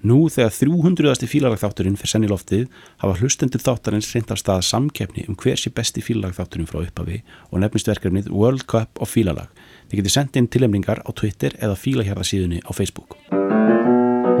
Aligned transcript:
Nú 0.00 0.30
þegar 0.32 0.54
300. 0.56 1.26
fílalagþátturinn 1.28 1.96
fyrir 2.00 2.08
senni 2.08 2.28
loftið 2.30 2.68
hafa 3.02 3.18
hlustendur 3.20 3.60
þáttarins 3.60 4.06
reynd 4.14 4.30
af 4.32 4.38
stað 4.40 4.62
samkeppni 4.64 5.26
um 5.28 5.36
hver 5.36 5.60
sé 5.60 5.68
besti 5.76 6.00
fílalagþátturinn 6.00 6.68
frá 6.70 6.78
upphafi 6.80 7.18
og 7.50 7.60
nefnist 7.60 7.90
verkefnið 7.90 8.30
World 8.32 8.64
Cup 8.70 8.96
of 8.96 9.12
Fílalag. 9.12 9.50
Þið 9.90 10.00
getur 10.00 10.14
sendið 10.14 10.40
inn 10.40 10.48
tilemningar 10.54 11.02
á 11.04 11.10
Twitter 11.12 11.52
eða 11.60 11.76
fílahjarðasíðunni 11.76 12.62
á 12.64 12.70
Facebook. 12.72 13.18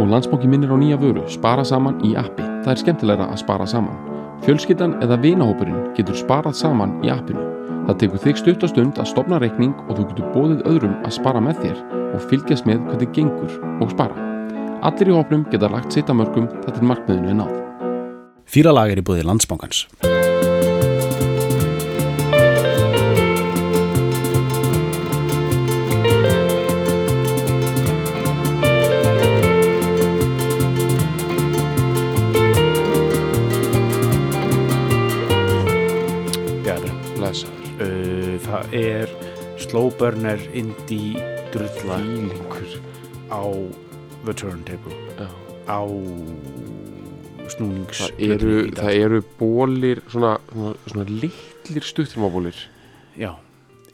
Og 0.00 0.08
landsbóki 0.08 0.48
minnir 0.48 0.72
á 0.72 0.80
nýja 0.80 0.96
vöru, 0.96 1.26
spara 1.28 1.66
saman 1.68 2.00
í 2.08 2.14
appi. 2.16 2.46
Það 2.64 2.72
er 2.72 2.82
skemmtilegra 2.86 3.28
að 3.28 3.42
spara 3.44 3.68
saman. 3.68 4.00
Fjölskyldan 4.46 4.96
eða 5.04 5.20
vinahópurinn 5.20 5.92
getur 5.98 6.16
sparað 6.16 6.56
saman 6.62 6.96
í 7.04 7.12
appinu. 7.12 7.44
Það 7.84 8.00
tekur 8.00 8.24
þig 8.24 8.40
stutt 8.40 8.64
og 8.64 8.72
stund 8.72 8.96
að 8.96 9.12
stopna 9.12 9.42
reikning 9.44 9.76
og 9.90 10.00
þú 10.00 10.08
getur 10.14 10.32
bóðið 10.32 10.64
öðrum 10.72 10.96
að 11.04 11.16
spara 11.20 11.44
með 11.44 11.62
þér 11.66 11.86
og 12.16 12.26
fylgjast 12.32 12.68
með 12.70 12.80
hvernig 12.88 13.14
gengur 13.20 13.60
og 13.84 13.92
spara. 13.92 14.29
Allir 14.80 15.10
í 15.10 15.12
hópnum 15.12 15.42
geta 15.52 15.68
lagt 15.68 15.92
sitt 15.92 16.08
að 16.08 16.22
mörgum 16.22 16.46
þetta 16.54 16.78
er 16.80 16.86
markmiðinu 16.88 17.34
en 17.34 17.42
náð. 17.42 17.56
Fílalag 18.48 18.94
er 18.94 19.02
í. 19.04 19.84
Bjarni, 36.64 36.96
Lesaður. 37.20 37.68
uh, 37.84 38.34
það 38.48 38.74
er 38.80 39.14
slow 39.60 39.92
burner 40.00 40.40
indie 40.56 41.20
drulla 41.52 42.00
Fílingur. 42.00 42.80
á 43.28 43.44
the 44.24 44.34
turntable 44.34 44.94
Já. 45.18 45.28
á 45.70 45.80
snúnings 47.50 48.00
Það 48.00 48.20
eru, 48.34 48.54
það 48.78 48.98
eru 49.04 49.20
bólir, 49.40 50.02
svona, 50.12 50.34
svona, 50.52 50.74
svona 50.86 51.06
litlir 51.10 51.86
stuttirmabólir. 51.86 52.56
já, 53.18 53.32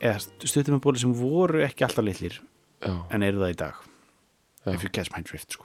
eða 0.01 0.19
stuttum 0.45 0.77
með 0.77 0.83
bóli 0.85 1.01
sem 1.03 1.15
voru 1.17 1.63
ekki 1.65 1.87
alltaf 1.87 2.05
litlir 2.05 2.41
Já. 2.85 2.95
en 3.11 3.23
eru 3.23 3.41
það 3.45 3.55
í 3.55 3.57
dag 3.63 3.75
Já. 4.67 4.75
if 4.75 4.83
you 4.85 4.91
catch 4.91 5.13
my 5.15 5.23
drift 5.23 5.53
sko. 5.57 5.65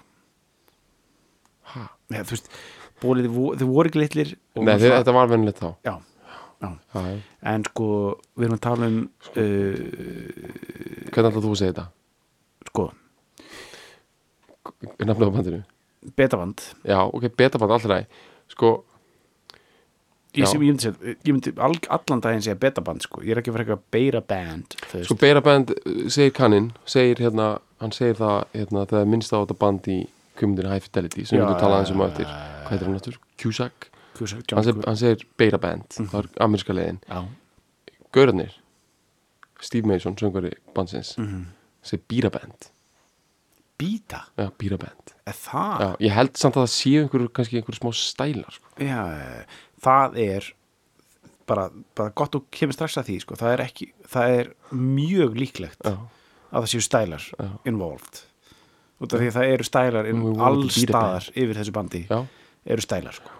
Ha? 1.73 1.87
eða, 2.11 2.23
þú 2.27 2.35
veist, 2.35 2.47
bólið, 3.01 3.27
þau 3.27 3.35
vo- 3.35 3.55
þau 3.59 3.67
voru 3.73 3.89
ekki 3.91 4.01
litlir 4.03 4.31
Nei, 4.55 4.77
svona- 4.77 5.01
þetta 5.01 5.13
var 5.17 5.27
vennilegt 5.31 5.59
þá. 5.59 5.69
já, 5.83 5.95
já, 6.61 6.69
Já, 6.93 7.01
já. 7.09 7.19
en 7.43 7.63
sko 7.65 7.85
við 8.37 8.45
erum 8.47 8.57
að 8.57 8.61
tala 8.67 8.87
um 8.87 8.97
uh, 9.35 9.41
Hvernig 11.11 11.31
ætlaðu 11.31 11.41
þú 11.43 11.51
að 11.51 11.59
segja 11.61 11.73
þetta? 11.73 11.87
sko, 12.71 12.83
Nafnið 14.81 15.27
á 15.29 15.33
bandinu? 15.37 15.63
betaband 16.17 16.61
Já, 16.87 16.99
ok, 17.13 17.27
betaband 17.37 17.71
allra 17.75 18.05
Sko, 18.51 18.83
ég, 20.35 20.47
sem, 20.47 20.61
ég 20.61 20.71
myndi, 20.73 20.83
segja- 20.87 21.15
ég 21.23 21.33
myndi 21.35 21.51
all, 21.59 21.75
allan 21.89 22.21
daginn 22.23 22.41
segja 22.43 22.55
betaband 22.59 23.01
sko. 23.03 23.21
ég 23.21 23.31
er 23.35 23.41
ekki 23.41 23.51
fara 23.53 23.63
eitthvað 23.65 23.83
beira 23.91 24.21
band 24.21 24.75
þú 24.87 24.97
veist. 24.97 25.05
sko 25.09 25.15
Beira 25.21 25.41
Band 25.41 25.71
uh, 25.75 26.09
segir 26.09 26.31
kanninn, 26.37 26.71
segir 26.85 27.21
hérna 27.23 27.59
hann 27.81 27.91
segir 27.95 28.15
það, 28.19 28.45
hérna, 28.55 28.85
það 28.89 29.01
er 29.01 29.05
minnst 29.13 29.33
á 29.33 29.37
þetta 29.43 29.57
band 29.59 29.87
í 29.91 29.99
kumundinu 30.39 30.69
High 30.71 30.83
Fidelity 30.87 31.25
sem 31.25 31.39
við 31.41 31.59
tala 31.59 31.81
aðeins 31.81 31.91
um 31.93 32.01
á 32.01 32.05
já, 32.05 32.11
eftir 32.11 32.25
já, 32.25 32.31
já. 32.31 32.63
hvað 32.65 32.71
heitir 32.75 32.87
hann 32.87 32.99
aftur? 33.01 33.19
Cusack 33.41 33.89
hann 34.21 34.63
segir, 34.65 34.95
segir 35.03 35.27
Beira 35.37 35.57
Band, 35.61 35.87
það 35.97 36.19
er 36.23 36.29
ameríska 36.47 36.73
leiðin 36.75 36.99
já, 37.07 37.21
Gaurarnir 38.11 38.57
Steve 39.61 39.85
Mason, 39.87 40.15
söngvari 40.17 40.53
bandsins 40.75 41.15
Mhm. 41.17 41.45
segir 41.83 42.03
Beira 42.09 42.29
Band 42.33 42.71
býta, 43.81 44.23
já, 44.37 44.47
er 44.47 45.37
það 45.41 45.83
já, 45.83 45.89
ég 46.07 46.15
held 46.15 46.39
samt 46.39 46.57
að 46.57 46.65
það 46.67 46.73
séu 46.77 47.03
einhver, 47.03 47.27
kannski 47.35 47.59
einhver 47.61 47.77
smá 47.81 47.91
stælar 47.97 48.57
sko. 48.57 48.73
Já, 48.81 49.01
það 49.83 50.17
er 50.29 50.49
bara, 51.49 51.67
bara 51.97 52.13
gott 52.15 52.37
og 52.37 52.47
kemur 52.53 52.77
strax 52.77 52.97
að 53.01 53.09
því 53.09 53.19
sko. 53.25 53.37
það, 53.39 53.53
er 53.55 53.63
ekki, 53.65 53.87
það 54.11 54.35
er 54.39 54.51
mjög 54.71 55.37
líklegt 55.39 55.87
já, 55.87 55.95
að 56.51 56.57
það 56.65 56.71
séu 56.73 56.85
stælar 56.85 57.27
Já. 57.31 57.47
involved 57.71 58.21
út 59.01 59.15
af 59.15 59.21
því 59.21 59.29
að 59.31 59.37
það 59.37 59.51
eru 59.55 59.67
stælar 59.67 60.09
inn 60.09 60.19
Nú, 60.19 60.25
við 60.27 60.35
vorum 60.37 60.47
alls 60.47 60.75
ekki 60.75 60.85
dýrabæn. 60.85 60.97
staðar 61.01 61.43
yfir 61.43 61.59
þessu 61.59 61.75
bandi 61.77 62.01
já, 62.05 62.19
eru 62.75 62.85
stælar 62.85 63.17
sko. 63.17 63.37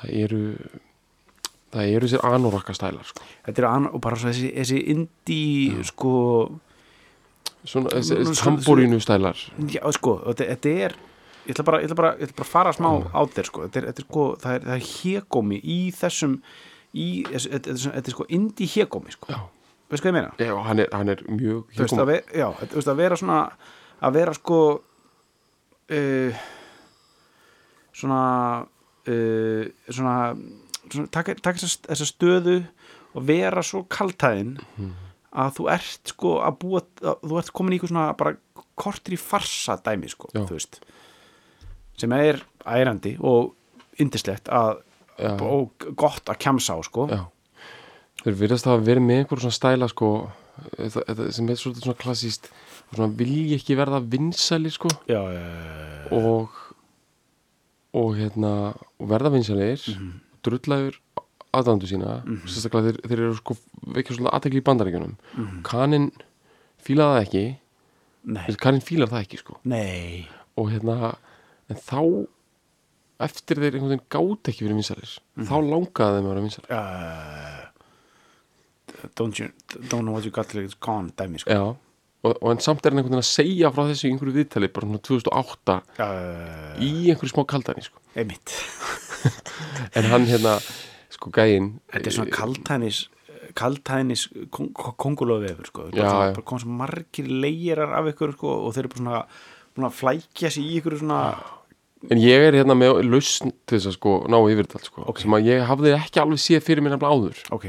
það 0.00 0.16
eru 0.24 0.40
það 1.72 1.94
eru 1.96 2.10
sér 2.12 2.26
anorakka 2.28 2.76
stælar 2.76 3.08
sko. 3.12 3.28
þetta 3.46 3.62
eru 3.62 3.70
an, 3.70 3.88
og 3.92 4.02
bara 4.04 4.20
þessi, 4.24 4.50
þessi 4.58 4.82
indie 4.92 5.86
sko, 5.88 6.14
svona, 7.64 8.02
sko- 8.02 8.44
tamborínu 8.44 9.00
stælar 9.02 9.38
já, 9.70 9.82
sko 9.96 10.18
þetta, 10.26 10.74
er 10.86 10.96
ég 11.46 11.54
ætla 11.56 11.64
bara, 11.66 12.12
að 12.16 12.44
fara 12.46 12.72
smá 12.74 12.90
á 13.10 13.20
þér 13.26 13.48
sko. 13.50 13.64
þetta 13.66 13.80
er, 13.80 13.88
þetta 13.90 14.02
er, 14.04 14.08
sko, 14.08 14.26
það 14.42 14.54
er, 14.76 14.86
hégómi 14.86 15.58
í 15.62 15.80
þessum 15.98 16.38
þetta, 16.92 17.76
er 18.02 18.14
sko 18.14 18.26
indie 18.28 18.68
hégómi 18.70 19.14
sko. 19.14 19.32
já, 19.32 19.40
veist 19.90 20.04
hvað 20.04 20.12
ég 20.12 20.18
meina? 20.18 20.34
já 20.38 20.54
hann, 20.68 20.82
er, 20.84 20.92
hann 20.92 21.14
er 21.14 21.24
mjög 21.28 21.72
ve 22.08 22.18
já, 22.30 22.48
þú 22.62 22.78
veist, 22.78 22.92
að 22.92 23.02
vera 23.02 23.18
svona 23.18 23.40
að 24.02 24.18
vera 24.18 24.34
sko 24.36 24.60
svona 27.92 28.22
uh, 29.08 29.64
svona, 29.90 30.16
svona 30.88 31.08
taka, 31.12 31.36
þessa, 31.42 32.06
stöðu 32.08 32.60
og 33.12 33.26
vera 33.28 33.62
svo 33.66 33.84
kaltæðin 33.92 34.56
að 35.32 35.54
þú 35.56 35.68
ert 35.72 36.12
sko 36.12 36.32
að 36.44 36.58
búa 36.62 36.82
að, 36.82 37.14
þú 37.24 37.38
ert 37.40 37.52
komin 37.56 37.74
í 37.74 37.78
eitthvað 37.78 37.92
svona 37.92 38.06
bara 38.18 38.36
kortir 38.82 39.16
í 39.16 39.20
farsa 39.20 39.78
dæmi 39.84 40.10
sko 40.12 40.30
veist 40.50 40.80
sem 42.00 42.12
er 42.16 42.42
ærandi 42.66 43.16
og 43.20 43.54
indislegt 44.02 44.50
að 44.52 44.82
Já. 45.20 45.36
og 45.44 45.84
gott 45.98 46.30
að 46.32 46.40
kjamsa 46.40 46.76
á 46.76 46.80
sko 46.84 47.06
Já. 47.10 47.22
Þeir 48.22 48.36
virðast 48.38 48.68
hafa 48.68 48.84
verið 48.86 49.02
með 49.02 49.20
einhver 49.20 49.40
svona 49.42 49.56
stæla 49.56 49.86
sko, 49.90 50.08
þetta, 50.76 51.00
þetta, 51.08 51.24
sem 51.34 51.48
er 51.50 51.58
svona 51.58 51.94
klassíst 51.98 52.44
svona 52.92 53.08
vilji 53.18 53.56
ekki 53.56 53.76
verða 53.78 53.98
vinsæli 54.12 54.70
sko 54.70 54.92
já, 55.10 55.18
og 56.14 56.52
og 57.98 58.14
hérna 58.16 58.52
og 58.72 59.08
verða 59.10 59.32
vinsælir 59.34 59.82
mm. 59.88 59.96
-hmm. 59.96 60.12
drullaður 60.44 61.00
aðdandu 61.52 61.88
sína 61.90 62.20
sérstaklega 62.46 62.90
þeir, 62.90 63.00
þeir 63.08 63.24
eru 63.24 63.34
sko 63.38 63.56
vekja 63.96 64.16
svolítið 64.16 64.34
aðtekli 64.36 64.62
í 64.62 64.66
bandaríkjunum. 64.68 65.16
Mm 65.16 65.46
-hmm. 65.46 65.62
kaninn 65.68 66.08
fílar 66.82 67.12
það 67.12 67.24
ekki. 67.26 67.44
Nei, 68.22 68.44
kaninn 68.62 68.86
fílar 68.86 69.10
það 69.10 69.24
ekki 69.26 69.42
sko. 69.42 69.58
Nei. 69.64 70.28
Og 70.56 70.70
hérna 70.72 71.14
en 71.70 71.76
þá 71.76 72.26
eftir 73.22 73.60
þeir 73.60 73.76
einhvern 73.76 73.94
veginn 73.94 74.10
gátt 74.12 74.50
ekki 74.50 74.66
verið 74.66 74.80
vinsælir 74.80 75.12
þá 75.46 75.56
langaði 75.62 76.16
þeim 76.16 76.26
að 76.26 76.32
vera 76.32 76.44
vinsælir. 76.46 76.68
Uh, 76.72 77.62
don't 79.18 79.38
you 79.40 79.48
don't 79.90 80.04
know 80.06 80.14
what 80.16 80.26
you 80.26 80.32
got 80.34 80.50
till 80.50 80.62
it's 80.62 80.78
gone 80.78 81.12
dæmi 81.18 81.38
sko. 81.42 81.50
Já, 81.50 81.62
og, 82.22 82.32
og 82.34 82.48
en 82.52 82.62
samt 82.62 82.84
er 82.84 82.92
hann 82.92 83.02
einhvern 83.02 83.16
veginn 83.16 83.24
að 83.24 83.30
segja 83.30 83.72
frá 83.74 83.82
þessu 83.88 84.08
í 84.08 84.12
einhverju 84.12 84.36
viðtali, 84.38 84.70
bara 84.74 84.88
svona 84.88 85.02
2008 85.08 85.78
uh, 85.78 86.82
í 86.82 86.92
einhverju 87.12 87.32
smá 87.34 87.42
kaldani 87.54 87.84
sko. 87.86 88.02
einmitt. 88.16 88.48
En 89.94 90.08
hann 90.10 90.24
hérna, 90.26 90.56
sko 91.22 91.32
gæinn 91.38 91.72
þetta 91.94 92.10
er 92.10 92.16
svona 92.18 92.34
kaltænis 92.34 93.00
kaltænis 93.58 94.26
kongulóðvefur 94.50 95.66
sko. 95.68 95.88
Það 95.94 96.22
er 96.28 96.44
komið 96.46 96.62
svo 96.66 96.76
margir 96.82 97.26
leirar 97.28 97.96
af 97.98 98.12
ykkur 98.12 98.36
sko 98.36 98.54
og 98.66 98.76
þeir 98.76 98.86
eru 98.86 98.92
bara 98.96 99.24
svona 99.74 99.88
að 99.90 99.98
flækja 99.98 100.50
sig 100.52 100.64
í 100.68 100.78
ykkur 100.80 100.98
svona 101.00 101.18
en 102.10 102.18
ég 102.18 102.42
er 102.48 102.56
hérna 102.58 102.74
með 102.74 103.02
lausn 103.06 103.52
til 103.66 103.78
þess 103.78 103.92
að 103.92 103.96
sko 103.98 104.12
ná 104.30 104.38
yfir 104.50 104.66
þetta 104.66 104.88
sko, 104.88 105.04
Ok. 105.06 105.20
sem 105.22 105.36
að 105.36 105.48
ég 105.52 105.64
hafði 105.68 105.92
ekki 105.94 106.22
alveg 106.22 106.40
séð 106.42 106.64
fyrir 106.66 106.82
mér 106.82 106.96
nefnilega 106.96 107.14
áður. 107.14 107.42
Ok, 107.54 107.66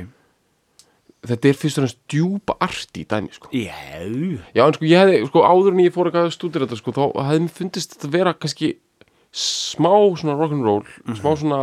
þetta 1.29 1.49
er 1.51 1.59
fyrst 1.59 1.77
og 1.79 1.85
næst 1.85 1.99
djúpa 2.09 2.55
arti 2.59 3.05
dæmi 3.05 3.29
sko. 3.35 3.51
já. 3.53 3.75
Já, 4.55 4.63
en 4.65 4.73
sko 4.73 4.85
ég 4.89 4.97
hefði, 5.03 5.27
sko 5.29 5.45
áður 5.45 5.73
en 5.75 5.83
ég 5.85 5.93
fór 5.93 6.09
að 6.09 6.31
stúdira 6.33 6.65
þetta, 6.65 6.81
sko, 6.81 6.91
þá 6.91 7.03
hefði 7.29 7.43
mér 7.45 7.53
fundist 7.59 7.93
þetta 7.93 8.11
vera 8.17 8.33
kannski 8.33 8.77
smá 9.33 9.93
svona 10.17 10.37
rock'n'roll, 10.37 10.85
smá 11.13 11.31
svona 11.37 11.61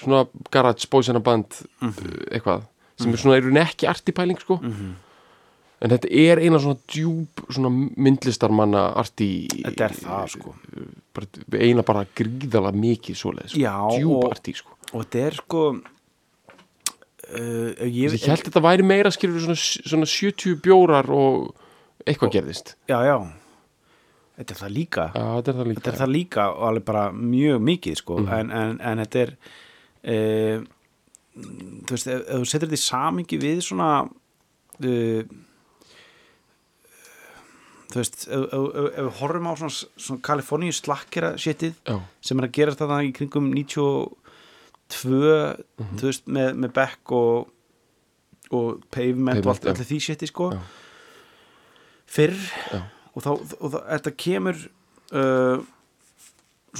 svona 0.00 0.26
garage 0.52 0.88
boys 0.92 1.08
and 1.08 1.16
a 1.20 1.24
band 1.24 1.58
uh, 1.82 1.90
eitthvað, 2.30 2.64
sem 3.00 3.12
er 3.12 3.20
svona 3.22 3.36
eru 3.40 3.52
ekki 3.62 3.88
arti 3.90 4.12
pæling, 4.16 4.38
sko 4.40 4.60
en 4.62 5.92
þetta 5.92 6.08
er 6.08 6.40
eina 6.40 6.58
svona 6.62 6.78
djúb 6.88 7.42
svona 7.52 7.68
myndlistarmanna 7.72 8.86
arti 8.96 9.28
þetta 9.52 9.84
er 9.90 9.94
það 9.98 10.30
sko. 10.36 10.54
bara, 11.16 11.26
eina 11.60 11.82
bara 11.84 12.06
gríðala 12.16 12.72
mikið 12.72 13.18
svoleið, 13.20 13.50
sko. 13.52 13.60
Já, 13.60 13.74
djúb 13.98 14.16
og- 14.22 14.30
arti, 14.32 14.54
sko. 14.56 14.72
og 14.92 15.04
þetta 15.04 15.26
er 15.26 15.34
sko 15.42 15.62
uh, 15.76 17.70
ég, 17.84 18.16
ég 18.16 18.28
held 18.30 18.44
þetta 18.46 18.62
væri 18.64 18.86
meira 18.86 19.12
skilur 19.14 19.40
svona, 19.44 19.58
svona 19.60 20.08
70 20.08 20.60
bjórar 20.64 21.10
og 21.12 21.54
eitthvað 22.06 22.36
gerðist. 22.38 22.76
Já, 22.88 23.00
já. 23.02 23.16
Þetta 24.36 24.52
er 24.52 24.58
það 24.60 24.72
líka. 24.76 25.04
Já, 25.16 25.24
þetta 25.38 25.50
er 25.52 25.56
það 25.56 25.66
líka. 25.70 25.80
Þetta 25.80 25.92
er 25.92 26.00
það 26.02 26.10
líka 26.12 26.42
og 26.52 26.64
alveg 26.70 26.84
bara 26.86 27.04
mjög 27.16 27.62
mikið 27.66 27.94
sko, 28.02 28.18
en, 28.36 28.50
en, 28.52 28.74
en 28.84 29.00
þetta 29.04 29.22
er 29.24 29.32
e, 30.04 30.60
þú 31.36 31.90
veist, 31.94 32.06
ef, 32.08 32.22
ef 32.26 32.38
þú 32.42 32.46
setur 32.50 32.68
þetta 32.68 32.80
í 32.80 32.84
samingi 32.84 33.38
við 33.42 33.60
svona 33.66 33.88
e, 34.82 35.24
þú 37.92 38.00
veist, 38.00 38.22
ef, 38.26 38.46
ef, 38.46 38.62
ef, 38.66 39.00
við 39.06 39.10
horfum 39.20 39.48
á 39.48 39.52
svona, 39.60 39.74
svona 40.06 40.24
Kaliforníu 40.26 40.74
slakkera 40.76 41.34
shitið 41.40 41.74
já, 41.86 41.98
sem 42.20 42.40
er 42.42 42.48
að 42.48 42.56
gera 42.58 42.74
þetta 42.76 43.02
í 43.06 43.12
kringum 43.16 43.50
92 43.54 44.16
Mhm. 44.86 45.96
þú 45.98 46.04
veist, 46.06 46.26
með, 46.30 46.52
með 46.62 46.72
Beck 46.76 47.10
og 47.12 47.52
og 48.54 48.84
Pavement 48.94 49.40
og 49.42 49.48
allt, 49.56 49.64
allir 49.66 49.82
því 49.88 49.96
shiti 50.04 50.26
sko 50.30 50.52
Já. 50.54 50.60
fyrr 52.06 52.36
já, 52.70 52.78
og 53.16 53.24
þá, 53.24 53.30
og 53.58 53.72
þá 53.72 53.78
þetta 53.90 54.12
kemur 54.22 54.60
uh, 55.10 55.58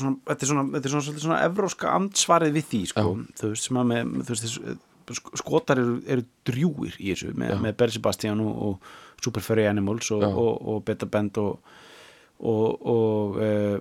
svona, 0.03 0.17
þetta 0.31 0.47
er 0.47 0.51
svona, 0.53 0.65
þetta 0.75 0.89
er 0.91 0.95
svona, 0.95 1.07
svona, 1.09 1.23
svona 1.25 1.41
evróska 1.49 1.95
andsvarið 1.97 2.53
við 2.59 2.69
því 2.73 2.83
sko, 2.93 3.03
þú 3.41 3.51
veist, 3.55 3.67
sem 3.71 3.81
að 3.83 3.89
með, 3.93 4.13
þú 4.21 4.35
veist, 4.35 4.47
þessu, 4.47 4.77
sk- 5.21 5.37
skotar 5.43 5.79
eru, 5.83 5.97
eru 6.11 6.25
drjúir 6.49 6.97
í 7.01 7.11
þessu 7.15 7.33
með, 7.35 7.53
með 7.67 7.77
Barry 7.83 7.97
Sebastian 7.97 8.41
og, 8.45 8.55
og 8.69 9.23
Super 9.25 9.41
Furry 9.47 9.67
Animals 9.71 10.11
og, 10.15 10.23
og, 10.37 10.55
og 10.75 10.85
Beta 10.89 11.07
Band 11.07 11.39
og 11.43 11.59
og, 12.37 12.83
og 12.85 13.37
uh, 13.41 13.79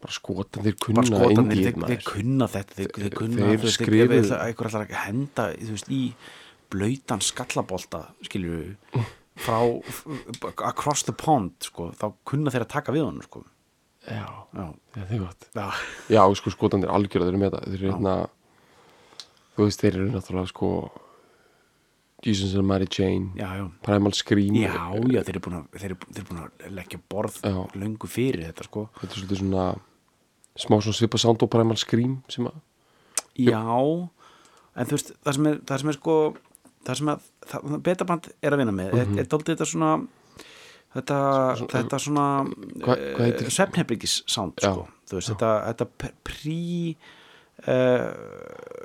bara 0.00 0.12
skotan 0.14 0.64
þeir 0.64 0.76
kunna 0.80 1.02
indíð 1.34 1.66
þeir, 1.66 1.74
þeir 1.90 2.06
kunna 2.06 2.46
þetta 2.54 2.76
þeir, 2.78 2.88
þeir 2.96 3.14
kunna, 3.18 3.36
þeir 3.66 3.76
þeir, 4.14 4.30
einhver 4.46 4.68
ætlar 4.70 4.86
að 4.86 4.94
henda 5.02 5.44
þú 5.60 5.74
veist, 5.74 5.90
í 5.92 6.00
blöytan 6.72 7.20
skallabolta 7.22 8.00
skilju 8.24 8.62
frá 9.36 9.58
across 10.70 11.04
the 11.04 11.12
pond 11.12 11.52
sko, 11.68 11.90
þá 11.92 12.06
kunna 12.24 12.50
þeir 12.54 12.64
að 12.64 12.72
taka 12.72 12.94
við 12.96 13.04
honum 13.04 13.26
sko. 13.26 13.44
Já, 14.06 14.26
já, 14.56 14.66
já, 14.96 15.02
þeir 15.10 15.24
gott. 15.24 15.48
Já, 15.56 15.66
já, 16.16 16.20
sko, 16.40 16.52
skotan 16.54 16.84
þeir 16.84 16.94
algjörða, 16.96 17.26
þeir 17.26 17.34
eru 17.34 17.42
með 17.42 17.56
það 17.56 17.66
þeir 17.66 17.80
eru 17.80 17.90
hérna 17.92 18.14
þú 19.56 19.66
veist, 19.66 19.82
þeir 19.82 19.98
eru 19.98 20.06
náttúrulega 20.14 20.52
sko 20.52 20.70
Jesus 22.26 22.54
and 22.56 22.66
Mary 22.66 22.86
Jane 22.90 23.28
já, 23.36 23.46
já. 23.60 23.66
Primal 23.84 24.14
Scream. 24.16 24.54
Já, 24.56 24.72
já, 25.12 25.20
þeir 25.26 25.34
eru 25.36 25.42
búin 25.44 25.58
að, 25.58 25.66
þeir 25.76 25.90
eru, 25.90 25.98
þeir 26.08 26.22
eru 26.22 26.28
búin 26.30 26.40
að 26.42 26.70
leggja 26.78 27.00
borð 27.12 27.36
Já. 27.44 27.56
löngu 27.76 28.08
fyrir 28.10 28.46
þetta 28.48 28.66
sko. 28.66 28.86
Þetta 29.00 29.12
er 29.12 29.20
svolítið 29.20 29.42
svona 29.42 29.66
smá 30.56 30.78
svona 30.80 30.96
svipa 30.96 31.20
sound 31.20 31.44
og 31.44 31.50
Primal 31.52 31.76
Scream 31.78 32.16
sem 32.32 32.48
að 32.48 32.56
Já, 33.36 33.60
en 33.60 34.88
þú 34.88 34.96
veist, 34.96 35.12
það 35.22 35.36
sem 35.36 35.48
er, 35.50 35.58
það 35.68 35.82
sem 35.82 35.92
er 35.92 35.98
sko 35.98 36.16
það 36.86 37.00
sem 37.00 37.10
að, 37.12 37.26
það, 37.50 37.74
betaband 37.84 38.28
er 38.40 38.54
að 38.56 38.62
vinna 38.62 38.74
með 38.78 38.94
er, 38.96 39.10
er 39.20 39.28
daldið 39.28 39.52
þetta 39.52 39.68
svona 39.68 39.90
þetta, 40.96 41.18
þetta 41.74 42.00
svona 42.06 42.26
Hvað- 42.46 43.04
hvað 43.16 43.26
heitir- 43.26 43.52
svefnherbygis 43.58 44.16
sound 44.26 44.56
Já, 44.62 44.72
sko, 44.72 44.86
veist, 45.12 45.30
þetta, 45.34 45.52
þetta 45.70 46.12
prí 46.26 46.96
uh, 47.66 48.08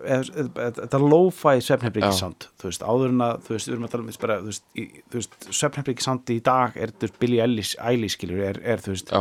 eða- 0.07 0.73
þetta 0.81 0.99
lo-fi 1.03 1.55
svefnherbygis 1.61 2.15
Já. 2.15 2.19
sound, 2.23 2.47
þú 2.61 2.69
veist, 2.69 2.83
áður 2.87 3.09
en 3.13 3.23
að 3.27 3.41
þú 3.47 3.55
veist, 3.55 3.67
við 3.69 3.73
erum 3.75 3.87
að 3.87 3.91
tala 3.95 4.03
um 4.05 4.11
þess 4.11 4.21
bara, 4.25 4.37
þú 4.41 5.15
veist, 5.17 5.39
svefnherbygis 5.61 6.07
sound 6.07 6.33
í 6.35 6.39
dag 6.45 6.77
er, 6.77 6.93
þú 6.95 7.07
veist, 7.07 7.19
Billie 7.21 7.41
Eilish, 7.45 7.73
skilur, 8.15 8.43
er, 8.51 8.61
er, 8.63 8.77
þú 8.83 8.95
veist, 8.95 9.11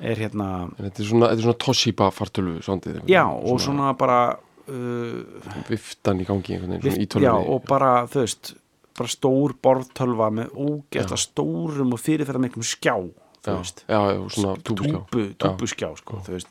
er 0.00 0.16
hérna 0.24 0.48
en 0.74 0.88
þetta 0.90 1.00
er 1.04 1.08
svona, 1.12 1.30
svona 1.38 1.58
Toshiba 1.64 2.10
fartölu 2.10 2.56
soundið 2.66 3.02
já, 3.08 3.22
og 3.30 3.60
svona 3.62 3.92
bara 3.98 4.18
uh, 4.66 5.22
viftan 5.70 6.20
í 6.20 6.26
gangi 6.28 6.56
einhvern 6.56 6.76
veginn, 6.76 6.82
svona 6.82 6.98
í 6.98 6.98
Vift, 6.98 7.12
tölvunni 7.14 7.28
já, 7.30 7.54
og 7.54 7.64
bara, 7.70 7.92
þú 8.10 8.24
veist 8.24 8.54
bara 8.98 9.10
stór 9.10 9.54
borðtölva 9.64 10.28
með 10.34 10.52
ógeðslega 10.54 11.18
stórum 11.24 11.92
og 11.96 12.00
fyrirferða 12.02 12.42
miklum 12.46 12.66
skjá 12.66 12.94
þú 13.00 13.50
já, 13.50 13.56
veist, 13.58 13.84
já, 13.90 13.98
já, 14.14 14.20
svona 14.36 14.54
túbuskjá 14.64 14.98
túbu, 15.10 15.24
túbuskjá 15.42 15.88
sko, 16.00 16.20
þú 16.24 16.36
veist. 16.36 16.50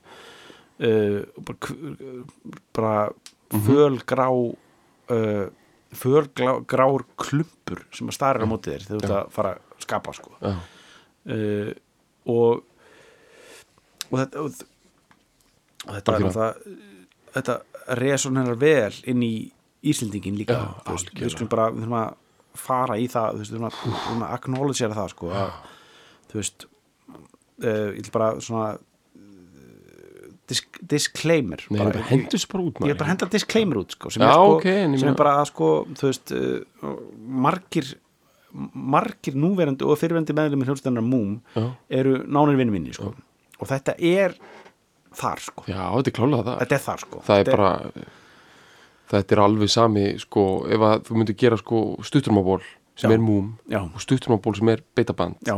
Uh, 0.84 1.22
og 1.38 1.46
bara, 1.48 1.58
kv- 1.64 2.58
bara 2.76 2.94
fölgrá 3.64 4.28
uh, 4.34 5.46
fölgrár 5.94 7.04
klumpur 7.22 7.84
sem 7.94 8.10
að 8.10 8.16
starir 8.18 8.44
á 8.46 8.48
móti 8.50 8.74
þér 8.74 8.86
þegar 8.88 9.00
þú 9.00 9.06
ert 9.08 9.16
að 9.20 9.34
fara 9.36 9.52
að 9.56 9.84
skapa 9.86 10.14
sko. 10.18 10.34
Uh, 10.44 11.72
og 12.30 12.64
og 14.12 14.18
þetta 14.20 14.42
og, 14.44 14.64
og 15.88 15.94
þetta, 15.96 16.16
er 16.18 16.26
náttúrulega- 16.28 16.78
þetta 17.38 17.56
resonerar 18.00 18.60
vel 18.62 18.94
inn 19.10 19.24
í 19.26 19.34
Íslendingin 19.84 20.38
líka 20.40 20.56
Já, 20.56 20.68
veist, 20.92 21.10
við 21.18 21.32
skulum 21.34 21.50
bara 21.52 21.66
við 21.74 21.82
þurfum 21.84 21.98
að 22.00 22.20
fara 22.58 22.98
í 23.02 23.08
það 23.12 23.38
þú 23.38 23.44
veist, 23.44 23.54
við 23.54 23.62
þurfum 23.64 24.24
að, 24.24 24.32
acknowledgera 24.38 24.98
það 24.98 25.12
sko, 25.14 25.32
að, 25.34 25.54
þú 26.32 26.40
veist 26.42 26.66
uh, 26.66 27.90
ég 27.94 28.00
vil 28.02 28.14
bara 28.14 28.30
svona 28.44 28.68
uh, 28.76 30.30
disk, 30.52 30.80
disclaimer 30.94 31.66
Nei, 31.70 31.82
bara, 31.82 32.06
hendur 32.12 32.38
þessu 32.38 32.52
bara 32.54 32.68
út 32.68 32.86
ég 32.86 32.96
er 32.96 33.02
bara 33.02 33.12
henda 33.14 33.30
disclaimer 33.34 33.82
út 33.84 33.98
sko, 33.98 34.14
sem, 34.14 34.24
Já, 34.24 34.32
er, 34.32 34.38
sko, 34.38 34.56
ok, 34.60 34.70
en 34.86 34.96
ég 34.98 35.04
sem 35.04 35.12
er 35.14 35.20
bara 35.20 35.36
að 35.42 35.52
sko, 35.52 35.74
þú 36.00 36.10
veist 36.12 36.36
uh, 36.38 36.96
margir 37.48 37.94
margir 38.54 39.38
núverandi 39.40 39.86
og 39.88 39.98
fyrirvendi 39.98 40.36
meðlumir 40.38 40.68
hljóðstæðanar 40.70 41.06
múm 41.08 41.40
eru 41.90 42.20
nánir 42.30 42.60
vinnu 42.60 42.76
minni 42.76 42.94
sko. 42.94 43.10
og 43.58 43.70
þetta 43.70 43.96
er 43.98 44.36
þar 45.18 45.42
sko. 45.42 45.66
já, 45.70 45.82
þetta 45.96 46.12
er 46.12 46.18
klálega 46.20 46.46
það 46.46 46.60
þetta 46.62 46.78
er 46.78 46.84
þar 46.84 47.02
sko. 47.02 47.24
það 47.26 47.42
er 47.42 47.50
bara 47.50 47.72
þetta 49.14 49.36
er 49.36 49.44
alveg 49.44 49.72
sami 49.72 50.06
sko, 50.22 50.48
ef 50.70 50.88
að 50.88 51.06
þú 51.10 51.20
myndir 51.20 51.38
gera 51.40 51.60
sko 51.60 51.84
stutturmaból 52.06 52.64
sem 52.98 53.10
Já. 53.10 53.16
er 53.16 53.24
múm 53.24 53.54
Já. 53.70 53.82
og 53.84 54.02
stutturmaból 54.02 54.58
sem 54.58 54.70
er 54.74 54.84
beitaband. 54.96 55.38
Já, 55.48 55.58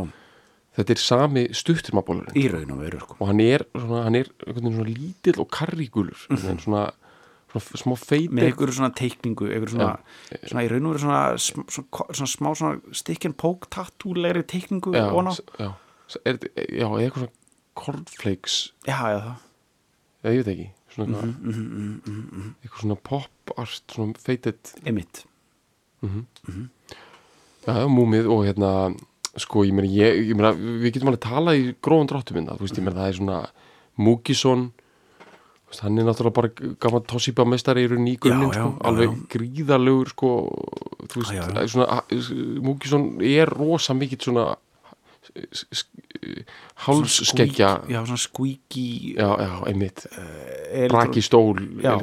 þetta 0.76 0.94
er 0.94 1.02
sami 1.02 1.46
stutturmabólurinn 1.56 2.36
í 2.36 2.46
raun 2.52 2.76
og 2.76 2.84
veru 2.84 3.00
sko. 3.02 3.16
og 3.20 3.32
hann 3.32 3.42
er 3.44 3.66
svona, 3.74 4.04
hann 4.04 4.20
er 4.20 4.30
svona 4.44 4.86
lítill 4.88 5.40
og 5.40 5.50
karrígulur 5.52 6.26
mm 6.30 6.60
svona, 6.66 6.86
svona 7.46 7.80
smá 7.80 7.94
feitir 7.96 8.34
með 8.36 8.50
einhverju 8.50 8.76
svona 8.76 8.92
teikningu 8.96 9.48
svona, 9.72 9.96
svona 10.44 10.64
í 10.66 10.70
raun 10.72 10.90
og 10.90 10.96
veru 10.96 11.04
svona, 11.06 12.28
smá 12.28 12.52
and 13.24 13.36
poke 13.36 13.70
tattúlegri 13.72 14.44
teikningu 14.44 14.92
já, 14.92 15.08
já, 15.08 15.72
er, 16.24 16.38
já, 16.54 16.88
eitthvað 17.00 17.24
svona 17.24 17.32
cornflakes. 17.76 18.72
Já, 18.86 18.96
já, 19.12 19.20
það. 19.20 19.42
Ég 20.26 20.40
veit 20.40 20.48
ekki 20.54 20.70
svona 20.96 21.22
Mhm, 21.22 22.00
eitthvað, 22.06 22.52
eitthvað 22.64 22.80
svona 22.84 22.98
pop 23.10 23.54
art 23.56 23.94
svona 23.94 24.14
feitit 24.26 24.74
emitt 24.84 25.24
já, 27.66 27.74
múmið 27.90 28.26
og 28.30 28.44
hérna 28.46 28.72
sko, 29.36 29.64
ég 29.68 29.74
meina, 29.76 29.88
ég, 29.90 30.30
ég 30.30 30.36
meina 30.38 30.52
við 30.56 30.92
getum 30.94 31.10
alveg 31.10 31.22
talað 31.24 31.60
í 31.60 31.64
gróðan 31.84 32.08
dráttum 32.12 32.38
minna, 32.38 32.56
þú 32.56 32.64
veist, 32.66 32.78
ég 32.80 32.84
meina 32.86 33.00
það 33.00 33.08
er 33.12 33.18
svona 33.20 33.40
Múkisson 33.96 34.66
hann 35.82 35.98
er 35.98 36.06
náttúrulega 36.06 36.36
bara 36.36 36.48
gaman 36.80 37.02
tossipa 37.10 37.44
mestari 37.44 37.82
í 37.84 37.88
raun 37.90 38.06
í 38.08 38.14
já, 38.16 38.36
sko, 38.54 38.68
alveg 38.88 39.16
gríðalegur 39.32 40.08
sko, 40.14 40.30
þú 41.10 41.24
veist, 41.24 41.72
svona 41.74 42.00
Múkisson 42.64 43.08
er 43.20 43.50
rosa 43.50 43.92
mikill 43.96 44.22
svona 44.24 44.54
hálsskeggja 46.74 47.80
já, 47.88 48.04
svona 48.06 48.16
squeaky 48.16 49.14
já, 49.16 49.28
já, 49.42 49.62
einmitt. 49.66 50.06
elektro- 50.72 50.88
braki 50.88 51.22
stól, 51.22 51.54
Já. 51.82 51.98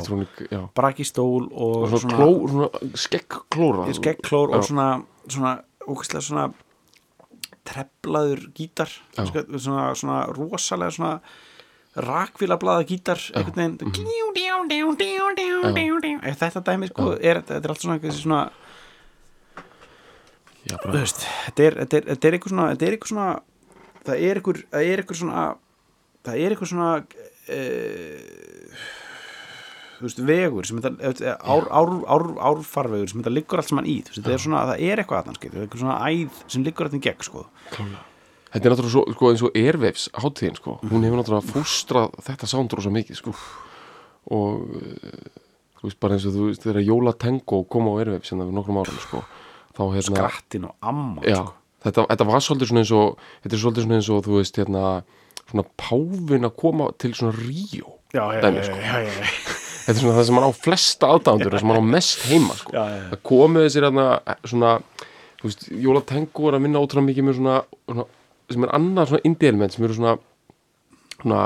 já, 0.52 0.70
braki 0.76 1.04
stól 1.06 1.48
og, 1.52 1.76
og 1.94 2.00
svona, 2.00 2.18
kló, 2.18 2.48
svona 2.48 2.70
skeggklóra 2.96 3.94
skeggklór 3.94 4.56
og 4.56 4.64
svona 4.64 5.04
svona, 5.30 5.58
ókvæslega 5.88 6.22
svona 6.22 6.54
treflaður 7.64 8.42
gítar. 8.54 8.90
Sko, 9.16 9.40
svona, 9.58 9.94
svona 9.96 10.26
rosalega 10.36 10.92
svona 10.92 11.20
rakvílablaða 11.96 12.84
gítar 12.90 13.20
einhvern 13.36 13.78
veginn. 13.78 13.78
Mm 16.24 16.32
þetta 16.40 16.62
dæmi 16.66 16.88
sko 16.90 17.12
er, 17.22 17.42
þetta 17.42 17.64
er 17.64 17.70
allt 17.70 17.82
svona, 17.82 18.12
svona 18.12 18.50
já, 20.70 20.78
þú 20.80 20.96
veist, 20.96 21.26
þetta 21.48 21.68
er, 21.68 21.80
er, 21.84 22.10
er 22.14 22.38
eitthvað 22.38 22.54
svona 22.54 22.70
svona 23.10 23.28
það 24.04 24.26
er 24.28 24.40
eitthvað, 24.40 24.64
það 24.74 24.90
er 24.90 25.04
eitthvað 25.04 25.22
svona 25.22 25.46
það 26.24 26.40
er 26.40 26.56
eitthvað 26.56 26.72
svona 26.72 26.90
e, 27.52 27.60
þú 29.98 30.08
veist, 30.08 30.24
vegur 30.32 30.68
sem 30.68 30.82
þetta, 30.84 31.36
ár, 31.40 31.68
ár, 31.72 31.94
ár, 32.12 32.26
árfarvegur 32.52 33.12
sem 33.12 33.22
þetta 33.22 33.36
liggur 33.36 33.62
allt 33.62 33.72
saman 33.72 33.88
í, 33.88 34.00
þú 34.04 34.14
veist, 34.14 34.24
þetta 34.24 34.36
er 34.36 34.44
svona 34.48 34.66
það 34.72 34.88
er 34.88 35.04
eitthvað 35.04 35.22
aðnans, 35.22 35.44
það 35.44 35.54
er 35.54 35.68
eitthvað 35.68 35.86
svona 35.86 36.00
æð 36.10 36.42
sem 36.56 36.66
liggur 36.68 36.90
allt 36.90 36.98
í 36.98 37.06
gegn, 37.08 37.30
sko, 37.30 37.46
Þetta 38.54 38.68
er 38.68 38.74
náttúrulega 38.74 38.94
svo, 38.94 39.02
sko, 39.16 39.30
eins 39.34 39.42
og 39.42 39.56
Airwaves 39.58 40.04
hátíðin, 40.14 40.58
sko. 40.60 40.74
Hún 40.86 41.06
hefur 41.08 41.18
náttúrulega 41.18 41.54
fústrað 41.56 42.12
þetta 42.22 42.50
sound 42.52 42.76
rosa 42.78 42.92
mikið, 42.94 43.18
sko. 43.18 43.32
Og, 44.38 44.76
uh, 44.78 45.40
þú 45.80 45.88
veist, 45.88 46.00
bara 46.06 46.20
eins 46.20 46.28
og 46.30 46.36
þú 46.36 46.50
veist, 46.52 46.62
þegar 46.62 46.86
Jóla 46.86 47.16
Tango 47.18 47.64
kom 47.66 47.90
á 47.90 47.94
Airwaves 47.98 48.30
hérna 48.30 48.46
fyrir 48.46 48.60
nokkrum 48.60 48.78
árum, 48.84 49.00
sko. 49.08 49.24
Þá 49.74 49.84
hérna... 49.96 50.16
grattin 50.20 50.68
og 50.70 50.76
amma 50.82 51.24
Já, 51.26 51.40
sko. 51.40 51.54
þetta, 51.88 52.06
þetta 52.12 52.28
var 52.30 52.46
svolítið 52.46 52.72
svona 52.72 52.84
eins 52.84 52.94
og, 52.98 53.22
þetta 53.44 53.58
er 53.58 53.64
svolítið 53.64 53.88
svona 53.88 54.00
eins 54.00 54.10
og, 54.14 54.24
þú 54.28 54.40
veist, 54.40 54.60
hérna, 54.62 54.86
svona 55.50 55.66
páfin 55.82 56.50
að 56.50 56.56
koma 56.64 56.90
til 57.02 57.14
svona 57.18 57.36
Ríó. 57.40 57.96
já, 58.14 58.24
já, 58.36 58.42
Dæmi, 58.46 58.66
sko. 58.68 58.78
já, 58.78 58.98
já, 59.02 59.14
já. 59.18 59.32
Þetta 59.84 59.98
er 59.98 60.04
svona 60.04 60.18
það 60.20 60.28
sem 60.30 60.38
hann 60.40 60.48
á 60.48 60.54
flesta 60.56 61.08
aðdándur, 61.12 61.58
sem 61.60 61.74
hann 61.74 61.82
á 61.84 61.92
mest 61.98 62.28
heima, 62.30 62.56
sko. 62.56 62.76
Já, 62.76 62.84
já, 62.88 63.00
já. 63.02 63.08
Það 63.14 63.24
komið 63.32 63.66
þessir 63.68 63.88
hérna, 63.90 64.06
svona, 64.48 64.76
þú 65.42 65.50
veist, 65.50 65.66
Jóla 65.88 66.04
Tango 66.08 66.48
er 66.52 66.58
að 66.60 66.68
vinna 66.68 66.84
ótrúlega 66.84 67.10
mikið 67.10 67.28
með 67.28 67.40
svona, 67.42 67.58
svona 67.90 68.06
sem 68.52 68.66
er 68.66 68.74
annað 68.76 69.12
svona 69.12 69.28
indie 69.28 69.52
element 69.52 69.76
sem 69.76 69.86
eru 69.88 69.98
svona 69.98 70.14
svona 71.22 71.44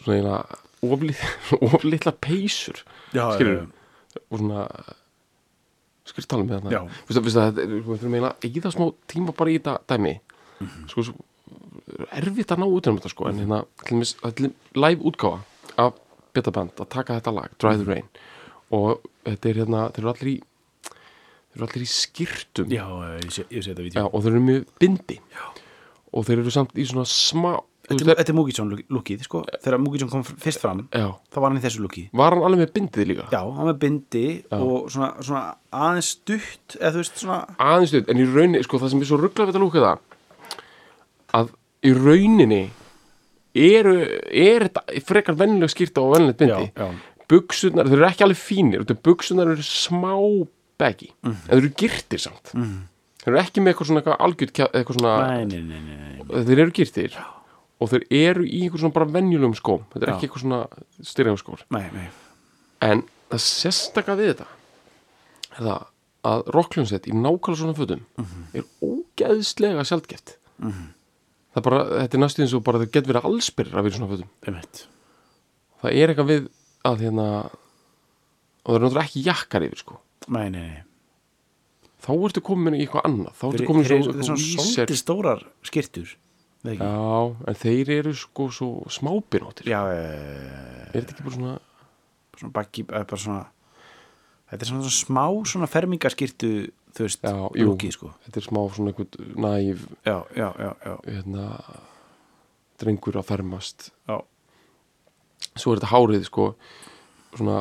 svona 0.00 0.16
eina 0.16 0.38
oflitla 1.70 2.14
peysur 2.24 2.80
og 3.20 4.40
svona 4.40 4.64
skilur 6.10 6.28
tala 6.30 6.46
með 6.46 6.68
vistu, 7.08 7.22
það, 7.34 7.60
við 7.60 7.88
þurfum 7.88 8.16
eiginlega 8.16 8.34
að 8.36 8.60
eða 8.60 8.74
smá 8.76 8.86
tíma 9.10 9.34
bara 9.36 9.52
í 9.52 9.58
þetta 9.58 9.76
dæmi. 9.90 10.14
Sko, 10.90 11.06
svo, 11.08 11.14
erfitt 12.18 12.54
að 12.54 12.62
ná 12.62 12.66
út 12.68 12.90
um 12.90 13.00
þetta 13.00 13.12
sko, 13.12 13.28
en 13.30 13.40
hérna, 13.40 13.62
þetta 13.88 14.46
er 14.48 14.52
live 14.84 15.08
útgáfa 15.10 15.40
af 15.80 15.98
betaband 16.36 16.82
að 16.82 16.90
taka 16.92 17.18
þetta 17.18 17.34
lag, 17.36 17.56
Dry 17.62 17.80
the 17.80 17.88
Rain. 17.88 18.10
Og 18.76 19.00
þetta 19.26 19.50
er 19.50 19.62
hérna, 19.64 19.86
þeir 19.94 20.04
eru 20.04 20.12
allir 20.12 20.32
í 20.32 20.36
þeir 21.50 21.56
eru 21.58 21.66
allir 21.66 21.82
í 21.82 21.90
skýrtum 21.90 22.70
Já, 22.70 22.84
ég 23.18 23.32
sé, 23.34 23.46
ég 23.50 23.64
sé 23.64 23.72
þetta 23.72 23.86
vídeo. 23.86 24.06
Og 24.10 24.22
þeir 24.22 24.36
eru 24.36 24.44
mjög 24.46 24.68
bindi. 24.82 25.18
Já. 25.34 25.46
og 26.10 26.26
þeir 26.26 26.40
eru 26.42 26.50
samt 26.50 26.72
í 26.74 26.84
svona 26.90 27.06
smá 27.06 27.52
Þetta 27.90 28.10
er- 28.14 28.20
er 28.30 28.34
Múkítsson 28.38 28.70
lukkið, 28.90 29.22
sko. 29.26 29.40
Þegar 29.64 29.78
Múkítsson 29.82 30.10
kom 30.10 30.22
fyrst 30.22 30.60
fram, 30.62 30.88
Já, 30.94 31.08
þá 31.32 31.40
var 31.40 31.50
hann 31.50 31.58
í 31.58 31.64
þessu 31.64 31.80
lukki 31.82 32.08
var 32.14 32.30
hann 32.36 32.42
alveg 32.46 32.62
með 32.62 32.72
bindið 32.78 33.06
líka? 33.10 33.24
Já, 33.34 33.40
hann 33.56 33.66
með 33.66 33.78
bindi 33.82 34.24
og 34.52 34.90
svona, 34.90 35.10
svona 35.22 35.54
aðeins 35.72 36.10
stutt 36.14 36.76
svona 37.18 37.40
aðeins 37.58 37.88
stutt, 37.94 38.08
en 38.08 38.16
í 38.22 38.26
rauninni, 38.30 38.62
sko, 38.64 38.78
það 38.78 38.90
sem 38.90 39.00
er 39.00 39.10
svo 39.10 39.18
ruggla 39.20 39.46
við 39.46 39.52
þetta 39.52 39.64
lúkið 39.64 39.86
það 39.88 39.98
að 41.34 41.50
í 41.82 41.92
rauninni 41.96 42.62
eru, 43.54 43.94
er 44.30 44.68
þetta 44.68 45.02
frekar 45.10 45.34
vennileg 45.40 45.70
skýrta 45.72 46.02
og 46.04 46.14
vennilegt 46.16 46.38
bindi. 46.38 46.70
Já, 46.76 46.86
já. 46.86 46.94
buksunar, 47.30 47.86
þeir 47.86 47.98
eru 48.00 48.06
ekki 48.10 48.24
alveg 48.26 48.40
fínir 48.42 48.80
buksunar 49.06 49.50
eru 49.52 49.62
smá 49.62 50.14
beggi 50.78 51.10
Mhm. 51.22 51.36
en 51.48 51.56
þeir 51.58 51.58
eru 51.62 51.70
girtir 51.76 52.18
samt. 52.18 52.52
Mm. 52.54 52.78
þeir 53.22 53.28
eru 53.34 53.38
ekki 53.42 53.60
með 53.62 53.74
eitthvað 53.74 53.86
svona 53.86 54.16
algjörd 54.18 54.52
eitthvað 54.72 54.96
svona, 54.98 55.28
Nei, 55.28 55.44
nei, 55.44 55.60
nei, 55.62 56.44
þeir 56.44 56.58
eru 56.58 56.70
girtir 56.72 57.10
og 57.80 57.90
þeir 57.92 58.06
eru 58.12 58.44
í 58.44 58.64
einhver 58.64 58.82
svona 58.82 58.96
bara 58.96 59.08
venjulegum 59.08 59.56
skóm. 59.56 59.86
Þetta 59.92 60.04
er 60.04 60.12
Já. 60.12 60.14
ekki 60.16 60.28
eitthvað 60.28 60.44
svona 60.44 60.62
nei. 61.96 62.08
en 62.84 63.04
það 63.30 63.44
sérstaka 63.46 64.16
við 64.18 64.34
þetta 64.34 64.48
er 65.50 65.64
það 65.64 65.86
að 66.30 66.42
rockljónsett 66.52 67.08
í 67.08 67.14
nákvæmlega 67.16 67.60
svona 67.62 67.76
fötum 67.78 68.02
er 68.52 68.66
ógeðslega 68.84 69.84
sjaldgeft 69.88 70.36
það 70.60 71.60
er 71.60 71.66
bara, 71.66 71.80
þetta 72.02 72.18
er 72.18 72.22
næstu 72.24 72.44
eins 72.44 72.54
og 72.56 72.64
bara 72.66 72.82
það 72.82 72.92
getur 72.94 73.12
verið 73.14 73.28
allsbyrr 73.30 73.72
að 73.72 73.86
vera 73.86 73.98
svona 73.98 74.10
fötum. 74.12 74.30
Einmitt. 74.46 74.84
það 75.80 75.96
er 75.96 76.12
eitthvað 76.12 76.30
við 76.30 76.46
að 76.90 77.04
hérna 77.06 77.26
og 78.60 78.68
það 78.68 78.76
er 78.76 78.84
náttúrulega 78.84 79.08
ekki 79.08 79.24
jakkar 79.24 79.66
yfir 79.66 79.82
sko. 79.82 79.98
Nei, 80.28 80.46
nei, 80.52 80.66
nei. 80.68 80.82
þá 82.04 82.10
ertu 82.16 82.42
komin 82.44 82.76
í 82.76 82.84
eitthvað 82.84 83.08
annað. 83.08 83.38
Þá 83.40 83.46
ertu 83.50 83.68
komin 83.70 83.86
í 83.86 83.88
svona, 83.88 84.12
eru 84.12 84.28
svona 84.28 84.42
víser 84.42 84.74
svolítið 84.74 85.00
stórar 85.00 85.46
skirtur 85.66 86.14
Já, 86.64 86.74
já, 86.76 87.36
en 87.48 87.56
þeir 87.56 87.90
eru 87.94 88.12
sko 88.20 88.50
svo 88.52 88.70
smábinóttir. 88.92 89.70
Já, 89.70 89.80
eh, 89.94 90.90
er 90.92 90.98
þetta 91.00 91.14
ekki 91.14 91.24
bara 91.24 91.36
svona 91.38 91.54
svona 92.40 92.52
bakki, 92.56 92.84
bara 92.88 93.16
svona 93.20 93.46
Þetta 94.50 94.64
er 94.64 94.68
svona, 94.72 94.90
smá 94.90 95.24
svona 95.46 95.66
fermingaskirtu 95.70 96.48
þú 96.96 97.04
veist, 97.06 97.22
Já, 97.22 97.36
lukkið, 97.54 97.92
sko. 97.94 98.08
þetta 98.24 98.40
er 98.40 98.46
smá 98.48 98.60
svona 98.74 98.90
eitthvað 98.90 99.18
næf 99.44 99.84
Já, 100.02 100.16
já, 100.34 100.48
já, 100.58 100.70
já, 100.84 100.94
hérna 101.06 101.44
drengur 102.80 103.20
að 103.20 103.28
fermast. 103.28 103.90
Já. 104.08 104.16
svo 105.54 105.72
er 105.74 105.80
þetta 105.80 105.92
hárið 105.92 106.24
sko 106.26 106.46
svona 107.36 107.60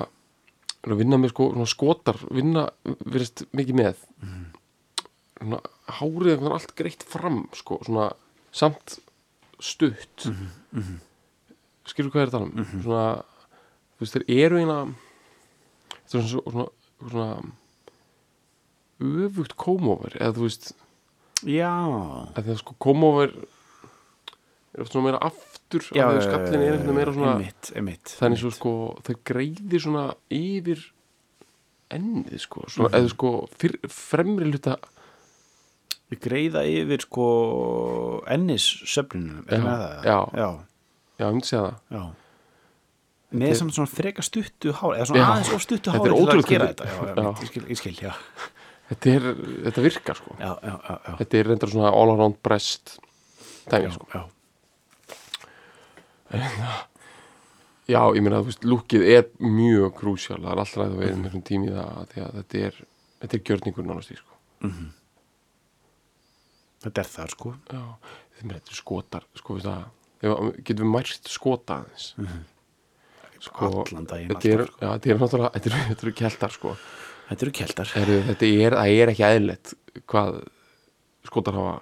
er 0.88 0.96
vinna 0.96 1.20
með 1.20 1.34
sko 1.34 1.50
svona 1.53 1.70
skotar 1.70 2.18
vinna 2.32 2.65
verðist 3.06 3.46
mikið 3.53 3.79
með. 3.79 4.03
Svona 5.39 5.62
hárið 6.00 6.34
veginn 6.34 6.56
allt 6.56 6.74
greitt 6.79 7.03
fram 7.03 7.44
sko 7.53 7.79
svona 7.86 8.10
samt 8.51 9.00
stutt. 9.60 10.25
Mm 10.25 10.50
-hmm. 10.74 11.00
skilur 11.86 12.12
hvað 12.12 12.22
er 12.22 12.29
þetta 12.29 12.44
um? 12.44 12.82
Svona 12.84 13.24
þú 14.00 14.06
veist 14.06 14.15
þeir 14.15 14.46
eru 14.46 14.60
eina 14.60 14.77
þetta 16.08 16.20
er 16.20 16.27
svona, 16.27 16.51
svona, 16.51 16.68
svona 17.10 17.32
öfugt 19.00 19.56
komover 19.60 20.15
eða 20.20 20.36
þú 20.38 20.46
veist 20.48 20.72
Já, 21.48 21.72
að 22.36 22.50
sko 22.60 22.75
komover 22.84 23.32
er 24.75 24.84
oft 24.84 24.91
svona 24.91 25.06
meira 25.08 25.22
aftur 25.24 25.86
já 25.96 26.03
af 26.08 26.22
skallin 26.25 26.63
er 26.63 26.77
veginn 26.77 26.98
meira 26.98 27.13
svona 27.15 27.34
einmitt, 27.38 27.72
einmitt, 27.75 28.15
þannig 28.20 28.41
svo 28.41 28.51
sko 28.56 28.74
þau 29.08 29.15
greiðir 29.27 29.84
svona 29.86 30.06
yfir 30.36 30.84
ennið 31.96 32.44
sko 32.44 32.65
svona, 32.68 32.91
eða 33.00 33.12
sko 33.13 33.34
fyr, 33.56 33.77
fremri 33.88 34.50
hluta 34.50 34.77
Við 36.10 36.20
greiða 36.25 36.63
yfir 36.66 37.04
sko 37.06 37.25
ennis 38.34 38.66
söfnunum 38.89 39.44
Já, 39.46 39.60
það? 39.62 39.84
já. 40.10 40.18
já, 40.42 40.50
já, 41.20 41.25
ég 41.28 41.34
myndi 41.36 41.50
segja 41.51 41.66
það 41.68 42.00
já. 42.00 42.04
Með 43.39 43.51
samt 43.60 43.75
svona 43.75 43.92
freka 43.94 44.24
stuttu 44.25 44.72
hár 44.74 44.96
eða 44.98 45.06
svona 45.06 45.20
Já. 45.22 45.28
aðeins 45.36 45.51
of 45.54 45.62
stuttu 45.62 45.92
er 45.94 46.00
til 46.01 46.39
að 46.39 46.48
gera 46.50 46.70
þetta 46.72 46.88
já. 46.89 47.28
Ég, 47.30 47.51
skil, 47.51 47.62
ég 47.70 47.78
skil, 47.78 47.94
já 48.01 48.13
þetta, 48.89 49.12
er, 49.13 49.28
þetta 49.68 49.84
virkar 49.86 50.18
sko 50.18 50.34
Já, 50.39 50.50
já, 50.66 50.75
þetta 51.22 51.38
er 51.44 51.50
reyndar 51.51 51.70
svona 51.75 51.92
all 51.94 52.13
around 52.16 52.39
breast 52.42 52.96
dæmi 53.70 53.86
já, 53.86 53.92
sko 54.00 54.10
já. 54.16 54.24
já, 57.89 58.01
ég 58.16 58.22
meina 58.25 58.42
þú 58.42 58.50
veist, 58.50 58.66
lúkið 58.66 59.06
er 59.13 59.28
mjög 59.42 59.94
krúsjál, 60.00 60.42
það 60.42 60.51
er 60.56 60.63
alltaf 60.63 60.84
að 60.86 60.98
vera 61.04 61.20
með 61.22 61.38
tími 61.48 61.70
í 61.70 61.75
það 61.78 62.01
því 62.16 62.25
að 62.25 62.39
þetta 62.39 62.63
er 62.70 62.82
þetta 63.22 63.38
er 63.39 63.46
gjörningur 63.51 63.88
nánast 63.92 64.13
í 64.13 64.20
sko 64.20 64.34
Þetta 66.79 67.03
er 67.03 67.09
það 67.12 67.33
sko. 67.33 67.51
Já, 67.74 67.83
þetta 68.39 68.59
er 68.59 68.77
skotar 68.79 69.27
sko, 69.39 69.57
getum 70.19 70.86
við 70.86 70.93
mært 70.93 71.29
skota 71.31 71.81
aðeins? 71.81 72.07
Sko, 73.39 73.69
Allan 73.86 74.07
daginn 74.07 74.31
þetta 74.33 74.50
er, 74.51 74.63
alltaf, 74.65 74.79
sko. 74.79 75.12
er 75.13 75.21
náttúrulega 75.21 75.51
þetta 75.55 75.69
eru, 75.71 75.83
þetta 75.89 76.05
eru 76.07 76.15
keltar 76.21 76.55
sko. 76.55 76.74
Þetta 77.29 77.45
eru 77.45 77.53
keltar. 77.59 77.93
Þetta 77.93 78.50
er, 78.50 78.77
er 78.89 79.13
ekki 79.13 79.25
eðlilegt 79.27 79.74
hvað 80.09 80.41
skotar 81.29 81.59
hafa 81.59 81.77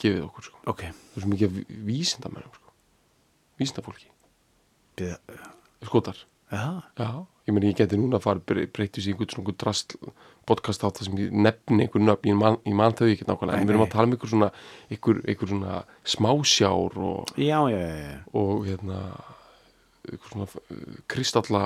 gefið 0.00 0.26
okkur 0.26 0.48
sko. 0.48 0.60
Ok, 0.72 0.84
það 0.90 1.16
er 1.20 1.24
svo 1.24 1.32
mikið 1.32 1.58
vísindamennum 1.88 2.58
sko. 2.58 2.74
vísindafólki. 3.60 4.10
Bíða, 4.98 5.18
skotar 5.88 6.24
já, 6.52 7.08
ég 7.48 7.54
meni 7.54 7.70
ég 7.72 7.76
geti 7.80 7.96
núna 7.98 8.18
að 8.20 8.26
fara 8.26 8.40
breytist 8.44 9.06
í 9.08 9.12
einhvern 9.14 9.32
svona 9.32 9.54
drast 9.58 9.96
podcast 10.44 10.84
á 10.84 10.88
það 10.92 11.06
sem 11.08 11.18
ég 11.22 11.32
nefni 11.32 11.86
einhvern 11.86 12.04
nöfn. 12.10 12.28
Ég 12.28 12.36
man, 12.36 12.58
ég 12.68 12.74
man 12.76 12.92
þau 12.96 13.08
ekki 13.08 13.24
nákvæmlega, 13.28 13.58
en 13.60 13.66
við 13.68 13.74
erum 13.74 13.84
að 13.86 13.92
tala 13.94 14.04
um 14.08 14.12
einhver 14.16 14.28
svona 14.32 14.50
einhver, 14.92 15.20
einhver 15.28 15.48
svona 15.54 15.78
smásjár 16.04 16.98
og, 17.00 17.32
já, 17.40 17.58
já, 17.72 17.80
já, 17.80 18.12
og 18.36 18.66
hérna 18.68 18.98
einhver 20.04 20.28
svona 20.34 20.48
uh, 20.52 20.98
kristalla 21.08 21.62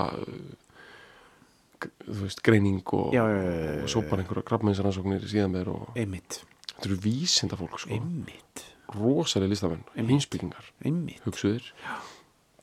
g- 1.83 1.91
þú 2.07 2.19
veist, 2.23 2.43
greining 2.47 2.83
og, 2.95 3.15
og 3.19 3.91
svo 3.91 4.03
bara 4.09 4.23
einhverja 4.23 4.47
grafmennsarannsóknir 4.51 5.27
síðan 5.31 5.55
með 5.55 5.73
og 5.75 5.99
Einmitt, 5.99 6.41
þetta 6.75 6.89
eru 6.91 7.01
vísindafólk 7.07 7.79
sko, 7.83 7.95
einmitt, 7.99 8.65
rosalega 8.95 9.53
listamenn, 9.53 9.83
hinsbyggingar 9.99 10.71
einmitt. 10.87 11.23
hugsuðir, 11.27 11.67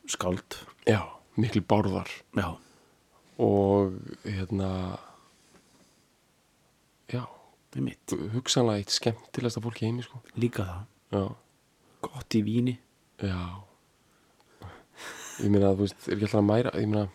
Skáld. 0.08 0.60
Já, 0.86 1.02
miklu 1.40 1.62
bárðar. 1.68 2.12
Já, 2.38 2.48
og 3.44 3.96
hérna 4.24 4.70
já, 7.12 7.24
hugsanlega 8.36 8.82
eitt 8.82 8.94
skemmtilegsta 8.96 9.64
fólk 9.64 9.82
heimi 9.84 10.06
sko. 10.06 10.22
Líka 10.40 10.66
það, 10.68 10.84
já, 11.16 11.24
gott 12.08 12.38
í 12.40 12.44
víni. 12.46 12.78
Já. 13.24 13.40
Ég 15.44 15.52
meina, 15.52 15.74
þú 15.76 15.84
veist, 15.84 16.00
er 16.08 16.16
ekki 16.16 16.28
alltaf 16.30 16.40
að 16.40 16.48
mæra 16.48 16.72
ég 16.80 16.88
meina 16.88 17.08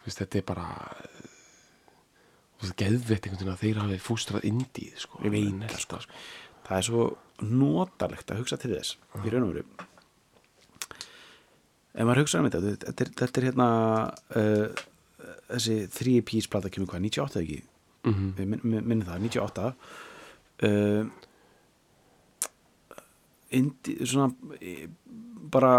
þú 0.00 0.08
veist, 0.08 0.20
þetta 0.22 0.38
er 0.38 0.46
bara 0.48 0.68
þú 2.56 2.62
veist, 2.62 2.76
geðveitt 2.80 3.26
einhvern 3.28 3.42
veginn 3.42 3.52
að 3.52 3.62
þeir 3.64 3.80
hafi 3.82 3.98
fústrað 4.00 4.46
indíð, 4.48 4.94
sko. 5.04 5.20
Það, 5.20 5.76
sko. 5.84 6.00
Það 6.66 6.78
er 6.78 6.88
svo 6.88 7.04
notalegt 7.44 8.32
að 8.32 8.40
hugsa 8.40 8.56
til 8.60 8.72
þess 8.72 8.96
í 9.20 9.32
raun 9.34 9.44
og 9.44 9.52
veru 9.52 9.66
ef 11.96 12.04
maður 12.04 12.22
hugsa 12.22 12.40
um 12.42 12.48
þetta 12.50 12.74
þetta 12.84 13.04
er, 13.06 13.12
þetta 13.22 13.40
er 13.40 13.46
hérna 13.48 13.68
uh, 14.36 14.84
þessi 15.48 15.76
3 15.96 16.16
pís 16.28 16.48
plata 16.52 16.70
kemur 16.72 16.90
hvað, 16.92 17.06
98 17.08 17.42
ekki? 17.42 17.62
Mhm. 18.06 18.26
við 18.36 18.50
minn, 18.52 18.62
minn, 18.62 18.84
minnum 18.92 19.08
það, 19.08 19.24
98 19.26 19.66
uh, 20.68 21.08
indi, 23.56 23.96
svona 24.06 24.28
bara, 25.50 25.74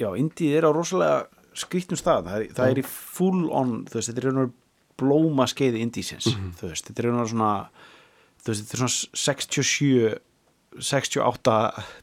já, 0.00 0.08
indið 0.18 0.58
er 0.58 0.68
á 0.68 0.70
rosalega 0.74 1.24
skrýtnum 1.56 1.96
stað. 1.96 2.26
Það 2.28 2.42
er, 2.42 2.48
það 2.56 2.70
er 2.72 2.80
í 2.80 2.86
full 2.88 3.42
on, 3.54 3.76
þú 3.88 3.98
veist, 3.98 4.10
þetta 4.10 4.22
er 4.22 4.28
veru 4.30 4.48
blóma 4.96 5.44
skeiði 5.50 5.82
indísins 5.84 6.28
þú 6.56 6.70
veist, 6.70 6.88
þetta 6.88 7.02
er 7.02 7.10
veru 7.10 7.26
svona 7.28 7.50
þú 8.40 8.52
veist, 8.52 8.62
þetta 8.62 8.76
er 8.76 8.82
svona 8.82 8.94
67 9.22 10.14
68 10.86 11.56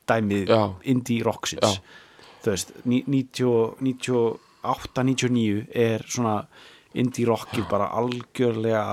dæmið 0.09 0.53
indie 0.93 1.25
rocksins 1.25 1.77
Já. 1.77 1.81
Þú 2.43 2.53
veist, 2.53 2.73
ní- 2.85 3.03
90 3.07 3.77
98, 3.81 5.03
99 5.03 5.67
er 5.73 6.03
svona 6.07 6.35
indie 6.93 7.25
rockið 7.27 7.67
bara 7.71 7.87
algjörlega 7.97 8.83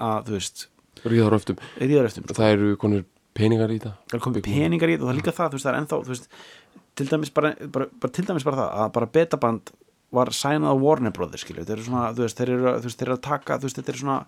að, 0.00 0.24
þú 0.28 0.36
veist, 0.38 0.66
ríðar 1.04 1.36
öftum 1.38 1.60
ríðar 1.80 2.08
eftir. 2.10 2.24
það 2.36 2.54
eru 2.54 2.76
konur 2.80 3.04
peningar 3.36 3.70
í 3.72 3.78
það? 3.82 3.94
Það 4.10 4.16
er 4.18 4.24
komið 4.26 4.46
peningar 4.48 4.90
í 4.90 4.96
þetta 4.96 5.04
og 5.04 5.08
það 5.10 5.14
er 5.14 5.20
líka 5.20 5.36
það, 5.36 5.50
þú 5.50 5.58
veist, 5.58 5.66
það 5.66 5.72
er 5.72 5.80
ennþá 5.80 6.00
þú 6.00 6.14
veist, 6.14 6.30
til 7.00 7.06
dæmis 7.10 7.30
bara, 7.36 7.52
bara, 7.76 7.86
bara 8.02 8.12
til 8.16 8.24
dæmis 8.28 8.44
bara 8.48 8.58
það 8.60 8.80
að 8.84 8.92
bara 8.96 9.10
betaband 9.18 9.70
var 10.10 10.32
sænað 10.34 10.72
á 10.74 10.82
Warner 10.82 11.12
Brothers, 11.14 11.44
skilju, 11.44 11.62
þeir 11.68 11.76
eru 11.78 11.86
svona 11.86 12.08
þú 12.16 12.24
veist, 12.26 12.40
þeir 12.40 12.50
eru, 12.56 12.72
þú 12.80 12.88
veist, 12.88 12.98
þeir 12.98 13.08
eru 13.08 13.16
að 13.16 13.22
taka, 13.28 13.58
þú 13.60 13.68
veist, 13.68 13.78
þetta 13.78 13.92
er 13.94 14.00
svona 14.00 14.18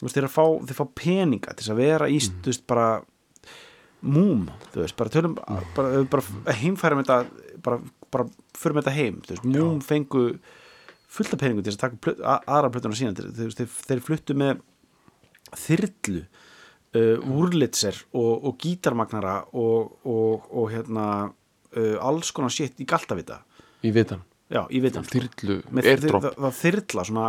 þú 0.00 0.02
veist, 0.08 0.16
þeir 0.16 0.22
eru 0.24 0.30
að 0.30 0.34
fá, 0.34 0.46
þeir 0.66 0.78
fá 0.80 0.86
peninga 0.98 1.54
til 1.54 1.62
þess 1.62 1.72
að 1.76 1.82
vera 1.84 2.08
í, 2.10 2.18
þú 2.42 2.50
veist, 2.50 2.64
bara 2.66 2.88
múm, 4.02 4.46
þú 4.72 4.82
veist, 4.82 4.96
bara 4.98 5.12
tölum 5.14 5.36
bara, 5.76 6.02
bara 6.10 6.56
heimfærum 6.58 7.02
þetta 7.02 7.18
bara, 7.62 7.78
bara 8.12 8.26
með 8.26 8.82
þetta 8.82 8.96
heim 8.96 9.22
þú 9.22 9.34
veist, 9.34 9.48
múm 9.48 9.80
fengu 9.84 10.24
fullt 11.12 11.36
af 11.36 11.42
peningu 11.42 11.64
til 11.64 11.74
að 11.74 11.82
taka 11.84 12.00
plöt, 12.02 12.22
að, 12.24 12.48
aðra 12.56 12.72
plötuna 12.74 12.98
sína 12.98 13.14
þú 13.16 13.46
veist, 13.46 13.60
þeir, 13.60 13.76
þeir 13.90 14.04
fluttu 14.08 14.36
með 14.42 14.62
þyrlu 15.62 16.22
uh, 16.22 17.32
úrlitser 17.38 17.98
og, 18.12 18.32
og 18.48 18.58
gítarmagnara 18.60 19.38
og, 19.52 19.96
og, 20.08 20.50
og 20.50 20.68
hérna 20.72 21.06
uh, 21.28 21.96
alls 22.04 22.32
konar 22.34 22.52
shit 22.52 22.80
í 22.82 22.88
galtavita. 22.88 23.42
Í 23.82 23.92
vitan, 23.94 24.22
já, 24.52 24.62
í 24.70 24.80
vitan 24.84 25.06
sko. 25.06 25.18
þyrlu, 25.18 25.58
það, 25.72 26.28
það 26.38 26.58
þyrla 26.60 27.06
svona 27.08 27.28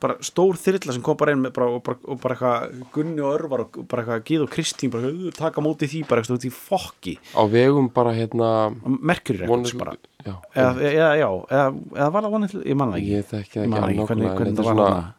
bara 0.00 0.16
stór 0.20 0.58
þyrla 0.60 0.92
sem 0.92 1.02
kom 1.04 1.16
bara 1.16 1.32
inn 1.32 1.42
bara, 1.56 1.68
og 1.72 1.82
bara, 1.86 1.96
og 2.04 2.20
bara 2.20 2.34
eitthvað 2.36 2.84
Gunni 2.92 3.22
og 3.24 3.32
Örvar 3.38 3.62
og 3.64 3.78
bara 3.88 4.02
eitthvað 4.04 4.24
Gíð 4.28 4.44
og 4.44 4.50
Kristín 4.52 4.90
bara 4.92 5.08
eitthvað, 5.08 5.26
"Uh, 5.26 5.36
taka 5.38 5.60
móti 5.64 5.88
því 5.88 6.02
bara 6.08 6.20
eitthvað 6.22 6.36
út 6.38 6.44
í 6.44 6.52
fokki. 6.52 7.18
Á 7.32 7.42
vegum 7.48 7.88
bara 7.92 8.12
hérna 8.12 8.50
Records 9.40 9.72
vonir, 9.72 9.78
bara. 9.78 9.96
Já, 10.26 10.34
eða, 10.54 10.72
eða, 10.80 11.10
já, 11.16 11.28
eða, 11.48 11.66
eða 11.96 12.12
var 12.12 12.22
það 12.22 12.32
vonið 12.36 12.64
ég 12.66 12.76
man 12.76 12.92
það 12.92 12.98
ekki, 13.00 13.12
ég 13.16 13.24
þekki 13.30 13.54
það 13.56 13.64
ég 13.64 13.68
man 13.68 13.80
það 13.80 13.88
ekki 13.88 14.00
ekki 14.00 14.06
hvernig, 14.10 14.36
hvernig 14.36 14.56
þetta 14.56 14.62
það 14.62 14.70
er 14.70 14.74
var 14.74 14.86
svona- 14.86 15.12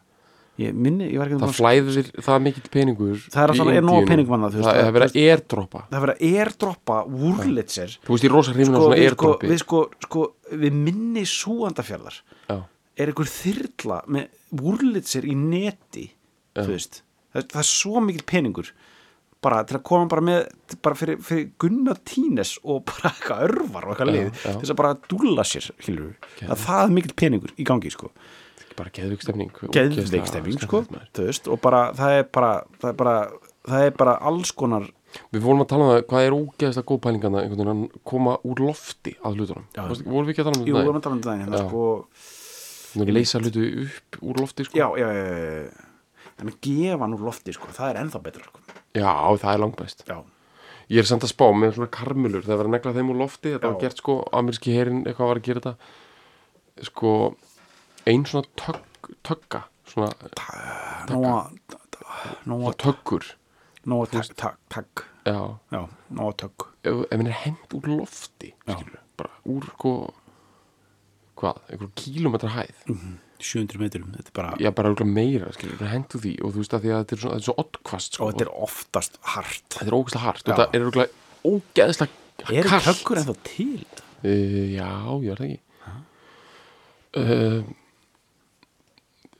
ég 0.58 0.74
minni, 0.74 1.06
ég 1.12 1.18
var 1.18 1.28
ekki 1.28 1.38
það 1.38 1.54
flæðir, 1.58 2.06
það 2.18 2.34
er 2.34 2.42
mikill 2.46 2.70
peningur 2.74 3.16
Það 3.30 3.42
er 3.42 3.48
alltaf- 3.48 3.74
er 3.78 3.82
nóg 3.82 4.08
þú 4.08 4.16
veist, 4.18 4.52
það 4.52 4.74
það- 4.74 4.88
er 4.88 4.92
verið 4.92 5.08
að 5.08 5.18
airdroppa. 5.22 5.82
það 5.90 6.00
var 6.00 6.10
að 6.14 6.20
airdroppa 6.28 6.96
Wurlitzer. 7.08 7.90
Þú 8.04 8.10
veist, 8.14 8.24
ég 8.24 8.30
er 8.30 8.34
rosa 8.34 8.52
hrifin 8.52 8.74
á 8.74 8.78
sko, 8.78 8.82
svona 8.88 8.98
airdroppi. 8.98 9.46
við 9.48 9.58
sko, 9.58 9.78
sko 10.02 10.32
við 10.52 10.72
minni 10.72 11.22
súandafjörðar 11.22 12.16
já, 12.18 12.37
er 12.98 13.12
einhver 13.12 13.30
þyrla 13.30 14.02
með 14.10 14.28
Wurlitzer 14.58 15.26
í 15.28 15.34
neti 15.38 16.08
veist, 16.58 17.02
það, 17.32 17.50
það 17.52 17.60
er 17.62 17.68
svo 17.70 18.02
mikil 18.04 18.24
peningur 18.28 18.72
bara 19.44 19.62
til 19.68 19.78
að 19.78 19.84
koma 19.86 20.08
bara 20.10 20.24
með 20.24 20.40
bara 20.82 20.98
fyrir, 20.98 21.20
fyrir 21.22 21.48
Gunnar 21.62 22.00
Tínes 22.08 22.56
og 22.64 22.82
bara 22.88 23.10
eitthvað 23.12 23.44
örvar 23.46 23.86
og 23.86 23.94
eitthvað 23.94 24.12
lið 24.16 24.28
til 24.42 24.56
þess 24.58 24.74
að 24.74 24.80
bara 24.82 24.92
dúlla 25.06 25.46
sér 25.46 25.70
hilur. 25.86 26.12
það, 26.40 26.60
það 26.66 26.84
er 26.84 26.94
mikil 26.98 27.16
peningur 27.22 27.54
í 27.54 27.66
gangi 27.68 27.92
sko. 27.94 28.10
bara 28.78 28.94
geðvik 28.94 29.24
stefning 29.26 29.54
geðveik 29.74 30.28
stefning 30.30 30.62
sko, 30.62 30.84
þú 31.14 31.26
veist, 31.26 31.50
og 31.50 31.62
bara 31.62 31.88
það 31.98 32.20
er 32.20 32.30
bara 32.34 32.52
það 32.78 32.92
er 32.92 32.98
bara, 33.02 33.16
það 33.66 33.86
er 33.88 33.98
bara 34.02 34.16
alls 34.30 34.54
konar 34.54 34.90
við 35.32 35.42
vorum 35.42 35.62
að 35.64 35.70
tala 35.70 35.86
um 35.86 35.92
það, 35.92 36.02
hvað 36.10 36.26
er 36.26 36.36
ógeðslega 36.36 36.88
góð 36.90 37.00
pælingana 37.06 37.40
einhvern 37.42 37.62
veginn 37.62 37.86
að 37.86 38.02
koma 38.10 38.34
úr 38.46 38.60
lofti 38.60 39.14
að 39.24 39.38
hlutunum, 39.38 39.64
vorum 40.04 40.28
við 40.28 40.34
ekki 40.34 40.44
að 40.44 40.50
tala 40.50 40.58
um 40.60 40.66
jú, 40.68 40.74
við 40.74 40.78
þetta 40.78 40.90
erum 40.90 40.98
að 41.00 41.06
tala 41.06 41.16
um 41.16 41.22
þetta 41.46 41.62
Þannig 42.98 43.12
að 43.12 43.18
leysa 43.18 43.38
hlutu 43.38 43.64
upp 43.84 44.16
úr 44.26 44.40
lofti 44.42 44.64
sko. 44.66 44.78
já, 44.78 44.88
já, 44.98 45.06
já, 45.14 45.86
en 46.38 46.50
að 46.50 46.56
gefa 46.66 47.06
nú 47.10 47.18
lofti 47.22 47.54
sko, 47.54 47.70
það 47.74 47.92
er 47.92 48.00
ennþá 48.02 48.20
betra 48.24 48.46
sko. 48.48 48.62
já, 48.98 49.12
það 49.38 49.52
er 49.52 49.62
langbæst 49.62 50.02
já, 50.08 50.16
ég 50.90 50.98
er 51.02 51.08
samt 51.10 51.26
að 51.26 51.32
spá 51.34 51.46
með 51.54 51.76
svona 51.76 51.90
karmulur 51.94 52.42
það 52.46 52.58
var 52.58 52.70
að 52.70 52.74
negla 52.74 52.94
þeim 52.96 53.12
úr 53.14 53.20
lofti, 53.22 53.52
þetta 53.54 53.68
Já. 53.68 53.70
var 53.70 53.80
gert 53.84 54.02
sko 54.02 54.16
ameríski 54.40 54.74
herin 54.74 55.04
eitthvað 55.04 55.30
var 55.30 55.40
að 55.40 55.46
gera 55.48 55.62
þetta. 55.62 55.74
Sko 56.88 57.12
ein 58.08 58.24
svona 58.26 58.50
tögg, 58.58 59.12
tögga 59.26 59.62
svona, 59.86 60.10
nóa 61.12 61.36
nóa 62.48 62.72
töggur. 62.80 63.34
Nóa 63.88 64.06
takk 64.10 65.04
já, 65.24 65.38
já, 65.72 65.82
nóa 66.12 66.32
takk 66.36 66.66
ef, 66.84 67.04
henn 67.12 67.28
er 67.28 67.36
hent 67.44 67.76
úr 67.76 67.86
lofti 67.88 68.50
skilur, 68.64 68.98
bara 69.16 69.30
úr 69.48 69.64
sko 69.74 69.92
hvað, 71.38 71.58
einhver 71.72 71.90
kílómetra 71.98 72.52
hæð? 72.54 72.84
700 73.38 73.78
metrum, 73.78 74.08
þetta 74.16 74.32
er 74.32 74.34
bara 74.34 74.54
já, 74.58 74.70
bara 74.74 74.90
örugglega 74.90 75.14
meira, 75.14 75.50
skilur, 75.54 75.82
henn 75.86 76.06
þú 76.10 76.20
því 76.24 76.32
og 76.42 76.54
þú 76.54 76.62
veist 76.64 76.72
að 76.74 76.84
því 76.84 76.90
að 76.94 77.02
þetta 77.04 77.14
er 77.16 77.20
svo, 77.22 77.30
þetta 77.30 77.38
er 77.38 77.46
svo 77.46 77.54
oddkvast 77.62 78.16
sko, 78.18 78.24
og 78.24 78.32
þetta 78.32 78.46
er 78.46 78.50
oftast 78.66 79.18
hart. 79.34 79.68
Þetta 79.76 79.86
er 79.92 79.96
ógeðslega 79.98 80.24
hart 80.24 80.42
Já. 80.42 80.48
og 80.48 80.58
þetta 80.58 80.66
er 80.78 80.86
örugglega 80.86 81.52
ógeðslega 81.52 82.56
er 82.58 82.70
kalt. 82.72 82.88
tökkur 82.88 83.20
ennþá 83.22 83.36
til? 83.46 83.86
Uh, 84.18 84.66
já, 84.74 84.90
ég 85.22 85.30
er 85.30 85.38
það 85.38 85.46
ekki. 85.48 85.62
Uh, 87.18 87.62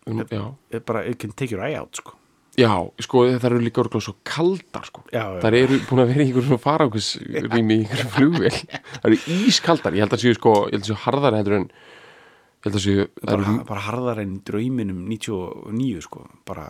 um, 0.08 0.22
Já. 0.30 0.80
bara, 0.86 1.02
it 1.04 1.18
can 1.18 1.34
take 1.34 1.50
your 1.50 1.64
eye 1.66 1.74
out 1.78 1.98
sko. 1.98 2.14
Já, 2.58 2.72
sko, 3.04 3.22
það 3.36 3.46
eru 3.48 3.60
líka 3.62 3.82
orðlega 3.84 4.04
svo 4.08 4.14
kaldar 4.26 4.88
sko. 4.88 5.04
Já, 5.12 5.20
já. 5.22 5.40
Það 5.44 5.56
eru 5.60 5.78
búin 5.86 6.02
að 6.02 6.10
vera 6.10 6.24
í 6.24 6.26
einhverjum 6.26 6.62
farangursrými 6.64 7.76
í 7.76 7.84
einhverjum 7.84 8.10
flugvél 8.16 8.56
Það 8.56 9.06
eru 9.10 9.20
ískaldar, 9.36 9.98
ég 9.98 10.04
held 10.04 10.16
að 10.16 10.24
séu 10.24 10.38
sko 10.38 10.54
ég 10.66 10.74
held 10.74 10.82
að 10.82 10.90
séu 10.90 10.98
harðar 11.04 11.38
heldur 11.38 11.56
en 11.60 11.68
ég 11.68 12.66
held 12.66 12.78
að 12.80 12.84
séu 12.84 13.06
það 13.06 13.30
bara, 13.30 13.38
eru, 13.38 13.56
bara 13.68 13.84
harðar 13.86 14.22
en 14.24 14.34
drauminum 14.50 15.04
99 15.12 16.04
sko. 16.08 16.24
bara, 16.48 16.66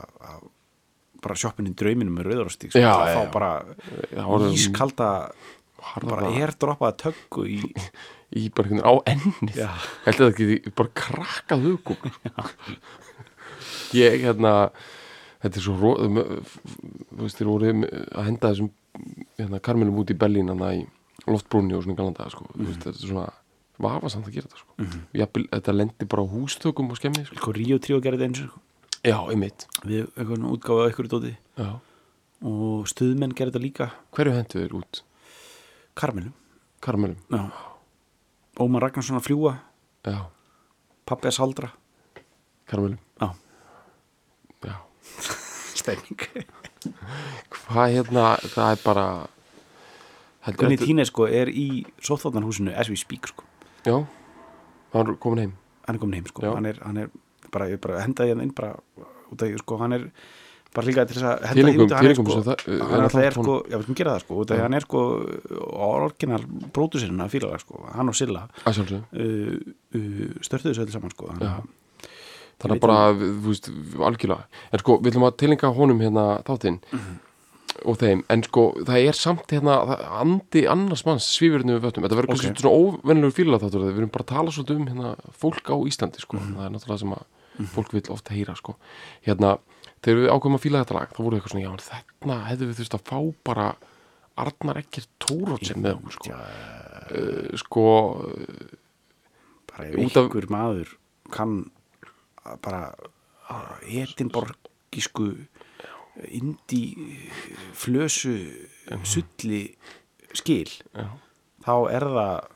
bara 1.25 1.39
sjoppin 1.41 1.71
í 1.71 1.75
drauminum 1.79 2.21
með 2.21 2.31
rauðarosti 2.33 2.73
sko. 2.73 2.85
Já, 2.85 2.93
að 2.93 3.09
já, 3.09 3.17
fá 3.17 3.23
já. 3.25 3.33
bara 3.39 3.51
það 4.13 4.31
voru 4.35 4.53
ískalda 4.59 5.11
bara 6.05 6.31
er 6.37 6.53
droppaða 6.59 6.99
tökku 7.07 7.49
í 7.49 7.63
í 8.39 8.49
bara 8.53 8.69
einhvern 8.69 8.83
veginn 8.83 8.85
á 8.85 8.93
ennið 9.09 9.57
Já. 9.57 9.69
Held 10.05 10.19
að 10.19 10.21
það 10.21 10.33
ekki 10.35 10.73
bara 10.77 10.95
krakkað 11.01 11.65
hugum 11.65 12.01
Ég, 13.97 14.19
hérna 14.21 14.53
þetta 15.43 15.61
er 15.61 15.65
svo 15.65 15.75
ró, 15.79 15.91
þú 15.99 17.21
veist, 17.25 17.39
þeir 17.39 17.51
voru 17.51 17.73
að 17.73 18.25
henda 18.29 18.53
þessum 18.53 18.71
hérna, 19.39 19.61
karmelum 19.63 20.01
út 20.03 20.11
í 20.11 20.17
Berlín 20.19 20.51
hana 20.53 20.73
í 20.75 20.87
loftbrúnni 21.29 21.77
og 21.77 21.85
svona 21.85 21.99
galanda 21.99 22.29
sko. 22.33 22.49
mm 22.55 22.67
veist, 22.69 22.83
þetta 22.87 22.97
er 22.97 23.11
svona 23.13 23.27
vafasamt 23.79 24.27
að 24.27 24.35
gera 24.39 24.49
þetta 24.49 24.63
sko. 24.63 24.73
mm 24.83 25.05
Jafnvel, 25.21 25.45
þetta 25.53 25.77
lendi 25.77 26.09
bara 26.15 26.25
á 26.25 26.33
hústökum 26.33 26.91
og 26.91 26.99
skemmi 26.99 27.25
sko. 27.27 27.39
sko, 27.39 27.53
Ríó 27.55 27.79
3 27.79 28.01
gerði 28.03 28.19
þetta 28.19 28.29
eins 28.29 28.43
og 28.49 28.65
Já, 29.07 29.19
einmitt 29.31 29.67
við 29.87 30.09
eitthvað 30.19 30.49
útgáfa 30.51 30.89
eitthvað 30.89 31.13
dóti 31.15 31.35
Já. 31.59 31.69
og 32.51 32.89
stuðmenn 32.91 33.35
gerði 33.39 33.53
þetta 33.55 33.63
líka 33.63 33.91
Hverju 34.17 34.35
hentu 34.35 34.59
þeir 34.59 34.75
út? 34.81 35.03
Karmelum 35.95 36.33
Karmelum 36.83 37.19
Já. 37.31 37.45
Ómar 38.59 38.83
Ragnarsson 38.89 39.21
að 39.21 39.29
fljúa 39.29 39.55
Já, 40.09 40.27
pappi 41.07 41.31
að 41.31 41.37
saldra 41.39 41.71
karmelum 42.67 42.99
Já. 43.23 43.31
Stefning 45.79 46.27
Hvað 47.69 47.93
hérna, 47.95 48.25
það 48.55 48.73
er 48.75 48.83
bara 48.85 49.07
heldur 50.47 50.65
Gunni 50.65 50.79
Tínes 50.81 51.11
sko 51.13 51.27
er 51.29 51.51
í 51.53 51.85
sóþvotnarhúsinu 52.05 52.73
as 52.79 52.89
we 52.91 52.97
speak 52.97 53.27
sko. 53.31 53.45
Já, 53.85 53.97
hann 54.95 55.11
er 55.13 55.17
komin 55.21 55.43
heim. 55.43 55.55
Hann 55.87 55.99
er 55.99 56.03
komin 56.03 56.19
heim 56.21 56.29
sko. 56.31 56.45
Hann 56.55 56.69
er, 56.71 56.79
hann 56.85 57.01
er 57.05 57.11
bara, 57.53 57.67
ég 57.73 57.81
bara 57.83 58.03
hendaði 58.05 58.35
hann 58.35 58.45
inn 58.47 58.55
bara 58.57 58.75
út 59.33 59.43
af 59.43 59.49
því 59.51 59.59
sko 59.63 59.79
hann 59.83 59.97
er 59.99 60.07
bara 60.77 60.87
líka 60.89 61.05
til 61.09 61.17
þess 61.19 61.27
að 61.29 61.45
henda 61.49 61.63
Tilengum- 61.63 61.79
því 61.79 61.85
út 61.85 61.93
af 61.93 61.99
hann 61.99 62.09
er 62.09 62.19
sko 62.19 62.87
hann 62.93 63.05
alltaf 63.05 63.23
er 63.25 63.37
sko, 63.39 63.55
já 63.69 63.77
við 63.79 63.85
skulum 63.87 63.99
gera 64.01 64.15
það 64.17 64.25
sko 64.25 64.39
út 64.43 64.51
af 64.53 64.57
því 64.59 64.65
hann 64.67 64.77
er 64.79 64.87
sko 64.87 65.03
orginal 65.89 66.43
brótusirinn 66.77 67.25
að 67.25 67.33
fíla 67.35 67.53
það 67.55 67.63
sko 67.65 67.83
hann 67.97 68.13
og 68.13 68.19
Silla 68.19 68.43
uh, 69.13 69.59
uh, 69.99 70.33
störtuðu 70.45 70.73
þessu 70.75 70.85
öll 70.87 70.93
saman 70.97 71.15
sko 71.17 71.31
að 71.35 71.45
þannig 72.59 72.81
bara, 72.83 72.99
þú 73.15 73.47
veist, 73.53 73.71
algjörlega. 74.09 74.47
En 74.73 74.83
sko, 74.83 74.99
við 74.99 75.13
ætlum 75.13 75.27
að 75.29 75.37
tilenga 75.45 75.73
honum 75.77 76.01
hérna 76.03 76.27
þáttinn 76.49 76.81
og 77.87 77.95
þeim, 78.01 78.25
en 78.35 78.43
sko 78.43 78.63
það 78.83 79.05
er 79.07 79.15
samt 79.15 79.53
hérna, 79.55 79.77
andi 80.19 80.65
annars 80.67 81.05
manns 81.07 81.29
svífurinu 81.31 81.77
við 81.77 81.85
vöttum, 81.87 82.03
þetta 82.03 82.17
verður 82.19 82.33
kannski 82.33 82.51
Ok. 82.51 82.63
svona 82.65 82.75
óvennilegur 82.75 83.37
fíla 83.37 83.61
þáttur, 83.63 83.85
við 83.87 84.01
erum 84.03 84.11
bara 84.17 84.25
að 84.25 84.33
tala 84.33 84.51
svolítið 84.57 84.81
um 84.81 84.89
hérna, 84.91 85.13
fólk 85.39 85.71
á 85.71 85.77
Íslandi, 85.87 86.19
sko, 86.25 86.41
það 86.43 86.65
er 86.67 86.73
náttúrulega 86.75 86.99
sem 87.05 87.15
að 87.15 87.69
fólk 87.77 87.93
vil 87.95 88.03
ofta 88.11 88.35
heyra, 88.35 88.57
sko. 88.59 88.75
Hérna, 89.23 89.53
þegar 90.03 90.19
við 90.19 90.33
ákveðum 90.35 90.59
að 90.59 90.65
fíla 90.67 90.83
þetta 90.83 90.99
lag 90.99 91.15
þá 91.15 91.23
voru 91.23 91.39
eitthvað 91.39 91.55
svona, 91.55 91.67
já, 91.69 91.73
þarna 91.87 92.41
hefðu 92.49 92.67
við 92.73 92.81
þurft 92.83 92.99
að 92.99 93.07
fá 93.13 93.19
bara 93.47 93.69
Arnar 94.39 94.79
Ekkert 94.83 95.09
Tórótsen 95.23 95.83
með 95.83 95.97
okkur, 95.99 96.19
sko. 96.19 96.35
Uh, 97.09 97.57
sko, 97.63 97.87
bara 99.71 99.87
ef 99.89 100.19
ykkur 100.19 100.49
maður 100.53 100.97
kann 101.35 101.61
bara 102.65 102.83
etinborgísku 103.89 105.31
indi 106.35 106.83
flösu 107.79 108.37
sulli 109.07 109.65
skil. 110.37 110.71
Já, 110.95 111.11
þá 111.67 111.75
er 111.95 112.09
það 112.19 112.55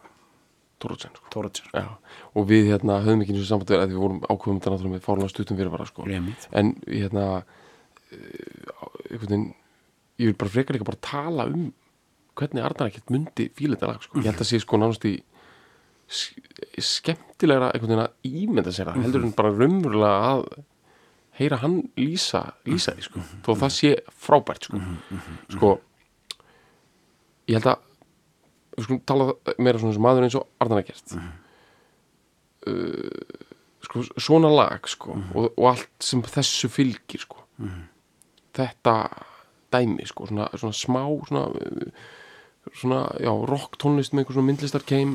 Tórótsen, 0.83 1.13
sko. 1.71 1.83
Og 2.35 2.47
við 2.49 2.73
hérna 2.73 2.97
höfum 3.05 3.21
ekki 3.23 3.37
og 3.39 3.45
sambandi 3.47 3.77
að 3.77 3.93
við 3.93 4.01
vorum 4.03 4.17
ákveðum 4.27 4.57
þetta 4.65 4.89
með 4.91 5.05
fárlega 5.05 5.31
stuttum 5.31 5.59
fyrirvara 5.61 5.87
sko. 5.87 6.07
En 6.59 6.73
hérna 6.89 7.27
einhvern 8.13 9.29
veginn 9.29 9.45
ég 10.19 10.31
vil 10.31 10.39
bara 10.39 10.53
frekar 10.53 10.77
líka 10.77 10.89
bara 10.89 11.03
tala 11.07 11.47
um 11.51 11.69
hvernig 12.39 12.65
Arnar 12.65 12.91
ekkert 12.91 13.13
myndi 13.13 13.49
fíla 13.57 13.77
þetta 13.77 13.93
lag 13.93 14.05
sko. 14.05 14.19
ég 14.19 14.29
held 14.31 14.43
að 14.43 14.49
sé 14.49 14.61
sko 14.63 14.81
nánast 14.81 15.07
í 15.09 15.15
skemmtilegra 16.12 17.70
einhvern 17.72 17.92
veginn 17.92 18.05
að 18.05 18.42
ímynda 18.42 18.75
sér 18.75 18.90
það 18.90 19.07
heldur 19.07 19.27
en 19.27 19.35
bara 19.37 19.55
raunverulega 19.55 20.18
að 20.33 20.44
heyra 21.38 21.59
hann 21.62 21.79
lýsa, 21.96 22.42
lýsa 22.68 22.94
því 22.96 23.07
sko. 23.07 23.22
þó 23.44 23.51
það 23.62 23.72
sé 23.79 23.92
frábært 24.25 24.68
sko. 24.68 24.81
sko 25.55 25.70
ég 27.48 27.57
held 27.57 27.70
að 27.72 27.88
við 28.72 28.87
skulum 28.87 29.03
tala 29.09 29.29
meira 29.59 29.81
svona 29.81 29.96
sem 29.96 30.05
maður 30.05 30.27
eins 30.27 30.37
og 30.38 30.46
Arnar 30.62 30.83
ekkert 30.83 31.16
uh, 31.16 31.22
sko, 33.85 34.05
svona 34.16 34.53
lag 34.53 34.88
sko, 34.88 35.16
og, 35.35 35.51
og 35.57 35.66
allt 35.72 36.05
sem 36.05 36.22
þessu 36.25 36.70
fylgir 36.72 37.25
sko. 37.25 37.42
þetta 38.57 38.96
dæmi 39.72 40.07
sko, 40.09 40.29
svona, 40.29 40.48
svona 40.57 40.77
smá 40.77 41.03
svona, 41.29 41.46
svona 42.77 43.05
já, 43.20 43.33
rock 43.48 43.81
tónlist 43.81 44.12
með 44.12 44.25
einhver 44.25 44.37
svona 44.37 44.51
myndlistarkeim 44.51 45.14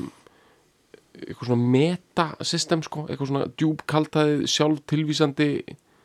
eitthvað 1.26 1.50
svona 1.50 1.70
meta 1.78 2.28
system 2.46 2.84
sko, 2.86 3.06
eitthvað 3.10 3.32
svona 3.32 3.48
djúbkaltaðið 3.58 4.46
sjálf 4.54 4.84
tilvísandi 4.88 5.50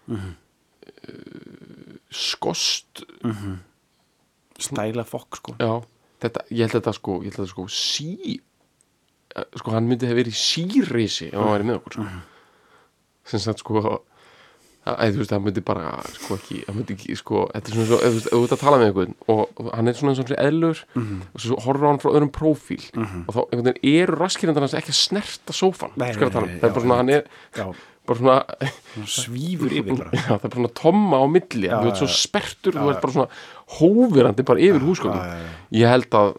Mhm. 0.08 0.30
uh, 1.08 1.98
skost 2.10 3.04
stæla 4.58 5.04
fokk 5.08 5.36
sko 5.40 5.54
já, 5.58 5.72
þetta, 6.22 6.42
ég 6.50 6.66
held 6.66 6.76
þetta 6.78 6.92
sko 6.96 7.14
ég 7.22 7.30
held 7.30 7.38
þetta 7.40 7.50
sko 7.52 7.64
sí 7.72 8.40
eh, 9.36 9.46
sko 9.58 9.72
hann 9.74 9.88
myndi 9.88 10.06
hefur 10.10 10.20
verið 10.22 10.36
sírisi 10.38 11.30
ef 11.30 11.38
hann 11.38 11.52
væri 11.54 11.66
með 11.70 11.78
okkur 11.80 11.96
sko. 11.96 12.06
sem 13.32 13.40
sagt 13.42 13.62
sko 13.64 13.82
að, 14.82 15.12
þú 15.14 15.20
veist, 15.22 15.32
hann 15.36 15.44
myndi 15.46 15.62
bara 15.62 15.92
sko 16.16 16.36
ekki, 16.40 16.56
hann 16.66 16.78
myndi 16.80 16.96
ekki 16.96 17.14
sko 17.20 17.44
þetta 17.52 17.70
er 17.70 17.76
svona 17.76 17.86
svo, 17.92 17.98
ef 18.08 18.16
þú 18.26 18.40
ert 18.42 18.54
að 18.56 18.62
tala 18.64 18.80
með 18.80 18.88
einhvern 18.90 19.14
og 19.30 19.62
hann 19.76 19.88
er 19.92 19.98
svona 19.98 20.12
eins 20.12 20.18
og 20.18 20.26
hann 20.26 20.32
sé 20.32 20.40
eðlur 20.42 20.82
og 20.98 21.44
svo 21.44 21.58
horfður 21.66 21.88
hann 21.92 22.02
frá 22.02 22.10
öðrum 22.12 22.32
prófíl 22.34 22.82
og 22.98 23.30
þá 23.36 23.40
einhvern 23.44 23.68
veginn 23.70 23.94
eru 24.02 24.18
raskirindar 24.18 24.66
hans 24.66 24.74
ekki 24.80 24.90
að 24.94 25.00
snerta 25.04 25.54
sófan 25.54 25.94
sko 25.94 26.28
að 26.28 26.34
tala 26.34 26.48
um, 26.50 26.58
það 26.58 26.68
er 26.68 26.74
bara 26.74 26.84
svona, 26.86 27.00
hann 27.02 27.12
er 27.14 27.26
já, 27.54 27.66
bara 28.10 28.18
svona 28.18 28.38
svífur 29.06 29.74
yfir 29.78 30.00
Já, 30.12 30.22
það 30.26 30.34
er 30.34 30.46
bara 30.48 30.56
svona 30.58 30.72
tomma 30.82 31.20
á 31.22 31.26
milli 31.30 31.68
Já, 31.70 31.76
þú 31.78 31.90
ert 31.92 32.00
svo 32.02 32.08
spertur, 32.10 32.78
þú 32.78 32.88
ert 32.90 33.04
bara 33.04 33.16
svona 33.16 33.28
hófirandi 33.78 34.46
bara 34.50 34.64
yfir 34.66 34.82
já. 34.82 35.28
ég 35.78 35.92
held 35.94 36.16
að 36.18 36.32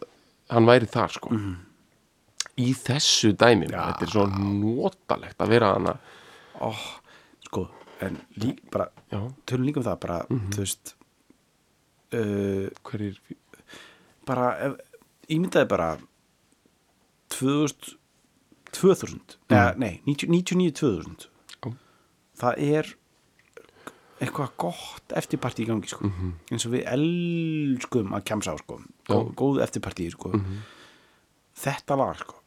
hann 0.53 0.67
væri 0.67 0.89
þar 0.91 1.13
sko. 1.15 1.29
Mhm. 1.32 1.53
í 2.60 2.73
þessu 2.77 3.32
dæmi 3.34 3.65
Já. 3.71 3.79
þetta 3.88 4.06
er 4.06 4.12
svo 4.12 4.25
notalegt 4.27 5.39
að 5.41 5.53
vera 5.56 5.71
hana 5.73 5.95
Ó, 6.62 6.69
sko, 7.47 7.63
en 8.01 8.17
lík, 8.41 8.63
bara 8.73 8.89
já, 9.12 9.19
tölum 9.45 9.67
líka 9.67 9.82
um 9.82 9.88
það, 9.88 9.99
bara, 10.06 10.19
þú 10.29 10.63
veist 10.63 10.95
uh, 12.13 12.67
hverjir 12.89 13.19
bara, 14.27 14.47
ef, 14.69 14.79
ímyndaði 15.32 15.69
bara 15.71 15.91
2000 17.34 17.99
2000, 18.73 19.38
eða, 19.53 19.73
nei 19.77 20.01
90 20.08 20.29
99-2000 20.34 21.27
Já. 21.62 21.71
það 22.41 22.62
er 22.65 22.91
eitthvað 24.23 24.53
gott 24.62 25.15
eftirparti 25.19 25.65
í 25.65 25.67
gangi 25.67 25.89
sko. 25.91 26.10
eins 26.51 26.65
og 26.67 26.73
við 26.75 26.86
elskum 26.93 28.13
að 28.15 28.25
kemsa 28.29 28.53
á 28.53 28.58
sko. 28.62 28.79
Gó, 29.10 29.17
góð 29.36 29.62
eftirparti 29.65 30.08
sko. 30.13 30.32
þetta 31.60 31.97
lag 31.99 32.15
sko. 32.21 32.39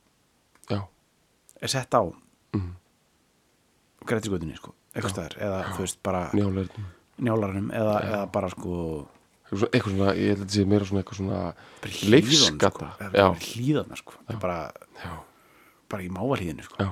er 1.61 1.73
sett 1.73 1.95
á 1.95 2.03
mm. 2.03 2.73
grættisgötunni 4.07 4.57
sko. 4.57 4.75
Eitthvað 4.97 5.37
eða 5.37 5.61
þú 5.75 5.85
veist 5.85 6.01
bara 6.07 6.23
njálarnum 7.17 7.71
eða, 7.73 7.95
eða 8.07 8.23
bara 8.33 8.51
sko 8.53 8.79
eitthvað 9.47 9.93
svona, 9.93 10.15
ég 10.19 10.33
held 10.33 10.41
að 10.41 10.43
þetta 10.43 10.57
sé 10.57 10.65
meira 10.67 10.89
svona 10.89 11.03
eitthvað 11.03 11.21
svona 11.21 11.43
leifskata 12.11 12.71
sko. 12.75 13.11
já, 13.15 13.27
hlýðan 13.47 14.01
sko. 14.01 14.17
Er 14.27 14.41
bara, 14.43 14.59
já, 15.05 15.13
bara 15.93 16.07
í 16.07 16.11
mávalíðinu 16.13 16.67
sko. 16.67 16.83
já, 16.83 16.91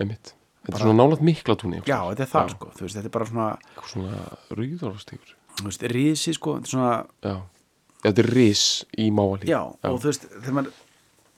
einmitt 0.00 0.32
þetta 0.64 0.78
er 0.78 0.84
svona 0.86 0.96
nálægt 1.02 1.24
mikla 1.28 1.56
túnni 1.60 1.82
já, 1.84 1.98
þetta 2.08 2.24
er 2.24 2.30
það 2.32 2.54
sko. 2.54 2.70
þú 2.78 2.86
veist, 2.86 2.98
þetta 2.98 3.10
er 3.10 3.16
bara 3.18 3.28
svona 3.30 3.48
eitthvað 3.58 3.90
svona 3.92 4.22
rýðarástíkur 4.60 5.34
þú 5.58 5.68
veist, 5.68 5.86
risi 5.94 6.36
sko, 6.38 6.56
þetta 6.56 6.70
er 6.70 6.74
svona 6.74 6.94
já, 7.28 7.36
þetta 8.08 8.24
er 8.24 8.30
ris 8.32 8.64
í 8.96 9.10
mávalí 9.14 9.52
já, 9.52 9.60
og 9.60 10.00
þú 10.00 10.10
veist, 10.10 10.28
þegar 10.38 10.58
maður 10.60 10.82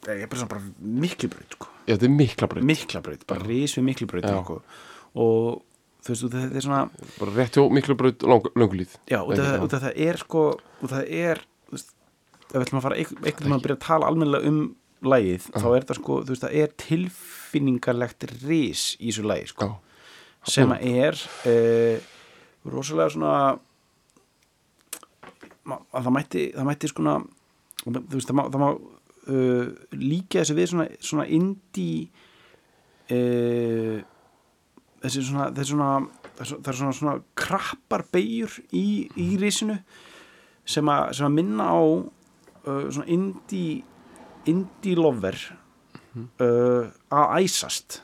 ég 0.07 0.23
er 0.23 0.31
bara 0.31 0.43
svona 0.45 0.53
bara 0.55 0.99
miklubraut 1.03 1.57
sko. 1.59 1.73
já, 1.83 1.95
þetta 1.97 2.07
er 2.07 2.15
mikla 2.21 2.51
breyt 2.53 2.69
miklabraut, 2.71 3.27
bara 3.27 3.49
ris 3.51 3.75
við 3.75 3.89
miklubraut 3.91 4.31
Já. 4.31 4.39
sko. 4.45 4.61
og 5.27 5.66
þú 6.07 6.15
veist, 6.15 6.27
þetta 6.33 6.61
er 6.61 6.65
svona 6.65 6.81
bara 7.19 7.35
rétt 7.35 7.59
hjá 7.59 7.67
mikla 7.75 7.99
breyt 7.99 8.25
löngulíð 8.27 8.97
já, 9.11 9.21
og 9.23 9.35
það, 9.35 9.69
það 9.75 10.01
er 10.07 10.21
sko 10.23 10.43
og 10.57 10.91
það 10.93 11.13
er, 11.19 11.43
þú 11.67 11.77
veist 11.77 11.93
ef 12.47 12.55
við 12.55 12.65
ætlum 12.67 12.81
að 12.81 12.87
fara 12.87 12.99
einhvern 13.01 13.25
veginn 13.27 13.57
að 13.57 13.65
byrja 13.67 13.79
að 13.79 13.87
tala 13.87 14.11
almennilega 14.11 14.51
um 14.53 14.61
lagið, 15.07 15.49
þá 15.53 15.69
er 15.73 15.87
það 15.89 16.01
sko 16.01 16.19
þú 16.23 16.35
veist, 16.35 16.45
það 16.47 16.59
er 16.63 16.75
tilfinningarlegt 16.83 18.29
ris 18.47 18.85
í 19.01 19.11
þessu 19.11 19.27
lagi 19.27 19.51
sko, 19.53 19.71
já, 19.71 20.03
sem 20.57 20.75
að 20.77 20.87
er 20.93 21.23
uh, 21.51 22.11
rosalega 22.73 23.15
svona 23.15 23.33
að 25.67 26.07
það 26.07 26.13
mætti 26.15 26.45
það 26.55 26.69
mætti 26.71 26.93
svona 26.93 27.17
þú 27.87 28.15
veist, 28.15 28.31
það 28.31 28.39
má, 28.39 28.45
það 28.47 28.63
má 28.63 28.69
uh, 28.71 29.65
líka 29.99 30.43
þessu 30.43 30.59
við 30.59 30.71
svona, 30.73 30.87
svona 31.11 31.27
indie 31.37 32.09
uh, 33.11 33.99
þessi 35.07 35.25
svona 35.31 35.49
þessi 35.57 35.73
svona, 35.73 35.91
það 36.37 36.71
er 36.73 36.79
svona, 36.81 36.95
svona 37.01 37.17
krappar 37.39 38.07
beigur 38.13 38.59
í, 38.77 38.87
í 39.17 39.29
risinu 39.41 39.79
sem 40.67 40.89
að, 40.91 41.13
sem 41.19 41.29
að 41.29 41.37
minna 41.39 41.69
á 41.71 41.81
uh, 41.81 42.87
svona 42.91 43.07
indie 43.15 43.85
indie 44.47 44.95
lover 44.99 45.39
uh, 46.15 46.87
að 47.11 47.37
æsast. 47.43 48.01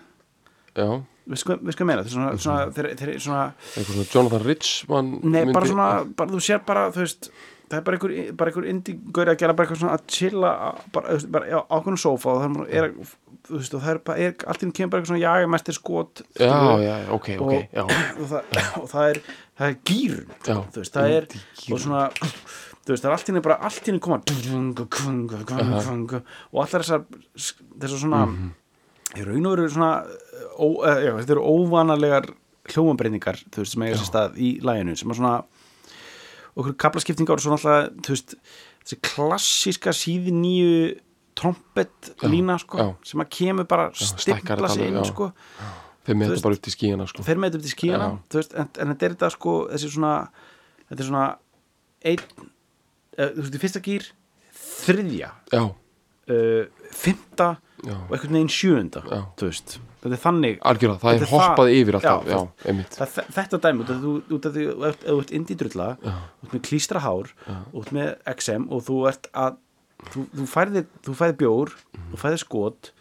Já. 0.75 1.03
Hvað 1.23 1.69
ég 1.71 1.87
meina, 1.87 2.03
þetta 2.03 2.33
er 2.33 2.39
svona, 2.43 2.63
þeir, 2.75 2.87
þeir, 2.99 3.11
svona 3.23 3.43
eitthvað 3.55 3.93
svona 3.95 4.07
Jonathan 4.11 4.43
Richman 4.43 5.11
Nei, 5.23 5.45
bara 5.55 5.69
svona, 5.71 5.85
bara, 6.19 6.33
þú 6.33 6.41
sér 6.43 6.65
bara, 6.67 6.89
þú 6.91 7.05
veist 7.05 7.29
það 7.69 7.77
er 7.79 7.85
bara 7.87 7.99
einhver, 7.99 8.15
bara 8.41 8.51
einhver 8.51 8.67
indie-gaur 8.73 9.31
að 9.31 9.39
gera 9.39 9.55
bara 9.55 9.69
eitthvað 9.69 9.83
svona 9.85 9.95
að 9.95 10.09
chilla 10.17 10.51
bara, 10.97 11.19
bara 11.37 11.53
á 11.55 11.61
ákveðnum 11.63 12.01
sófa 12.03 12.35
og 12.35 12.43
það 12.43 12.75
er 12.75 12.91
þú 13.49 13.59
veist, 13.59 13.75
og 13.75 13.83
það 13.83 13.91
er 13.95 14.01
bara, 14.07 14.19
er, 14.27 14.35
allt 14.53 14.63
einu 14.65 14.73
kemur 14.77 14.91
bara 14.93 15.03
eitthvað 15.03 15.13
svona 15.13 15.23
jagamestir 15.25 15.77
skot 15.79 16.23
já, 16.23 16.47
skilurðu, 16.47 16.85
já, 16.87 16.97
ok, 17.17 17.29
ok, 17.37 17.53
og, 17.53 17.53
já. 17.73 17.83
og, 18.21 18.27
það, 18.31 18.43
og 18.83 18.89
það 18.93 19.09
er 19.13 19.21
það 19.59 19.67
er 19.69 19.77
gýrun, 19.91 20.29
veist, 20.77 20.95
það 20.97 21.15
er 21.17 21.27
og 21.73 21.83
svona, 21.87 22.03
þú 22.83 22.93
veist, 22.95 23.03
það 23.03 23.09
er 23.11 23.17
allt 23.17 23.31
einu 23.33 23.45
bara 23.49 23.59
allt 23.69 23.89
einu 23.93 24.03
koma 24.03 24.21
og 26.53 26.63
allar 26.65 26.85
þessar 26.85 27.05
þessar 27.83 27.99
svona 28.05 28.23
Mhm. 28.27 28.51
í 29.13 29.25
raun 29.27 29.47
og 29.47 29.57
veru 29.57 29.69
svona 29.69 29.93
ó, 30.57 30.67
uh, 30.67 30.99
já, 31.05 31.13
þetta 31.21 31.35
eru 31.37 31.43
óvanarlegar 31.45 32.31
hljómabreiningar 32.73 33.43
þú 33.51 33.63
veist 33.65 33.75
sem 33.75 33.83
eiga 33.83 33.99
sér 33.99 34.09
stað 34.09 34.39
í 34.41 34.53
læginu 34.65 34.95
sem 34.97 35.11
er 35.11 35.19
svona 35.19 35.35
okkur 36.57 36.77
kaplaskiptingar 36.81 37.37
og 37.41 37.45
svona 37.45 37.59
alltaf 37.59 38.05
þú 38.07 38.15
veist 38.15 38.35
þessi 38.83 38.99
klassíska 39.07 39.93
síði 39.95 40.33
nýju 40.35 40.77
trompet 41.43 42.13
lína 42.31 42.57
sko 42.63 42.89
sem 43.07 43.21
að 43.25 43.31
kemur 43.39 43.67
bara 43.69 43.91
þetta 43.93 44.73
sig 44.73 44.89
inn 44.89 45.03
sko. 45.11 45.29
Þeir 46.03 46.17
með 46.19 46.27
Þú 46.27 46.33
þetta 46.35 46.47
bara 46.49 46.57
upp 46.59 46.63
til 46.67 46.73
skíjana 46.75 47.05
sko. 47.11 47.23
fer 47.27 47.39
með 47.39 47.53
þetta 47.53 47.59
upp 47.61 47.67
til 47.69 47.75
þú 48.33 48.41
veist, 48.41 48.55
en, 48.59 48.71
en 48.83 48.91
þetta 48.95 49.07
er 49.07 49.13
þetta 49.17 49.31
sko 49.37 49.53
svona 49.99 50.15
þetta 50.89 50.99
er 51.05 51.11
svona 51.13 51.27
einn 52.11 52.25
uh, 52.33 53.29
þú 53.37 53.45
veist, 53.45 53.55
í 53.55 53.63
fyrsta 53.63 53.83
gýr 53.87 54.09
þriðja 54.83 55.31
uh, 55.59 56.65
fymta 56.93 57.53
Já. 57.83 57.97
og 57.99 58.13
einhvern 58.15 58.37
veginn 58.39 58.53
sjöunda 58.53 59.01
þú 59.39 59.47
þetta 60.03 60.15
er 60.17 60.21
þannig 60.23 60.59
algjörða, 60.71 60.99
það 61.03 61.13
er 61.13 61.17
er 61.23 61.31
það- 61.31 61.33
hoppað 61.47 61.71
yfir 61.79 61.97
alltaf 61.99 62.29
Já, 62.29 62.35
já, 62.35 62.85
það, 62.97 63.11
þe- 63.17 63.25
þetta 63.39 63.59
dæmi, 63.65 63.87
þú- 63.91 64.23
ef 64.51 64.59
ef 64.91 65.01
þú 65.07 65.17
ert 65.23 65.33
indídrulla 65.39 65.89
með 66.53 66.63
klístra 66.69 67.03
hár 67.07 67.31
út 67.75 67.91
með 67.95 68.13
XM 68.37 68.69
og 68.71 68.85
þú 68.87 68.99
ert 69.11 69.31
að 69.35 69.59
þú, 70.11 70.27
þú 70.37 70.47
færðir 70.51 71.37
bjór 71.41 71.75
þú 72.13 72.21
færðir 72.21 72.43
skot 72.43 72.93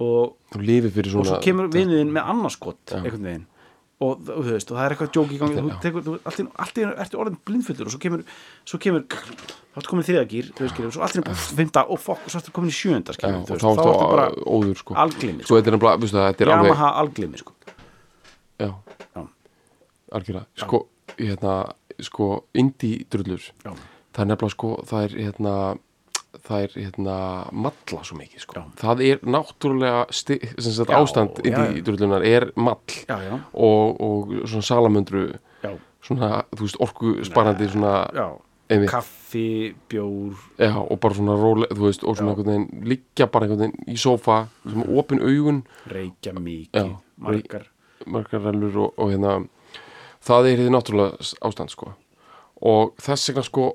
og, 0.00 0.36
og 0.56 1.24
svo 1.28 1.40
kemur 1.44 1.70
vinniðin 1.72 2.12
með 2.14 2.28
annars 2.32 2.56
skot 2.58 2.94
einhvern 2.96 3.26
veginn. 3.26 3.46
Og, 4.00 4.22
og 4.32 4.46
þú 4.46 4.52
veist, 4.54 4.70
og 4.72 4.78
það 4.78 4.84
er 4.86 4.92
eitthvað 4.94 5.08
djók 5.12 5.32
í 5.34 5.38
gangi 5.42 5.60
þú 5.60 5.72
tekur, 5.82 6.04
þú, 6.06 6.12
allt 6.24 6.78
í 6.80 6.84
einu 6.86 6.92
ertu 7.02 7.18
orðin 7.20 7.34
blindfullur 7.44 7.90
og 7.90 7.92
svo 7.92 7.98
kemur, 8.00 8.22
svo 8.64 8.78
kemur 8.80 9.02
þá 9.10 9.76
ertu 9.76 9.90
komin 9.90 10.06
þriðagýr, 10.08 10.46
þú 10.56 10.64
veist, 10.64 10.78
og 10.80 10.94
svo 10.96 11.02
allt 11.04 11.18
í 11.18 11.20
einu 11.20 11.34
fymta 11.58 11.82
og 11.84 12.00
fokk, 12.00 12.22
og 12.24 12.32
svo 12.32 12.40
ertu 12.40 12.54
komin 12.56 12.72
í 12.72 12.76
sjönda, 12.78 13.12
og 13.12 13.50
þá 13.50 13.52
ertu 13.58 13.84
bara 14.00 14.24
óður 14.40 14.80
sko. 14.80 14.96
alglimi, 15.04 15.44
sko, 15.44 15.58
þetta 15.60 16.46
er 16.46 16.52
alveg 16.54 16.72
Yamaha 16.72 16.88
alglimi, 17.02 17.42
sko. 17.42 17.52
Já, 18.56 18.70
Já. 19.04 19.26
algjörða 20.16 20.42
sko, 20.64 20.82
hérna, 21.20 21.58
sko 22.08 22.30
indie 22.56 23.04
drullur. 23.12 23.52
Já. 23.66 23.74
það 24.16 24.24
er 24.24 24.32
nefnilega 24.32 24.56
sko, 24.56 24.72
það 24.88 25.04
er 25.10 25.18
hérna 25.26 25.54
er 26.60 26.74
hérna 26.74 27.16
malla 27.52 28.02
svo 28.06 28.18
mikið 28.18 28.44
sko. 28.44 28.62
Það 28.80 29.02
er 29.06 29.24
náttúrulega 29.26 30.04
sti, 30.14 30.38
sem 30.58 30.74
sagt, 30.76 30.92
Já, 30.92 30.98
ástand 30.98 31.40
já, 31.44 31.50
indie 31.50 31.82
drullunar 31.86 32.24
er 32.26 32.50
mall. 32.56 32.80
Já, 33.08 33.18
já, 33.24 33.34
og, 33.54 34.00
og 34.00 34.34
svona 34.44 34.66
salamöndru 34.66 35.24
já, 35.62 35.72
svona, 36.06 36.44
þú 36.54 36.66
veist, 36.66 36.80
orku 36.80 37.14
sparandi 37.26 37.68
svona, 37.68 37.94
já. 38.14 38.26
einmitt. 38.70 38.90
Kaffi, 38.90 39.74
bjór. 39.90 40.34
Og 40.80 41.00
bara 41.00 41.18
svona 41.18 41.36
róle, 41.38 41.70
þú 41.70 41.86
veist, 41.88 42.04
og 42.04 42.18
svona 42.18 42.36
veginn 42.38 42.68
liggja 42.86 43.26
bara 43.30 43.48
einhvern 43.48 43.66
veginn 43.66 43.94
í 43.94 43.98
sófa 44.00 44.44
sem 44.64 44.84
opin 44.86 45.22
augun, 45.22 45.64
reykja 45.90 46.34
mikið, 46.38 46.94
margar. 47.18 47.70
margar 48.06 48.46
rellur 48.46 48.86
og, 48.86 48.94
og 48.96 49.10
hérna 49.12 49.40
það 50.24 50.50
er 50.50 50.62
því 50.62 50.74
náttúrulega 50.74 51.32
ástand 51.46 51.72
sko. 51.72 51.94
Og 52.60 52.92
þess 53.00 53.30
vegna 53.30 53.44
sko 53.46 53.70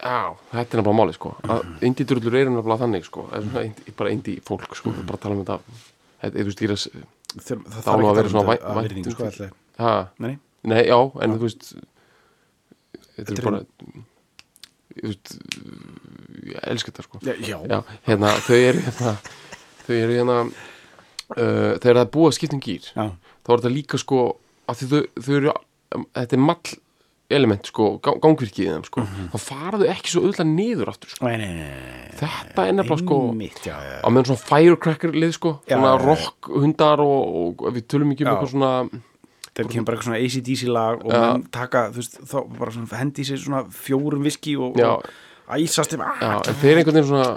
já, 0.00 0.36
þetta 0.50 0.60
er 0.76 0.80
nefnilega 0.80 0.96
máli 1.00 1.14
sko. 1.16 1.32
Að 1.44 1.86
indie 1.86 2.06
drullur 2.08 2.36
eru 2.40 2.52
nefnilega 2.56 2.82
þannig 2.84 3.06
sko. 3.08 3.26
Svona 3.30 3.64
bara 4.00 4.12
indie 4.14 4.40
fólk 4.46 4.74
sko, 4.78 4.92
bara 5.06 5.20
tala 5.22 5.36
um 5.36 5.44
þetta. 5.44 5.80
Þetta 6.24 6.40
er 6.44 6.50
þú 6.50 6.56
Þeir, 7.30 7.60
það 7.70 7.86
á 7.86 7.94
nú 7.94 8.06
að 8.10 8.16
vera 8.18 8.26
ekki 8.26 8.32
svona 8.34 8.42
um 8.42 8.48
væ- 8.50 8.56
þetta 8.58 8.70
að 8.74 8.86
virðingu, 8.88 9.12
sko, 9.14 9.50
Nei, 10.24 10.32
nei, 10.66 10.80
já, 10.88 10.96
en 11.22 11.34
þú 11.36 11.44
veist 11.44 11.68
þetta 13.16 13.36
er 13.36 13.44
bara 13.46 13.60
þú 14.90 15.06
veist, 15.06 15.34
ég 16.50 16.58
elska 16.72 16.90
þetta 16.90 17.04
sko. 17.06 17.20
Já, 17.22 17.34
já. 17.38 17.56
Já, 17.70 17.78
hérna, 18.08 18.32
þau 18.48 18.58
eru 18.58 18.82
hérna 18.88 19.12
þau 19.86 19.94
eru 20.00 20.16
hérna 20.18 20.38
uh, 20.42 21.72
þegar 21.78 22.00
það 22.00 22.02
er 22.04 22.12
búið 22.18 22.30
að 22.32 22.36
skipta 22.40 22.58
um 22.58 22.64
gýr 22.66 22.90
þá 22.90 23.52
er 23.54 23.62
þetta 23.62 23.72
líka 23.76 24.00
sko 24.02 24.20
að 24.70 24.82
þau, 24.90 25.00
þau 25.22 25.32
eru, 25.38 25.54
þetta 26.18 26.36
er 26.40 26.44
mall 26.50 26.74
element 27.30 27.68
sko, 27.70 27.84
gang- 28.02 28.18
gangvirkið 28.24 28.64
í 28.64 28.70
þeim 28.72 28.84
sko, 28.88 29.04
þá 29.34 29.36
fara 29.44 29.78
þau 29.80 29.86
ekki 29.92 30.10
svo 30.14 30.22
auðvitað 30.24 30.48
niður 30.50 30.90
aftur 30.92 31.12
sko. 31.14 31.26
Nei, 31.28 31.36
nei, 31.38 31.52
nei, 31.60 32.08
þetta 32.20 32.66
er 32.66 32.74
nefnilega 32.78 33.04
sko 33.04 33.18
Einmitt, 33.30 33.60
já, 33.66 33.76
já. 33.86 33.96
á 34.02 34.08
meðan 34.10 34.28
svona 34.32 34.44
firecracker 34.50 35.14
lið 35.14 35.32
sko 35.38 35.52
Já, 35.68 35.76
svona 35.76 35.92
já, 35.94 36.00
já. 36.00 36.06
rock 36.10 36.50
hundar 36.64 37.02
og, 37.04 37.62
og 37.62 37.74
við 37.76 37.86
tölum 37.90 38.12
ekki 38.14 38.26
um 38.26 38.30
Já. 38.30 38.34
eitthvað 38.34 38.52
svona 38.56 38.72
Það 39.50 39.66
kemur 39.74 39.86
bara 39.88 39.96
eitthvað 39.98 40.08
svona 40.08 40.20
ACDC 40.24 40.60
lag 40.70 41.02
og 41.04 41.10
Já. 41.12 41.20
menn 41.34 41.42
taka, 41.50 41.80
þú 41.90 41.98
veist, 42.00 42.20
þá 42.30 42.36
bara 42.58 42.70
svona 42.76 42.98
hendi 43.00 43.24
sig 43.26 43.38
svona 43.42 43.62
fjórum 43.74 44.22
viski 44.24 44.54
og, 44.56 44.76
Já. 44.78 44.90
og 44.94 45.10
æsast 45.50 45.94
um 45.96 46.04
já, 46.06 46.36
þeir 46.62 46.78
einhvern 46.80 46.98
veginn 47.00 47.08
svona 47.10 47.30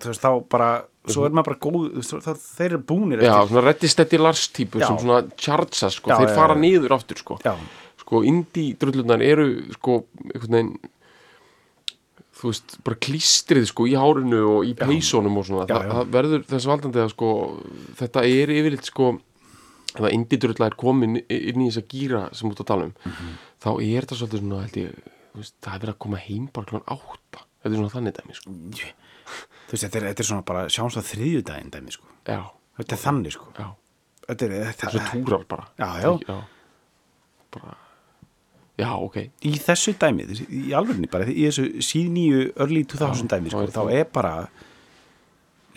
þú 0.00 0.08
veist, 0.10 0.22
þá 0.24 0.30
bara 0.50 0.68
svo 1.06 1.26
er 1.28 1.34
maður 1.36 1.50
bara 1.52 1.58
góð, 1.62 2.00
þá, 2.02 2.30
þeir 2.56 2.70
eru 2.72 2.78
búnir 2.88 3.20
já, 3.22 3.28
eftir 3.36 3.50
svona 3.52 3.64
Ready 3.68 3.90
Steady 3.92 4.18
Lars 4.18 4.46
típur 4.56 4.80
Já. 4.82 4.88
sem 4.88 4.98
svona 5.04 5.20
chargea 5.36 5.90
sko, 5.92 6.10
Já, 6.10 6.16
þeir 6.22 6.30
já, 6.32 6.34
fara 6.40 6.56
já. 6.56 6.62
niður 6.64 6.96
aftur 6.96 7.20
sko 7.20 7.36
Já, 7.44 7.52
sko 8.06 8.20
indie 8.22 8.76
drullunar 8.78 9.22
eru 9.26 9.48
sko 9.74 10.04
einhvern 10.30 10.54
veginn 10.56 10.74
þú 12.36 12.50
veist, 12.52 12.74
bara 12.84 12.98
klístrið 13.00 13.64
sko 13.70 13.86
í 13.88 13.94
hárinu 13.96 14.40
og 14.58 14.66
í 14.68 14.74
peysónum 14.76 15.38
og 15.40 15.46
svona. 15.48 15.64
Já, 15.66 15.78
það, 15.78 15.86
já. 15.86 15.92
það 15.96 16.10
verður 16.18 16.42
þess 16.50 16.66
valdandi 16.68 17.00
að 17.02 17.12
sko 17.14 17.30
þetta 17.96 18.24
er 18.28 18.52
yfirleitt 18.52 18.90
sko 18.90 19.06
ef 19.96 20.02
að 20.04 20.12
indie 20.12 20.40
drullar 20.42 20.68
er 20.74 20.76
komin 20.76 21.16
inn 21.24 21.62
í 21.64 21.68
þess 21.70 21.80
að 21.80 21.86
gýra 21.94 22.20
sem 22.36 22.50
út 22.52 22.60
að 22.60 22.68
tala 22.68 22.88
um 22.90 22.92
Mhm. 23.06 23.30
þá 23.64 23.68
er 23.80 24.04
þetta 24.04 24.18
svolítið 24.20 24.42
svona 24.44 24.60
held 24.66 24.76
ég 24.82 24.98
veist, 25.36 25.54
það 25.64 25.72
er 25.74 25.80
verið 25.86 25.94
að 25.94 25.98
koma 26.04 26.16
heim 26.26 26.44
bara 26.52 26.66
klón 26.70 26.84
átta. 26.86 27.40
Þetta 27.64 27.72
er 27.72 27.80
svona 27.80 27.94
þannig 27.96 28.14
dæmi 28.20 28.36
sko. 28.36 28.50
Þú 29.66 29.72
veist, 29.72 29.82
þetta 29.86 29.96
er, 29.98 30.04
þetta 30.12 30.20
er 30.22 30.28
svona 30.30 30.44
bara 30.46 30.66
sjáumst 30.68 31.00
á 31.00 31.08
þriðjudaginn 31.08 31.72
dæmi, 31.72 31.92
sko. 31.96 32.04
Já, 32.28 32.42
Þetta 32.76 32.92
er 32.92 33.00
þannig, 33.00 33.32
sko. 33.32 33.46
Já, 33.58 33.66
Þetta 34.28 34.42
er, 34.46 34.52
þetta, 34.68 34.90
svo 34.92 35.00
túrar 35.24 35.44
bara. 35.48 35.66
Já. 35.80 35.88
já. 36.28 36.36
Bara 37.56 37.74
já, 38.78 38.90
ok. 39.00 39.16
Í 39.48 39.52
þessu 39.62 39.94
dæmi, 39.98 40.26
þessi- 40.28 40.48
í 40.50 40.74
alvegni 40.76 41.08
bara 41.10 41.24
í 41.24 41.46
þessu 41.48 41.68
síð 41.84 42.10
nýju 42.16 42.40
early 42.60 42.82
2000 42.84 43.28
dæmi, 43.32 43.50
sko, 43.50 43.66
þá 43.72 43.82
er 44.00 44.04
bara 44.12 44.34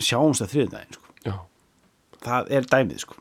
sjáumst 0.00 0.42
á 0.44 0.46
þriðjudaginn, 0.50 0.96
sko. 0.98 1.14
Já, 1.26 1.34
Það 2.20 2.50
er 2.52 2.66
dæmið, 2.68 2.98
sko. 3.00 3.14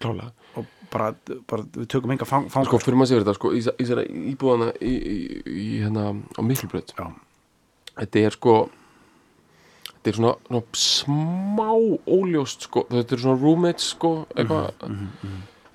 Klálega. 0.00 0.32
Og 0.56 0.66
bara, 0.92 1.14
bara 1.48 1.62
við 1.62 1.86
tökum 1.92 2.10
enga 2.12 2.26
fang, 2.28 2.48
fang 2.52 2.66
sko 2.66 2.78
fyrir 2.80 2.96
maður 3.00 3.10
sér 3.14 3.22
þetta 3.24 3.34
sko 3.38 3.50
í 3.56 3.60
þessari 3.64 4.04
íbúðana 4.34 4.72
í, 4.80 4.92
í, 4.92 5.16
í 5.46 5.66
hérna 5.84 6.04
á 6.36 6.40
Miklubraut. 6.44 6.92
Já, 6.98 7.06
þetta 8.00 8.24
er 8.26 8.36
sko 8.36 8.54
þetta 9.86 10.12
er 10.12 10.16
svona, 10.18 10.34
svona 10.48 10.80
smá 10.80 11.70
óljóst 12.08 12.64
sko 12.68 12.84
þetta 12.90 13.16
er 13.16 13.22
svona 13.24 13.40
roommates 13.40 13.90
sko 13.94 14.12
eitthvað. 14.34 14.72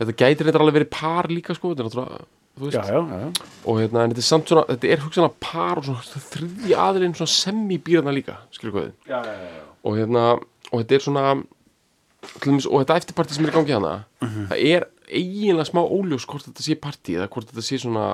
Þetta 0.01 0.17
gætir 0.19 0.49
þetta 0.49 0.61
alveg 0.61 0.77
verið 0.81 0.91
par 0.97 1.29
líka 1.31 1.55
sko 1.55 1.71
þetta 1.73 1.85
er 1.85 1.89
náttúrulega 1.89 2.25
já, 2.71 2.81
já, 2.81 3.29
og 3.65 3.79
hérna 3.81 4.03
en 4.05 4.13
þetta 4.13 4.23
er 4.23 4.27
samt 4.29 4.51
svona 4.51 4.65
þetta 4.69 4.91
er 4.93 5.03
hugsanlega 5.03 5.39
par 5.43 5.81
og 5.81 5.87
svona 5.89 6.23
þriði 6.29 6.77
aðurinn 6.85 7.17
svona 7.17 7.33
semi-býrana 7.35 8.13
líka 8.15 8.37
skilur 8.55 8.77
hvað 8.77 8.91
og 9.83 9.97
hérna 9.99 10.25
og 10.71 10.75
þetta 10.81 10.95
er 10.95 11.05
svona 11.05 11.25
til 12.25 12.51
dæmis, 12.51 12.65
og 12.65 12.81
þetta 12.81 12.99
eftirparti 13.01 13.35
sem 13.37 13.45
er 13.45 13.51
í 13.51 13.57
gangi 13.59 13.75
hana 13.75 13.95
það 14.49 14.61
er 14.61 14.87
eiginlega 15.05 15.67
smá 15.69 15.83
óljós 15.83 16.25
hvort 16.25 16.47
þetta 16.47 16.63
sé 16.65 16.77
partí 16.81 17.17
eða 17.19 17.27
hvort 17.29 17.51
þetta 17.51 17.61
sé 17.67 17.77
svona 17.83 18.07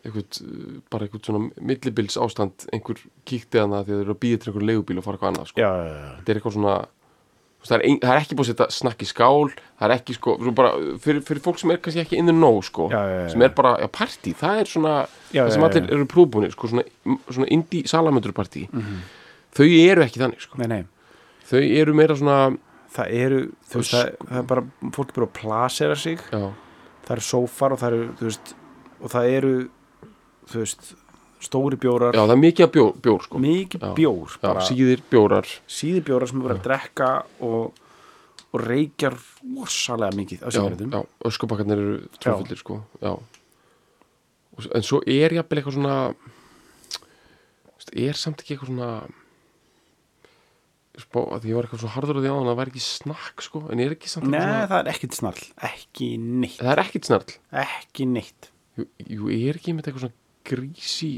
eitthvað, 0.00 0.38
uh, 0.46 0.76
bara 0.90 1.04
eitthvað 1.04 1.26
svona 1.26 1.50
millibils 1.60 2.16
ástand, 2.16 2.66
einhver 2.72 3.00
kíkti 3.28 3.60
hana 3.60 3.82
því 3.84 3.92
að 3.92 3.98
þeir 3.98 4.04
eru 4.06 4.14
að 4.14 4.20
býða 4.22 4.38
til 4.40 4.48
einhver 4.52 4.64
leigubíl 4.68 5.00
og 5.00 5.04
fara 5.04 5.18
eitthvað 5.18 5.32
annað 5.34 5.50
sko. 5.50 5.60
Þetta 6.20 6.32
er 6.32 6.38
eitthvað 6.40 6.54
svona 6.56 6.76
það 7.66 7.74
er, 7.76 7.82
ein, 7.88 7.98
það 8.00 8.12
er 8.14 8.20
ekki 8.22 8.36
búið 8.38 8.48
að 8.48 8.52
setja 8.54 8.66
snakk 8.78 9.02
í 9.04 9.08
skál 9.10 9.50
það 9.52 9.84
er 9.86 9.94
ekki 9.96 10.16
sko, 10.16 10.36
bara, 10.56 10.70
fyrir, 11.04 11.20
fyrir 11.26 11.42
fólk 11.44 11.60
sem 11.60 11.72
er 11.74 11.80
kannski 11.84 12.02
ekki 12.04 12.18
innan 12.20 12.40
nóg 12.40 12.62
sko, 12.68 12.86
Já, 12.92 13.00
já, 13.00 13.18
já, 13.20 13.28
sem 13.34 13.44
er 13.46 13.52
bara, 13.56 13.74
já, 13.82 13.88
partí, 13.98 14.32
það 14.40 14.62
er 14.62 14.70
svona 14.72 14.94
það 15.34 15.52
sem 15.56 15.66
allir 15.68 15.90
eru 15.98 16.08
prúbúnir, 16.10 16.54
sko, 16.56 16.70
svona, 16.72 16.86
svona 17.28 17.50
indie 17.52 17.90
salamöndurpartí 17.90 18.64
þau 19.56 19.66
eru 19.66 20.04
ekki 20.06 20.22
þannig, 20.22 20.40
sko. 20.46 20.60
Nei, 20.62 20.68
nei, 20.70 20.82
þau 21.50 21.60
eru 21.60 21.94
meira 21.98 22.16
svona 22.16 22.38
það 22.94 23.12
eru 23.20 23.42
þú 23.70 23.82
veist, 23.82 23.94
það, 23.94 24.14
það 24.30 24.40
er 24.40 24.48
bara, 24.50 24.64
fólk 24.96 25.12
er 25.12 25.18
bara 25.20 25.28
að 25.28 25.36
plasera 25.40 25.96
sig. 25.98 26.24
Já, 26.32 26.40
það 27.06 27.12
eru 27.16 27.26
sófar 27.28 27.74
og 27.76 27.80
það 27.82 27.92
eru, 27.92 28.08
þú 28.18 28.26
veist 28.30 28.54
og 29.00 29.12
það 29.14 29.28
eru, 29.36 29.52
þú 30.50 30.62
veist 30.64 30.90
stóri 31.40 31.78
bjórar, 31.80 32.14
já 32.16 32.22
það 32.22 32.34
er 32.34 32.40
mikið 32.44 32.72
bjór, 32.76 32.90
bjór 33.04 33.26
sko. 33.26 33.42
Mikið 33.42 33.84
Já. 33.86 33.92
bjór 33.96 34.38
já, 34.42 34.50
síðir 34.68 35.04
bjórar. 35.10 35.52
Síði 35.70 36.02
bjórar 36.04 36.30
sem 36.30 36.42
er 36.44 36.54
að 36.54 36.62
drekka 36.66 37.10
og, 37.48 37.82
og 38.50 38.64
reykjar 38.66 39.16
rosalega 39.56 40.18
mikið 40.20 40.44
já, 40.44 41.04
öskubakkarnir 41.30 41.80
eru 41.80 42.00
trófullir 42.20 42.60
sko 42.60 42.82
en 44.68 44.84
svo 44.84 45.00
er 45.08 45.32
jafnvel 45.38 45.60
eitthvað 45.60 45.76
svona 45.78 45.96
þú 46.12 47.74
veist, 47.78 47.92
er 48.04 48.18
samt 48.20 48.42
ekki 48.42 48.56
eitthvað 48.56 48.72
svona 48.72 48.90
spá, 51.00 51.20
að 51.36 51.48
ég 51.48 51.56
var 51.56 51.66
eitthvað 51.66 51.84
svo 51.84 51.92
harður 51.94 52.20
á 52.20 52.22
því 52.22 52.30
á 52.30 52.36
það 52.50 52.58
var 52.60 52.70
ekki 52.72 52.84
snakk 52.84 53.44
sko, 53.46 53.62
en 53.72 53.82
er 53.82 53.94
ekki 53.96 54.10
samt 54.12 54.26
eitthvað 54.28 54.46
svona, 54.46 54.70
það 54.72 54.80
er 54.82 54.92
ekkit 54.94 55.18
snarl, 55.18 55.44
ekki 55.70 56.08
neitt. 56.20 56.58
Það 56.60 56.72
er 56.74 56.82
ekkit 56.84 57.08
snarl? 57.08 57.36
Ekki 57.64 58.08
neitt. 58.10 58.50
Jú, 58.76 58.86
jú, 59.16 59.30
er 59.34 59.60
ekki 59.60 59.76
með 59.76 59.88
eitthvað 59.88 60.04
svona 60.06 60.18
grísi 60.48 61.14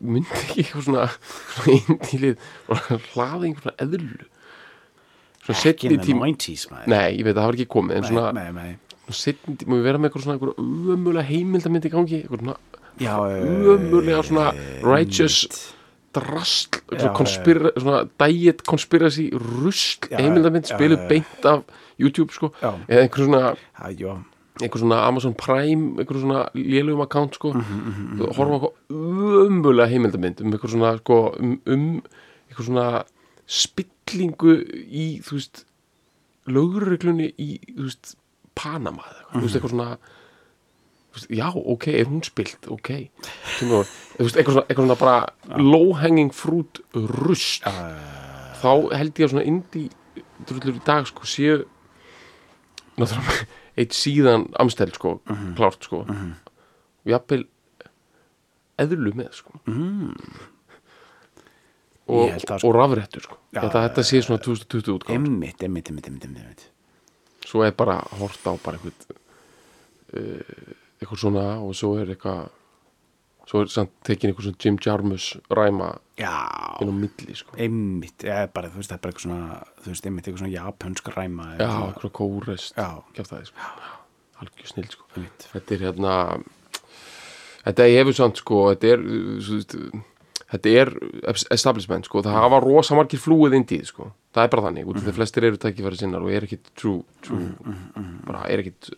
myndi 0.00 0.38
ekki 0.38 0.62
eitthvað 0.62 0.86
svona 0.86 1.04
svona 1.16 1.76
indílið 1.80 2.44
hlaða 3.14 3.48
einhver 3.48 3.64
svona 3.64 3.76
eðlu? 3.82 4.26
Svona 5.44 5.60
setni 5.60 5.98
tíma 6.00 6.28
90s 6.30 6.68
maður. 6.70 6.90
Nei, 6.94 7.08
ég 7.18 7.26
veit 7.26 7.34
að 7.34 7.40
það 7.40 7.48
var 7.48 7.58
ekki 7.58 7.70
komið 7.74 7.98
en 7.98 8.06
svona, 8.08 8.26
nei, 8.36 8.44
nei, 8.54 8.68
nei. 8.70 8.98
setni 9.12 9.56
tíma, 9.60 9.78
við 9.78 9.88
vera 9.88 10.00
með 10.00 10.10
eitthvað 10.10 10.26
svona 10.26 10.36
eitthvað 10.38 10.94
ömulega 10.94 11.26
heimildamindi 11.28 11.90
í 11.90 11.94
gangi? 11.94 12.20
Eitthvað 12.22 12.44
svona 12.44 12.58
Já, 13.02 13.14
ömulega 13.18 14.22
svona 14.22 14.46
righteous 14.86 15.40
drasl, 16.14 16.78
svona, 16.94 18.04
diet 18.22 18.62
conspiracy 18.68 19.26
rusl 19.34 20.06
heimildamind 20.14 20.70
spiluð 20.70 21.08
beint 21.10 21.48
af 21.50 21.66
YouTube 21.98 22.34
sko, 22.34 22.52
eða 22.62 23.02
einhver 23.02 23.26
svona 23.26 23.42
einhver 24.62 24.78
svona 24.78 25.00
Amazon 25.08 25.34
Prime 25.34 25.98
einhver 26.00 26.20
svona 26.20 26.48
lélugum 26.54 27.02
account 27.02 27.34
sko. 27.34 27.52
Mhm, 27.54 28.20
og 28.22 28.34
horfa 28.36 28.54
á 28.54 28.56
eitthvað 28.58 29.48
ömulega 29.50 29.88
heimildamind 29.90 30.40
um 30.40 30.52
einhver 30.52 30.70
svona 30.70 30.96
sko 31.00 31.20
um, 31.40 31.60
um 31.66 31.86
einhver 32.48 32.64
svona 32.68 33.04
spillingu 33.46 34.58
í 34.86 35.06
þú 35.24 35.38
veist 35.38 35.64
lögreglunni 36.46 37.32
í 37.38 37.58
þú 37.72 37.88
veist 37.88 38.14
Panama 38.54 39.02
eða 39.02 39.18
eitthvað, 39.18 39.34
þú 39.34 39.44
veist 39.48 39.56
eitthvað 39.58 39.74
svona 39.74 39.98
veist, 41.14 41.30
já, 41.30 41.48
ok, 41.54 41.86
er 41.88 42.06
hún 42.10 42.22
spilt? 42.26 42.68
Ok, 42.70 42.90
þú 43.58 43.82
veist, 43.82 44.36
eitthvað 44.38 44.54
svona, 44.54 44.66
eitthvað 44.68 44.86
svona 44.86 44.98
bara 45.00 45.58
low 45.62 45.92
hanging 45.98 46.30
fruit 46.34 46.80
rust. 46.94 47.66
Þá 48.62 48.70
held 48.94 49.18
ég 49.18 49.26
að 49.26 49.34
svona 49.34 49.46
indie 49.46 49.90
drullur 50.46 50.78
í 50.78 50.82
dag 50.86 51.06
sko 51.10 51.26
séu 51.26 51.64
náttúrulega 52.98 53.46
eitt 53.80 53.96
síðan 53.96 54.48
amstel 54.60 54.92
sko, 54.94 55.18
klárt 55.58 55.86
sko. 55.86 56.04
Og 56.04 57.10
jafnvel 57.10 57.44
eðlu 58.80 59.14
með 59.18 59.32
sko. 59.38 59.58
Og, 62.04 62.28
held 62.28 62.44
það, 62.44 62.58
sko. 62.60 62.68
og 62.68 62.74
rafrættur 62.76 63.24
sko. 63.24 63.40
Já, 63.54 63.62
þetta, 63.64 63.84
þetta 63.88 64.06
sé 64.10 64.22
svona 64.26 64.44
2020 64.44 64.96
útgáð 64.98 65.16
emmitt, 65.16 65.62
emmitt, 65.64 65.90
emmitt, 65.90 66.10
emmitt, 66.10 66.26
emmitt 66.28 66.70
svo 67.44 67.62
er 67.64 67.74
bara 67.76 68.00
hort 68.18 68.46
á 68.48 68.52
bara 68.58 68.78
eitthvað 68.78 69.16
uh, 70.16 70.74
eitthvað 70.98 71.20
svona 71.20 71.44
og 71.62 71.74
svo 71.76 71.94
er 72.00 72.14
eitthvað 72.14 72.48
svo 73.48 73.60
er 73.64 73.70
samt 73.72 73.92
tekin 74.06 74.30
eitthvað 74.30 74.48
svona 74.48 74.62
Jim 74.64 74.78
Jarmus 74.80 75.26
ræma 75.52 75.90
Já, 76.18 76.32
inn 76.80 76.92
á 76.92 76.94
milli 76.94 77.34
sko. 77.36 77.56
Emmitt, 77.60 78.22
ja, 78.24 78.44
bara, 78.54 78.70
þú 78.70 78.80
veist, 78.80 78.92
það 78.92 78.96
er 78.96 79.02
bara 79.04 79.12
eitthvað 79.12 79.26
svona 79.26 79.58
þú 79.82 79.92
veist, 79.92 80.08
emmitt, 80.08 80.28
eitthvað 80.28 80.44
svona 80.44 80.54
japansk 80.54 81.10
ræma 81.16 81.48
já, 81.58 81.66
eitthvað 81.66 82.00
svona, 82.00 82.16
kórest 82.20 82.78
Já. 82.78 82.88
kjátt 83.16 83.32
það 83.32 83.46
sko 83.50 83.92
algjör 84.44 84.70
snill 84.72 84.90
sko. 84.90 85.06
Einmitt. 85.14 85.46
þetta 85.52 85.74
er 85.76 85.84
hérna 85.88 86.14
þetta 87.64 87.86
hefur 87.92 88.18
samt 88.18 88.40
sko 88.42 88.64
þetta 88.72 88.92
er, 88.94 89.04
svo 89.44 89.60
veist, 89.60 89.76
þetta 90.54 90.74
er 90.80 90.92
establishment 91.54 92.08
sko. 92.08 92.22
Það 92.24 92.38
hafa 92.38 92.60
rosa 92.64 92.98
margir 92.98 93.22
flúið 93.22 93.56
indíð 93.60 93.88
sko. 93.90 94.10
Það 94.34 94.46
er 94.46 94.52
bara 94.52 94.66
þannig, 94.68 94.90
út 94.90 94.98
af 95.00 95.06
því 95.06 95.14
flestir 95.16 95.46
eru 95.48 95.60
tækifæri 95.62 95.98
sinnar 96.00 96.24
og 96.26 96.34
er 96.34 96.46
ekkit 96.46 96.70
true, 96.78 97.02
true 97.24 97.48
bara 98.26 98.44
er 98.50 98.64
ekkit 98.64 98.90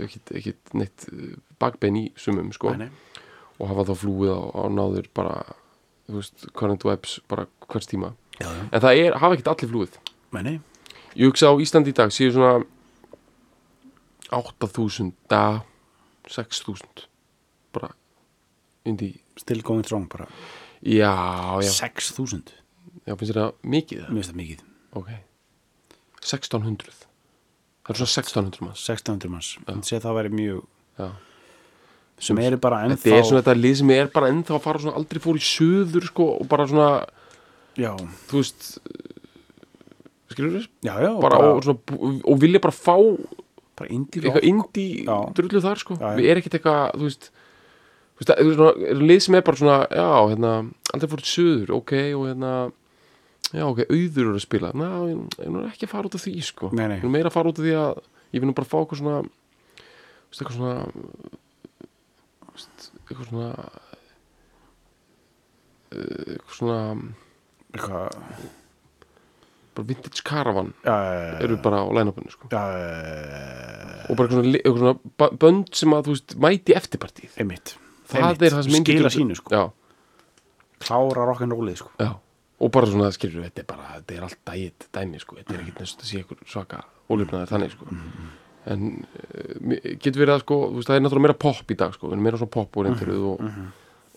ekkit, 0.00 0.32
ekkit 0.40 0.74
neitt 0.78 1.06
bakbein 1.60 1.98
í 2.00 2.04
sumum 2.18 2.52
sko. 2.54 2.72
Nei, 2.74 2.86
nei. 2.86 3.13
Og 3.58 3.70
hafa 3.70 3.86
þá 3.90 3.94
flúið 4.02 4.32
á, 4.34 4.40
á 4.54 4.62
náður 4.72 5.08
bara 5.16 5.34
þú 6.08 6.18
veist, 6.18 6.46
current 6.56 6.84
webs 6.86 7.18
bara 7.30 7.46
hvers 7.68 7.88
tíma. 7.90 8.14
Já, 8.40 8.48
já. 8.50 8.62
en 8.70 8.82
það 8.82 9.02
er, 9.02 9.18
hafa 9.22 9.36
ekkit 9.36 9.50
allir 9.52 9.70
flúið. 9.72 9.98
Meni, 10.34 10.54
ég 11.14 11.30
hugsa 11.30 11.52
á 11.52 11.54
Íslandi 11.62 11.94
í 11.94 11.96
dag 11.96 12.12
séu 12.14 12.32
svona 12.34 12.64
8000 14.34 15.12
dag 15.30 15.62
6.000 16.26 17.06
bara 17.74 17.92
indie 18.88 19.20
still 19.38 19.62
going 19.62 19.84
strong 19.84 20.08
bara. 20.10 20.26
Já, 20.82 21.14
já, 21.62 21.70
6.000 21.70 22.42
já, 23.06 23.14
finnst 23.16 23.36
það 23.36 23.54
mikið 23.62 24.02
það? 24.02 24.10
mér 24.10 24.20
finnst 24.20 24.32
það 24.32 24.40
mikið. 24.42 24.64
Ok. 24.98 25.10
1600 26.24 26.92
það 27.84 27.92
er 27.92 28.00
svona 28.00 28.10
1600 28.10 28.64
manns. 28.64 28.84
1600 28.88 29.32
manns, 29.32 29.50
ég 29.68 29.88
sé 29.88 29.98
að 29.98 30.06
það 30.06 30.18
væri 30.18 30.34
mjög 30.38 30.60
já. 30.98 31.08
Sem 32.22 32.38
eru 32.38 32.58
bara 32.62 32.82
ennþá 32.86 33.00
þetta 33.02 33.16
er 33.18 33.26
svona 33.28 33.42
þetta 33.42 33.56
lið 33.60 33.76
sem 33.80 33.90
er 33.96 34.10
bara 34.14 34.28
ennþá 34.32 34.54
að 34.58 34.64
fara 34.64 34.82
svona 34.84 34.96
aldrei 35.00 35.20
fór 35.24 35.38
í 35.40 35.44
söður 35.44 36.06
sko 36.10 36.28
og 36.38 36.46
bara 36.50 36.66
svona 36.70 36.90
já, 37.80 37.90
þú 38.30 38.40
veist 38.42 38.68
skilur 40.34 40.54
þess? 40.58 40.68
já, 40.86 40.94
já, 41.02 41.10
bara, 41.22 41.40
og, 41.52 41.64
svona, 41.66 42.12
og 42.24 42.38
vilja 42.42 42.60
bara 42.62 42.74
fá 42.76 42.96
bara 43.74 43.90
indie 43.90 44.22
eitthvað 44.22 44.78
Já. 45.02 45.16
drullu 45.34 45.60
þar 45.64 45.80
sko 45.82 45.96
Já, 45.98 46.06
já. 46.12 46.16
við 46.20 46.28
erum 46.30 46.42
ekkert 46.44 46.56
eitthvað 46.60 46.94
þú 46.94 47.08
veist 47.08 47.28
þú 48.14 48.22
veist, 48.22 48.30
það 48.30 48.38
er 48.38 48.54
svona, 48.54 48.88
er 48.94 49.02
lið 49.10 49.20
sem 49.26 49.34
er 49.38 49.44
bara 49.48 49.60
svona 49.60 49.78
já, 49.90 50.08
hérna, 50.30 50.52
aldrei 50.94 51.10
fór 51.10 51.24
í 51.24 51.30
söður 51.34 51.72
ok, 51.80 51.94
og 52.14 52.26
hérna 52.30 52.52
já, 53.50 53.64
ok, 53.66 53.80
auður 53.90 54.22
eru 54.28 54.36
að 54.38 54.44
spila 54.46 54.70
ná, 54.78 54.88
ég 55.10 55.48
er 55.50 55.66
ekki 55.72 55.88
að 55.88 55.94
fara 55.96 56.10
út 56.10 56.18
af 56.18 56.22
því 56.24 56.34
sko 56.46 56.70
Nei, 56.70 56.86
nei. 56.86 56.98
ég 57.02 57.08
er 57.08 57.14
meira 57.18 57.30
að 57.32 57.36
fara 57.40 57.50
út 57.50 57.58
af 57.58 57.66
því 57.66 57.74
að 57.82 57.98
ég 58.34 58.42
vil 58.44 58.50
nú 58.50 58.54
bara 58.56 58.70
fá 58.70 58.78
eitthvað 58.80 59.02
svona 59.02 59.18
eitthvað 60.34 60.56
svona 60.58 60.76
eitthvað 63.12 63.28
svona 63.30 63.48
eh, 65.92 66.34
eitthvað 66.34 66.58
svona 66.58 66.78
eitthvað 67.74 68.52
bara 69.74 69.86
vintage 69.88 70.22
caravan 70.22 70.68
já, 70.84 70.94
eru 71.42 71.56
bara 71.62 71.82
á 71.82 71.86
line-upinu 71.90 72.30
sko. 72.30 72.46
Og 72.46 72.52
bara 74.14 74.28
eitthvað 74.28 74.36
svona, 74.36 74.58
eitthvað 74.60 74.82
svona 74.84 75.30
bönd 75.42 75.72
sem 75.74 75.96
að 75.96 76.04
þú 76.06 76.14
veist 76.14 76.36
mæti 76.44 76.76
eftirpartíð 76.78 77.40
einmitt. 77.42 77.74
Það 78.04 78.20
Einmitt. 78.20 78.44
er 78.44 78.54
það 78.54 78.68
sem 78.68 78.84
skila 78.84 79.10
sínu 79.10 79.38
sko, 79.40 79.64
klára 80.84 81.26
rock'n'rollið 81.32 81.80
sko. 81.80 81.90
Og 82.62 82.70
bara 82.70 82.86
svona 82.86 83.10
skilur 83.12 83.40
við, 83.42 83.50
þetta 83.50 83.64
er 83.64 83.68
bara, 83.72 83.88
þetta 83.98 84.14
er 84.14 84.26
allt 84.28 84.40
dæmi 84.94 85.18
sko, 85.20 85.40
þetta 85.40 85.56
er 85.56 85.64
ekkert 85.64 85.82
næst 85.82 86.04
að 86.04 86.10
sé 86.10 86.20
eitthvað 86.22 86.46
svaka 86.54 86.84
ólifnaðar 87.10 87.50
þannig 87.50 87.74
sko 87.74 87.88
en 88.72 88.84
uh, 89.04 89.54
getur 90.00 90.22
verið 90.22 90.34
að 90.36 90.44
sko 90.44 90.60
veist, 90.74 90.88
það 90.88 90.96
er 90.96 91.04
náttúrulega 91.04 91.26
meira 91.28 91.40
pop 91.44 91.72
í 91.74 91.78
dag 91.80 91.96
sko. 91.96 92.12
Meira 92.16 92.40
svona 92.40 92.54
pop 92.54 92.78
orienteruð 92.80 93.26
og, 93.32 93.48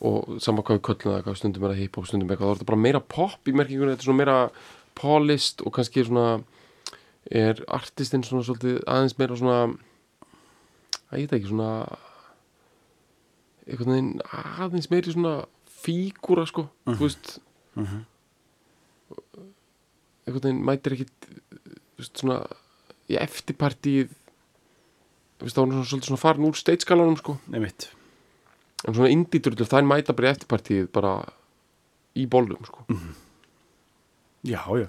og 0.08 0.38
saman 0.44 0.64
hvað 0.64 0.80
við 0.80 0.86
köllum 0.88 1.18
það, 1.18 1.40
stundum 1.42 1.66
meira 1.66 1.80
hip-hop 1.80 2.08
stundum 2.08 2.32
eitthvað, 2.32 2.48
þá 2.48 2.54
er 2.54 2.62
þetta 2.62 2.72
bara 2.72 2.84
meira 2.86 3.04
pop 3.04 3.50
í 3.50 3.56
merkingunni 3.58 3.96
þetta 3.96 4.06
er 4.06 4.10
svona 4.12 4.22
meira 4.24 4.38
polished 4.98 5.64
og 5.66 5.76
kannski 5.78 6.06
svona 6.08 6.28
er 7.28 7.60
artistinn 7.68 8.24
svona 8.24 8.46
svolítið 8.48 8.80
aðeins 8.88 9.18
meira 9.20 9.38
svona 9.40 9.58
að 11.12 11.22
ég 11.22 11.28
veit 11.28 11.36
ekki 11.40 11.52
svona 11.52 11.72
einhvern 13.68 13.92
veginn 13.92 14.14
aðeins 14.64 14.90
meiri 14.92 15.14
svona 15.14 15.34
fígúra 15.78 16.46
sko, 16.48 16.68
þú 16.88 17.02
veist. 17.04 17.34
einhvern 20.28 20.46
veginn 20.46 20.64
mætir 20.68 20.96
ekkit 20.96 21.28
þú 21.28 22.00
veist, 22.02 22.24
svona 22.24 22.40
í 23.08 23.18
veist, 23.20 24.08
þá 25.38 25.46
er 25.46 25.54
svona, 25.54 25.84
svolítið 25.86 26.10
svona 26.10 26.22
farin 26.22 26.48
úr 26.48 26.58
steitskalanum 26.58 27.18
sko, 27.20 27.38
einmitt. 27.54 27.90
En 28.86 28.94
svona 28.94 29.12
indíturlur 29.14 29.70
það 29.70 29.90
mæta 29.90 30.16
bara 30.18 30.30
í 30.30 30.34
eftirpartíð 30.36 30.90
bara 30.94 31.14
í 32.18 32.26
bólum 32.30 32.66
sko. 32.66 32.86
Já, 34.48 34.62
já, 34.80 34.88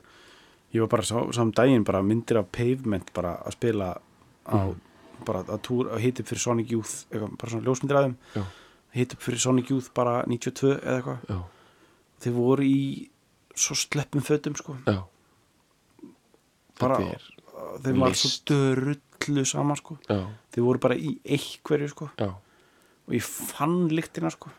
ég 0.73 0.85
var 0.85 0.93
bara 0.93 1.07
sá, 1.09 1.17
saman 1.35 1.55
daginn 1.57 1.85
bara 1.89 2.05
myndir 2.05 2.41
af 2.41 2.49
pavement 2.55 3.13
bara 3.17 3.37
að 3.45 3.57
spila 3.57 3.93
á 4.49 4.61
bara 5.27 5.43
að 5.49 5.61
túr, 5.67 5.89
að 5.93 6.03
hita 6.05 6.23
upp 6.23 6.31
fyrir 6.31 6.43
Sonic 6.45 6.73
Youth 6.73 6.95
eitthvað, 7.11 7.37
bara 7.41 7.53
svona 7.53 7.67
ljósmyndir 7.67 7.99
að 7.99 8.05
þeim. 8.07 8.17
Já. 8.37 8.45
hita 8.95 9.17
upp 9.17 9.25
fyrir 9.27 9.43
Sonic 9.43 9.73
Youth 9.73 9.89
bara 9.97 10.15
92 10.31 10.75
eða 10.77 10.97
eitthvað. 10.99 11.25
Já, 11.29 11.39
þeir 12.23 12.37
voru 12.39 12.69
í 12.69 12.81
svo 13.59 13.77
sleppum 13.79 14.25
fötum 14.25 14.57
sko. 14.59 14.77
Já. 14.87 15.01
Bara, 16.79 17.01
þeir 17.83 17.99
var 17.99 18.15
svo 18.15 18.31
list. 18.31 18.55
Dörullu 19.21 19.45
saman 19.47 19.77
sko. 19.77 19.99
Já, 20.09 20.21
þeir 20.55 20.65
voru 20.65 20.79
bara 20.83 20.95
í 20.97 21.17
einhverju 21.27 21.89
sko. 21.93 22.09
Já, 22.19 22.29
og 23.09 23.15
ég 23.15 23.23
fann 23.23 23.89
lyktina 23.89 24.31
sko. 24.31 24.51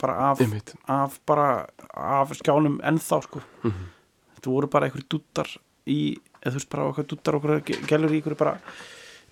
Bara 0.00 0.30
af, 0.32 0.40
af 0.88 1.18
bara 1.26 1.66
af 1.94 2.32
skjánum 2.36 2.80
ennþá 2.82 3.22
sko. 3.22 3.40
Mhm. 3.62 3.90
þetta 4.36 4.50
voru 4.52 4.66
bara 4.68 4.86
einhverju 4.88 5.08
dúttar 5.08 5.48
í, 5.86 6.18
eða 6.42 6.50
þú 6.52 6.58
veist 6.58 6.68
bara 6.70 6.84
einhverju 6.88 7.08
dúttar 7.14 7.34
einhverju 7.38 7.86
gælur 7.88 8.10
í 8.12 8.18
einhverju 8.20 8.36
bara 8.38 8.58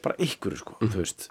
bara 0.03 0.15
einhverju 0.19 0.57
sko, 0.59 0.77
Mhm. 0.81 0.91
þú 0.93 0.97
veist. 1.03 1.29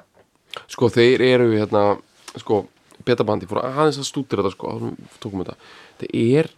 Sko 0.68 0.90
þeir 0.90 1.22
eru 1.22 1.52
hérna 1.58 2.02
sko 2.38 2.68
betabandi. 3.06 3.48
Fór 3.48 3.64
aðeins 3.64 3.98
að 3.98 4.06
stútir 4.12 4.38
þetta 4.40 4.52
sko 4.52 4.68
áður 4.68 4.88
en 4.90 4.98
við 4.98 5.20
tókum 5.20 5.44
þetta. 5.44 5.56
Þetta 6.00 6.40
er 6.40 6.50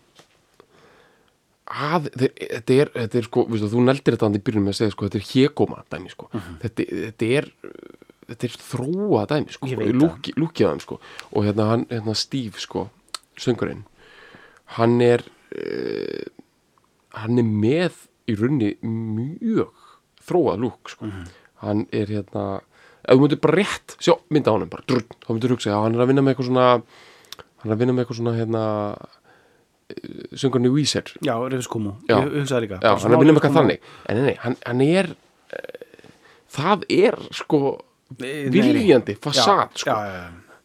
að, 1.72 2.10
þetta 2.20 2.76
er, 2.76 2.92
þetta 2.98 3.20
er 3.20 3.28
sko 3.28 3.46
viðstu, 3.50 3.70
þú 3.72 3.84
neldir 3.88 4.16
þetta 4.16 4.28
hann 4.28 4.40
í 4.40 4.44
byrjunum 4.44 4.68
með 4.68 4.76
að 4.76 4.80
segja 4.82 4.96
sko 4.96 5.08
þetta 5.08 5.20
er 5.20 5.28
hégóma 5.30 5.84
dæmi 5.94 6.12
sko. 6.12 6.30
Þetta, 6.64 6.88
þetta 7.04 7.30
er 7.40 7.50
þetta 8.24 8.48
er 8.50 8.58
þróa 8.64 9.24
dæmi 9.32 9.56
sko 9.56 9.70
Ég 9.72 9.80
veit 9.80 9.96
lúki, 10.40 10.66
hann 10.68 10.84
sko. 10.84 11.00
Og 11.32 11.48
hérna 11.48 11.70
hann, 11.72 11.86
hérna 11.92 12.16
Steve 12.18 12.60
sko 12.62 12.88
söngurinn 13.40 13.86
hann 14.78 15.00
er 15.04 15.24
uh, 15.56 16.28
hann 17.20 17.40
er 17.40 17.48
með 17.48 18.04
í 18.30 18.36
runni 18.40 18.74
mjög 18.82 19.74
þróað 20.24 20.62
lúk 20.64 20.94
sko. 20.94 21.10
Hann 21.64 21.88
er 21.96 22.12
hérna 22.12 22.62
ef 23.04 23.18
þú 23.18 23.26
myndir 23.26 23.42
bara 23.44 23.60
rétt 23.60 23.98
sjá 24.00 24.16
mynda 24.32 24.52
á 24.52 24.56
honum 24.56 24.72
bara 24.72 24.86
drunn, 24.88 25.10
þá 25.24 25.30
myndir 25.34 25.52
hugsa, 25.52 25.74
já 25.74 25.80
hann 25.84 25.96
er 25.98 26.04
að 26.04 26.12
vinna 26.14 26.24
með 26.24 26.34
eitthvað 26.34 26.50
svona 26.50 26.68
hann 26.74 27.68
er 27.68 27.76
að 27.76 27.82
vinna 27.84 27.96
með 27.96 28.04
eitthvað 28.06 28.20
svona 28.22 28.36
hérna 28.38 28.64
söngarni 30.36 30.70
Weezer. 30.74 31.04
Já, 31.26 31.36
Rifus 31.50 31.68
Kumu, 31.68 31.96
ég 32.10 32.30
hugsaði 32.40 32.68
líka. 32.68 32.80
Já, 32.84 32.94
hann 32.98 33.12
er 33.14 33.18
Rufus 33.18 33.34
eitthvað 33.36 33.58
þannig. 33.60 33.80
En 34.10 34.16
nei, 34.18 34.24
nei, 34.30 34.36
hann, 34.44 34.56
hann 34.66 34.82
er 34.82 35.10
uh, 35.14 36.10
það 36.58 36.86
er 36.90 37.18
sko 37.32 37.60
viljandi, 38.20 39.16
fasad 39.24 39.74
sko. 39.80 39.90
já, 39.90 40.06
já, 40.06 40.24
já. 40.24 40.58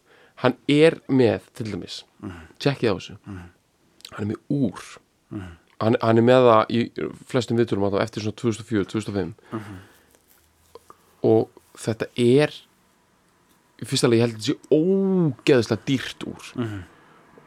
hann 0.43 0.55
er 0.69 0.99
með 1.09 1.39
til 1.57 1.71
dæmis, 1.73 2.03
Mhm. 2.21 2.41
tjekkið 2.59 2.91
á 2.91 2.95
þessu. 2.99 3.15
Hann 3.25 4.23
er 4.23 4.25
með 4.25 4.39
úr. 4.49 4.83
Hann, 5.79 5.95
hann 6.01 6.17
er 6.17 6.21
með 6.27 6.47
það 6.49 6.65
í 6.75 6.79
flestum 7.31 7.57
viðturum 7.57 7.85
að 7.87 7.93
þá 7.97 8.01
eftir 8.03 8.23
svona 8.23 8.35
2004, 8.35 8.85
2005 8.85 9.33
Mhm. 9.51 9.77
og 11.23 11.49
þetta 11.77 12.07
er 12.17 12.53
í 13.79 13.85
fyrsta 13.87 14.09
leið 14.11 14.19
ég 14.19 14.23
held 14.25 14.33
að 14.33 14.39
þetta 14.39 14.47
sé 14.49 14.55
ógeðslega 14.75 15.85
dýrt 15.87 16.25
úr. 16.27 16.49
Mhm. 16.55 16.79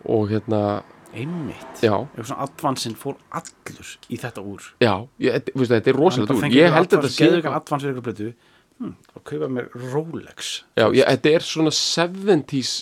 og 0.05 0.29
hérna 0.31 0.83
einmitt. 1.17 1.83
Eitthvað 1.83 2.29
svona 2.31 2.47
advansinn 2.47 2.97
fór 2.99 3.19
allur 3.39 3.91
í 4.09 4.19
þetta 4.21 4.45
úr. 4.45 4.69
Já, 4.83 4.95
ég, 5.23 5.37
þetta- 5.37 5.55
veistu, 5.57 5.75
þetta 5.75 5.93
er 5.93 5.99
rosalega 5.99 6.37
úr. 6.39 6.49
ég 6.57 6.77
held 6.77 6.89
að 6.89 6.97
þetta 6.97 7.13
sé 7.13 7.25
geðu 7.27 7.41
eitthvað 7.43 8.07
blötu 8.09 8.31
hm, 8.79 8.95
og 9.17 9.25
kaupa 9.25 9.49
mér 9.49 9.69
Rolex. 9.93 10.53
Já, 10.77 10.87
ég, 10.93 11.05
þetta 11.05 11.35
er 11.37 11.47
svona 11.47 11.71
70s 11.71 12.73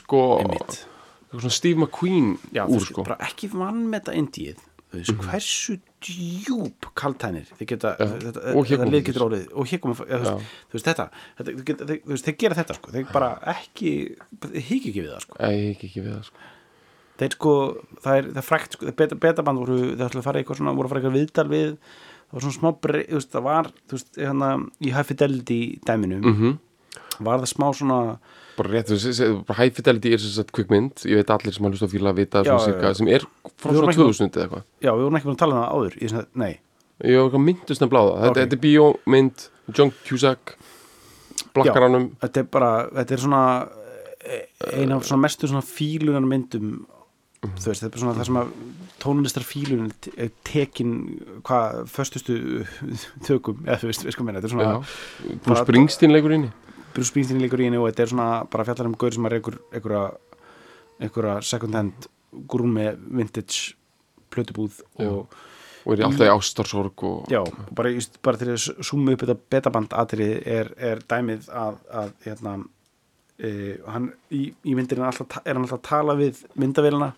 sko, 0.00 0.24
svona 1.30 1.54
Steve 1.54 1.78
McQueen 1.78 2.34
Já, 2.52 2.66
úr 2.66 2.84
sko. 2.84 3.04
bara 3.06 3.20
ekki 3.28 3.50
vann 3.52 3.86
með 3.90 4.00
þetta 4.00 4.18
indíð 4.18 4.66
þú 4.90 4.98
veist, 4.98 5.20
hversu 5.22 5.76
djúb 6.02 6.86
kaltænir 6.98 7.46
þetta, 7.54 7.92
þetta 7.94 8.88
lið 8.90 9.04
getur 9.06 9.26
orðið 9.28 9.52
og 9.54 9.68
þú, 9.70 9.92
veist, 9.94 10.10
Já. 10.10 10.32
þú 10.66 10.78
veist 10.78 10.88
þetta, 10.88 11.06
þetta 11.38 12.24
þeir 12.24 12.38
gera 12.40 12.58
þetta 12.58 12.74
sko. 12.74 12.90
Þeir 12.90 13.12
bara 13.12 13.28
ekki, 13.54 13.92
hík 14.58 14.88
ekki 14.90 15.04
við 15.04 15.12
það 15.14 15.22
sko. 15.26 15.36
Ekki 15.46 15.86
ekki 15.90 16.02
við 16.02 16.16
það 16.16 16.24
sko 16.30 16.48
þeir 17.20 17.36
sko, 17.36 17.54
það 18.04 18.16
er, 18.20 18.30
það 18.32 18.40
er 18.42 18.48
frækt 18.48 18.76
sko, 18.78 18.94
beta, 18.96 19.18
betaband 19.26 19.60
voru, 19.62 19.78
þeir 19.92 20.06
ætla 20.08 20.22
að 20.22 20.26
fara 20.30 20.40
eitthvað 20.42 20.60
svona 20.62 20.74
voru 20.78 20.88
að 20.88 20.94
fara 20.94 21.02
eitthvað 21.02 21.18
viðtal 21.20 21.46
við 21.52 21.70
það 21.76 22.34
var 22.38 22.44
svona 22.46 22.56
smá 22.58 22.70
brey, 22.86 23.04
þú 23.10 23.20
veist, 23.20 23.30
það 23.34 23.46
var 23.46 23.70
þú 23.90 23.96
veist, 23.98 24.10
hérna, 24.20 24.50
í 24.80 24.92
High 24.94 25.08
Fidelity 25.12 25.60
dæminu 25.86 26.20
mm 26.24 26.58
var 27.20 27.42
það 27.42 27.50
smá 27.50 27.66
svona 27.76 27.96
bara 28.56 28.70
rétt, 28.72 28.88
þú 28.88 28.96
veist, 28.96 29.50
High 29.58 29.74
Fidelity 29.76 30.12
er 30.16 30.22
sem 30.22 30.32
sagt 30.32 30.52
kvikmynd, 30.56 31.02
ég 31.04 31.20
veit 31.20 31.32
allir 31.34 31.52
sem 31.52 31.66
að 31.68 31.74
hlusta 31.74 31.86
að 31.88 31.92
fíla 31.94 32.12
að 32.14 32.20
vita 32.22 32.40
Já, 32.40 32.48
svona 32.48 32.64
cirka, 32.64 32.92
sem 32.96 33.10
er 33.12 33.26
frá 33.60 33.74
svona 33.74 33.92
ekki- 33.92 34.06
2000 34.08 34.30
eða 34.30 34.46
eitthvað. 34.46 34.64
Já, 34.80 34.90
við 34.94 35.02
vorum 35.04 35.18
ekki 35.18 35.28
búin 35.28 35.36
að 35.36 35.42
tala 35.42 35.54
um 35.54 35.60
það 35.60 35.74
áður 35.76 35.96
ég 36.00 36.12
svona, 36.14 36.26
nei, 36.40 36.52
ég 37.04 37.16
var 37.20 37.26
eitthvað 37.28 37.44
myndust 37.44 37.80
á 37.80 37.86
það, 37.88 38.08
þetta, 38.20 38.30
Ok. 38.30 38.40
þetta 38.40 38.56
er 38.56 38.64
bíómynd 38.64 39.44
John 39.76 39.92
Cusack 40.08 40.54
blakkaranum, 41.54 42.06
þetta 42.24 42.42
er 42.42 42.48
bara, 42.56 42.72
þetta 43.00 43.16
er 43.16 43.22
svona 43.24 43.68
eh, 44.20 44.46
ein 44.80 44.92
af 44.92 45.04
svona 45.08 45.22
mestu 45.26 45.48
svona 45.50 45.64
fílunan 45.64 46.28
myndum 46.28 46.86
þú 47.40 47.70
veist, 47.70 47.84
þetta 47.84 47.96
er 47.96 48.02
svona 48.02 48.16
það 48.18 48.28
sem 48.28 48.38
að 48.40 48.50
er 50.20 50.32
tekin 50.44 50.94
hvað, 51.46 51.84
föstustu 51.88 52.38
tökum, 53.26 53.62
eða 53.64 53.78
þú 53.80 53.90
veist, 53.90 54.04
við 54.04 54.16
sko 54.16 54.26
meina, 54.26 54.40
þetta 54.42 54.50
er 54.50 54.56
svona 54.56 54.68
já, 54.68 55.38
Bruce 55.46 55.62
Springsteen 55.64 56.12
leikur 56.12 56.36
inni 56.36 56.50
Bruce 56.94 57.08
Springsteen 57.08 57.40
leikur 57.40 57.62
í 57.62 57.68
henni 57.68 57.80
og 57.80 57.88
þetta 57.88 58.04
er 58.04 58.12
svona 58.12 58.30
bara 58.50 58.66
fjallar 58.68 58.90
um 58.90 58.96
gaur 59.00 59.16
sem 59.16 59.28
er 59.28 59.38
einhver, 59.38 59.60
einhverja 59.72 60.02
einhverja 61.00 61.36
second 61.48 61.78
hand 61.78 62.10
grúmi 62.50 62.90
vintage 63.08 63.78
plötubúð 64.30 64.82
og 65.00 65.38
og 65.80 65.94
er 65.96 66.04
alltaf 66.04 66.28
í 66.28 66.32
ástarsorg 66.32 67.04
og 67.08 67.30
já, 67.32 67.40
bara, 67.72 67.92
bara 68.20 68.36
til 68.36 68.50
að 68.52 68.84
suma 68.84 69.14
upp 69.14 69.24
þetta 69.24 69.38
betaband 69.56 69.94
atrið 69.96 70.34
er, 70.44 70.68
er 70.76 71.00
dæmið 71.08 71.48
að, 71.56 71.78
að 71.88 72.10
hérna, 72.26 72.52
uh, 73.44 73.90
hann, 73.92 74.10
í, 74.30 74.50
í 74.64 74.74
myndinu 74.78 75.02
er, 75.04 75.10
alltaf, 75.12 75.28
ta- 75.28 75.42
er 75.44 75.54
hann 75.56 75.64
alltaf 75.64 75.78
að 75.80 75.88
tala 75.88 76.14
við 76.18 76.42
myndavélina 76.60 77.12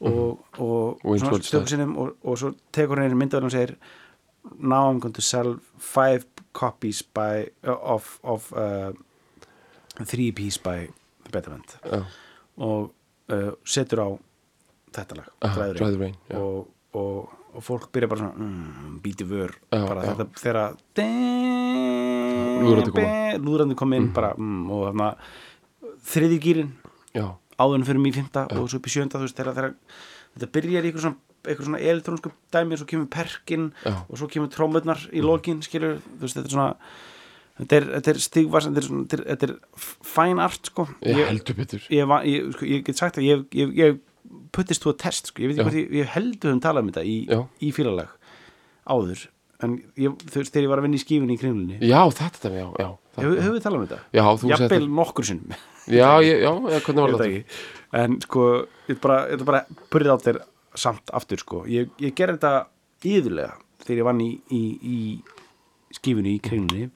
og, 0.00 0.38
og, 0.58 1.00
Og 1.04 1.14
og 1.32 1.68
sinnum 1.68 1.96
og, 1.98 2.12
og 2.22 2.38
svo 2.38 2.52
tekur 2.72 3.00
hann 3.00 3.10
einu 3.10 3.18
myndavélina 3.18 3.50
og 3.50 3.56
segir 3.56 3.74
now 4.58 4.88
I'm 4.90 5.00
going 5.00 5.14
to 5.14 5.20
sell 5.22 5.56
five 5.78 6.24
copies 6.52 7.02
by, 7.02 7.48
of, 7.66 8.18
of 8.22 8.52
uh, 8.56 8.92
three 10.06 10.30
piece 10.32 10.56
by 10.58 10.86
the 11.24 11.30
Betterment 11.32 11.76
já, 11.84 12.02
og 12.56 12.92
uh, 13.32 13.52
setur 13.64 14.00
á 14.02 14.08
þetta 14.94 15.18
lag, 15.18 15.28
Aha, 15.44 15.66
Drive 15.76 15.92
the 15.92 15.98
Rain. 16.00 16.14
já. 16.30 16.38
og, 16.38 17.28
og, 17.58 17.64
fólk 17.66 17.90
byrja 17.94 18.10
bara 18.10 18.22
svona 18.22 18.46
mm, 18.46 18.96
býti 19.04 19.26
vör. 19.28 19.52
Já, 19.74 19.82
bara 19.82 20.06
já. 20.06 20.14
þetta 20.14 20.26
þegar 20.42 20.58
Lúðrandi 23.38 23.76
kom 23.78 23.92
inn. 23.94 24.12
bara, 24.14 24.32
mm, 24.38 24.70
og 24.70 24.88
þarna 24.88 25.08
þriði 26.08 26.38
gýrin 26.42 26.72
áðurinn 27.58 27.86
fyrir 27.86 28.06
í 28.06 28.14
fymta 28.14 28.46
og 28.54 28.68
svo 28.70 28.78
upp 28.78 28.86
í 28.86 28.92
sjönda 28.94 29.18
þú 29.18 29.26
veist 29.26 29.40
þegar, 29.40 29.74
þetta 30.36 30.50
byrjar 30.54 30.86
í 30.86 30.90
eitthvað 30.90 31.06
svona 31.06 31.24
eitthvað 31.48 31.68
svona 31.68 31.82
elektrónsku 31.92 32.32
dæmi 32.54 32.74
og 32.74 32.80
svo 32.80 32.88
kemur 32.90 33.08
perkin 33.12 33.68
Já. 33.84 33.94
og 34.08 34.18
svo 34.20 34.28
kemur 34.30 34.50
trómurnar 34.52 35.04
í 35.14 35.22
lokin 35.24 35.62
skilur, 35.64 36.00
þú 36.18 36.26
veist, 36.26 36.38
þetta 36.38 36.50
er 36.50 36.54
svona 36.56 36.74
þetta 37.58 37.78
er, 37.78 37.88
er 38.12 38.20
stigvars 38.22 38.68
þetta 38.68 39.18
er, 39.18 39.24
er, 39.36 39.54
fæn 40.06 40.42
art 40.42 40.70
sko. 40.70 40.86
Ég 41.06 41.24
heldur 41.30 41.58
betur. 41.58 41.86
ég, 41.90 42.14
ég, 42.30 42.50
sko, 42.54 42.68
ég 42.68 42.84
get 42.86 43.00
sagt 43.00 43.18
að 43.18 43.28
ég, 43.28 43.46
ég, 43.58 43.74
ég 43.78 43.98
puttist 44.54 44.84
þú 44.84 44.92
að 44.94 45.00
test 45.04 45.30
sko. 45.30 45.42
ég 45.42 45.50
veit 45.52 45.58
Já. 45.58 45.62
ekki 45.62 45.68
hvort 45.70 45.80
ég, 45.80 45.90
ég 45.98 46.12
heldur 46.14 46.54
um 46.54 46.60
talað 46.64 46.84
um 46.86 46.92
þetta 46.92 47.04
í, 47.08 47.16
Já. 47.28 47.40
í 47.62 47.72
fílalag 47.76 48.14
áður 48.88 49.26
en 49.64 49.74
ég, 49.98 50.14
þegar 50.30 50.62
ég 50.62 50.70
var 50.70 50.78
að 50.80 50.86
vinna 50.86 50.98
í 50.98 51.02
skífunni 51.02 51.34
í 51.34 51.40
kringlunni. 51.40 51.78
Já, 51.82 51.98
þetta, 52.14 52.50
já, 52.54 52.66
já 52.78 52.88
þetta- 52.94 53.24
hefur 53.24 53.40
hef 53.42 53.54
við 53.56 53.64
talað 53.64 53.78
um 53.78 53.86
þetta? 53.88 53.98
já, 54.14 54.22
þú 54.22 54.50
jafnvel 54.52 54.68
settir 54.68 54.88
nokkur 55.00 55.26
sinnum. 55.26 55.56
Já, 55.88 56.20
já, 56.20 56.34
já, 56.44 56.50
hvernig 56.84 57.00
var 57.00 57.12
þetta 57.16 57.44
en 57.96 58.16
sko 58.20 58.42
ég 58.90 58.98
bara, 59.00 59.14
ég 59.32 59.44
bara 59.48 59.62
byrðið 59.88 60.12
á 60.12 60.18
þér 60.20 60.38
samt 60.76 61.12
aftur 61.16 61.40
sko. 61.40 61.62
Ég, 61.64 61.88
ég 61.96 62.12
gerði 62.12 62.36
þetta 62.36 62.68
íðurlega 63.08 63.54
þegar 63.86 63.96
ég 64.02 64.04
vann 64.10 64.20
í, 64.20 64.28
í, 64.52 64.60
í 64.84 64.98
skífunni 65.96 66.34
í 66.36 66.42
kringlunni 66.44 66.90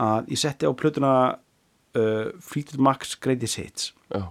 að 0.00 0.32
ég 0.32 0.40
setti 0.40 0.64
á 0.64 0.72
plötuna 0.72 1.12
uh, 1.36 2.32
Fleetwood 2.40 2.80
Mac's 2.88 3.12
Greatest 3.20 3.60
Hits. 3.60 3.90
Já, 4.08 4.24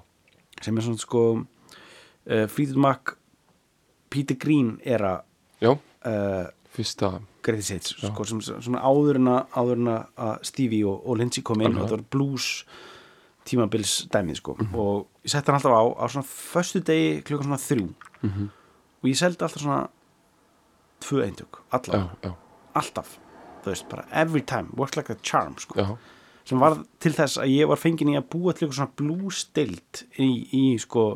sem 0.65 0.81
er 0.81 0.87
svona 0.87 1.01
sko 1.05 1.23
uh, 2.29 2.47
Fleetwood 2.47 2.81
Mac 2.81 3.15
Peter 4.09 4.35
Green 4.35 4.79
era 4.83 5.23
já, 5.61 5.71
uh, 5.71 6.47
fyrsta. 6.75 7.19
Greatest 7.45 7.71
Hits 7.71 7.95
sko, 8.01 8.25
sem, 8.25 8.39
svona 8.41 8.81
áður 8.81 9.19
en 9.21 9.29
að, 9.93 10.39
Stevie 10.49 10.85
og, 10.89 11.03
og 11.05 11.19
Lindsay 11.19 11.43
kom 11.45 11.61
inn 11.61 11.69
Alveg. 11.73 11.83
þetta 11.83 11.97
var 11.99 12.05
blues 12.15 12.47
tímabils 13.45 14.07
dæmið 14.09 14.39
sko. 14.39 14.55
Mhm. 14.57 14.75
og 14.75 15.07
ég 15.23 15.29
setti 15.35 15.51
hann 15.51 15.59
alltaf 15.59 15.75
á 15.77 15.83
á 16.01 16.05
svona 16.09 16.25
föstu 16.25 16.81
degi 16.81 17.21
klukkan 17.21 17.51
svona 17.51 17.61
þrjú. 17.61 17.89
Mhm. 18.23 18.49
og 19.03 19.09
ég 19.09 19.17
seldi 19.19 19.45
alltaf 19.45 19.61
svona 19.61 19.83
tvö 21.05 21.21
eintök, 21.27 21.61
já, 21.61 21.77
allavega, 21.77 22.17
já, 22.23 22.33
alltaf 22.75 23.17
þú 23.63 23.69
veist, 23.69 23.89
bara 23.89 24.05
every 24.11 24.41
time, 24.41 24.69
works 24.77 24.97
like 24.97 25.09
a 25.13 25.15
charm 25.21 25.55
sko, 25.57 25.75
já, 25.77 25.97
sem 26.45 26.61
var 26.61 26.77
til 27.01 27.13
þess 27.15 27.39
að 27.41 27.53
ég 27.55 27.71
var 27.71 27.81
fengin 27.81 28.13
í 28.13 28.19
að 28.19 28.27
búa 28.35 28.53
til 28.53 28.67
eitthvað 28.67 28.77
svona 28.81 28.97
blues 29.01 29.41
dild 29.57 30.03
í, 30.21 30.29
í 30.53 30.65
sko 30.81 31.07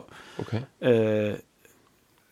ok. 0.41 0.55
uh, 0.57 1.37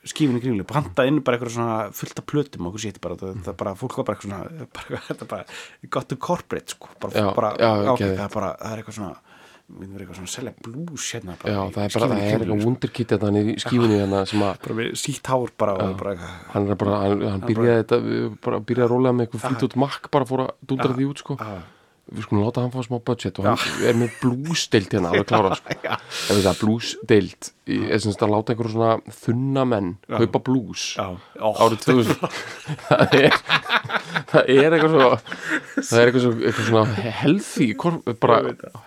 skífinni 0.08 0.42
kringlu, 0.42 0.66
panta 0.68 1.06
inn 1.08 1.22
bara 1.26 1.38
eitthvað 1.38 1.56
svona 1.58 1.78
fullt 1.96 2.22
af 2.22 2.28
plötum 2.32 2.66
og 2.68 2.74
okkur 2.74 2.86
sétti 2.88 3.04
bara, 3.04 3.18
það 3.20 3.56
bara 3.60 3.76
fólk 3.78 4.00
var 4.00 4.08
bara 4.10 4.18
eitthvað 4.18 4.32
svona 4.32 4.68
bara, 4.80 5.02
þetta 5.10 5.26
er 5.28 5.32
bara, 5.34 5.58
got 5.98 6.10
to 6.12 6.20
corporate 6.28 6.76
sko, 6.76 6.92
bara, 7.02 7.14
Já, 7.18 7.32
bara, 7.38 7.54
já, 7.60 7.72
ok, 7.94 8.04
geðveikt. 8.04 8.22
það 8.24 8.38
bara, 8.38 8.54
það 8.62 8.74
er 8.76 8.84
eitthvað 8.84 9.00
svona 9.02 9.16
við 9.68 9.84
erum 9.84 9.96
eitthvað 10.00 10.20
svona 10.22 10.32
selja 10.32 10.52
blues 10.64 11.06
hérna 11.12 11.34
bara, 11.42 11.54
já, 11.54 11.58
í 11.60 11.74
það 11.76 11.86
er 11.86 11.96
bara, 11.98 12.08
það 12.08 12.18
er 12.18 12.28
eitthvað 12.28 12.52
sko. 12.54 12.68
wunderkit 12.68 13.10
þetta 13.14 13.28
hann 13.28 13.40
í 13.40 13.56
skífunni 13.60 13.98
hérna 14.00 14.22
sem 14.32 14.46
að 14.48 14.84
sítt 15.02 15.32
hár 15.34 15.56
bara, 15.60 15.74
og 15.76 16.06
hann 16.54 16.70
er 16.72 16.80
bara, 16.80 17.00
hann, 17.04 17.26
hann 17.34 17.44
byrjaði 17.44 17.82
þetta 17.82 18.00
bara 18.48 18.62
byrjaði 18.64 18.88
að 18.88 18.94
rólega 18.94 19.18
með 19.18 19.28
eitthvað 19.28 19.44
flýt 19.50 19.66
út 19.68 19.82
makk 19.84 20.08
bara 20.14 20.30
fór 20.30 20.46
að 20.46 20.54
dúndra 20.72 20.96
því 20.96 21.10
út 21.12 21.26
sko 21.26 21.38
við 22.08 22.24
skulum 22.24 22.46
láta 22.46 22.64
hann 22.64 22.72
fá 22.72 22.80
smá 22.86 22.98
budget 23.04 23.40
og 23.42 23.48
hann 23.50 23.86
er 23.88 23.98
með 24.00 24.14
blúsdeild 24.22 24.94
hérna 24.94 25.12
alveg 25.12 25.28
klára 25.28 25.58
sko. 25.60 25.76
ef 25.98 26.30
þetta 26.32 26.52
er 26.54 26.60
er 27.68 28.02
sem 28.04 28.14
sagt 28.14 28.24
að 28.24 28.34
láta 28.34 28.54
einhverjum 28.54 28.76
svona 28.76 29.18
þunna 29.20 29.66
menn 29.68 29.90
kaupa 30.08 30.42
blús 30.48 30.86
árið 30.98 31.82
2000 31.84 32.22
það 32.88 33.18
er 33.20 33.40
það 34.32 34.54
er 34.56 34.78
eitthvað 34.78 34.96
svo 34.96 35.10
það 35.82 36.00
er 36.00 36.12
eitthvað, 36.12 36.24
svo, 36.24 36.34
eitthvað 36.38 36.70
svona 36.72 37.10
healthy 37.22 37.70
bara 38.24 38.40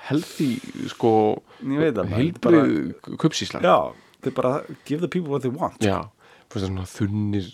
healthy 0.08 0.50
sko 0.92 1.12
ég 1.60 1.98
það 1.98 2.14
heilbrið 2.16 2.72
kupsísla 3.20 3.60
já, 3.64 3.76
þau 4.24 4.32
bara 4.36 4.54
give 4.88 5.00
the 5.04 5.08
people 5.08 5.32
what 5.32 5.44
they 5.44 5.52
want. 5.52 5.80
Já, 5.84 6.08
svona 6.56 6.86
þunnir 6.88 7.52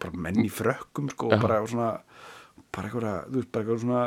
bara 0.00 0.16
menn 0.16 0.44
í 0.44 0.50
frökkum 0.52 1.10
sko, 1.12 1.30
Já. 1.30 1.36
og 1.36 1.44
bara 1.44 1.60
svona 1.68 1.90
bara 2.74 2.90
eitthvað, 2.90 3.16
þú 3.30 3.40
veist, 3.40 3.50
bara 3.54 3.64
eitthvað 3.64 3.82
svona 3.84 4.02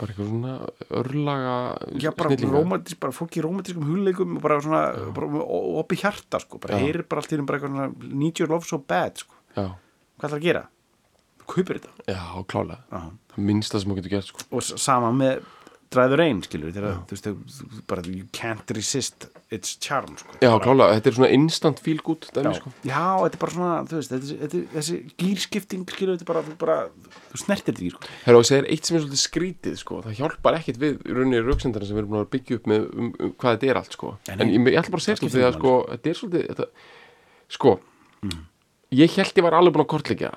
bara 0.00 0.14
eitthvað 0.14 0.30
svona 0.30 0.54
örlaga 1.00 1.54
já, 2.00 2.10
bara 2.16 2.36
romantísk, 2.40 3.00
bara 3.02 3.16
fólk 3.16 3.36
í 3.36 3.44
romantískum 3.44 3.88
hugleikum 3.88 4.36
og 4.38 4.44
bara 4.44 4.58
svona, 4.64 4.82
bara 5.16 5.44
oppi 5.82 5.98
hjarta 6.00 6.40
sko, 6.42 6.60
bara 6.62 6.78
Já. 6.78 6.86
heyrir 6.86 7.04
bara 7.10 7.22
allt 7.22 7.34
í 7.34 7.38
einu 7.38 7.46
bara 7.48 7.60
eitthvað 7.60 7.74
svona 7.76 8.14
need 8.24 8.40
your 8.40 8.50
love 8.52 8.68
so 8.68 8.80
bad, 8.80 9.20
sko. 9.20 9.36
Já, 9.56 9.66
hvað 10.20 10.28
ætlar 10.28 10.38
að 10.40 10.46
gera? 10.48 10.64
Þú 11.40 11.48
kaupir 11.54 11.80
þetta? 11.80 12.06
Já, 12.14 12.22
klálega. 12.48 12.80
Já. 12.88 13.00
það 13.36 13.82
sem 13.82 13.92
þú 13.92 13.98
getur 14.00 14.14
gert 14.16 14.30
sko. 14.30 14.46
Og 14.50 14.68
sama 14.70 15.12
með 15.16 15.44
dræður 15.90 16.20
einn 16.22 16.40
skilur 16.46 16.70
þegar 16.70 16.98
þú 17.10 17.14
veist 17.16 17.24
þú- 17.26 17.80
bara 17.90 18.02
you 18.06 18.24
can't 18.32 18.70
resist 18.76 19.24
its 19.50 19.72
charm 19.82 20.12
sko. 20.16 20.36
já, 20.40 20.50
klálega, 20.62 20.94
þetta 21.00 21.10
er 21.10 21.16
svona 21.16 21.30
instant 21.34 21.80
feel 21.82 21.98
good 22.06 22.28
já, 22.30 22.34
dæmi 22.38 22.52
sko 22.60 22.70
já, 22.86 23.00
þetta 23.24 23.34
er 23.34 23.42
bara 23.42 23.54
svona 23.56 23.72
þú 23.90 23.96
veist, 23.98 24.12
þetta, 24.12 24.28
er- 24.30 24.40
þetta, 24.44 24.60
er- 24.60 24.68
þessi 24.76 24.98
gýrskipting 25.18 25.82
skilur 25.90 26.14
þetta 26.14 26.22
er 26.22 26.30
bara, 26.30 26.42
þú 26.46 26.54
bara 26.62 26.76
þú 27.32 27.40
snertir 27.42 27.74
þetta 27.74 27.86
í 27.86 27.90
sko. 27.96 28.12
Herra, 28.24 28.38
og 28.38 28.46
segir 28.46 28.68
eitt 28.70 28.84
sem 28.86 28.96
er 28.96 29.02
svolítið 29.02 29.22
skrítið 29.26 29.76
sko. 29.82 30.00
það 30.06 30.16
hjálpar 30.20 30.58
ekkit 30.60 30.78
við 30.78 31.00
rauninni 31.10 31.42
rauksendara 31.42 31.86
sem 31.90 31.96
við 31.98 32.04
erum 32.04 32.14
búin 32.14 32.24
að 32.26 32.30
byggja 32.36 32.60
upp 32.60 32.66
með 32.70 32.86
um, 32.94 33.10
um, 33.18 33.32
hvað 33.34 33.56
þetta 33.58 33.70
er 33.74 33.80
allt 33.82 33.92
sko. 33.98 34.12
En 34.28 34.40
en, 34.40 34.48
ég- 34.54 34.70
ég, 34.70 34.78
ætla 34.78 34.94
bara 34.94 35.02
að 35.02 35.08
segja 35.08 35.16
það 35.16 35.20
sko, 35.20 35.26
skiptir 35.26 35.40
því 35.40 35.48
að 35.50 35.58
sko, 35.58 35.74
þetta 35.90 36.10
er 36.14 36.20
svolítið 36.22 36.46
þetta, 36.54 36.66
sko 37.58 37.74
ég 38.90 39.10
held 39.18 39.34
ég 39.38 39.44
var 39.46 39.54
alveg 39.58 39.74
búin 39.74 39.84
að 39.86 39.90
kortleggja 39.94 40.30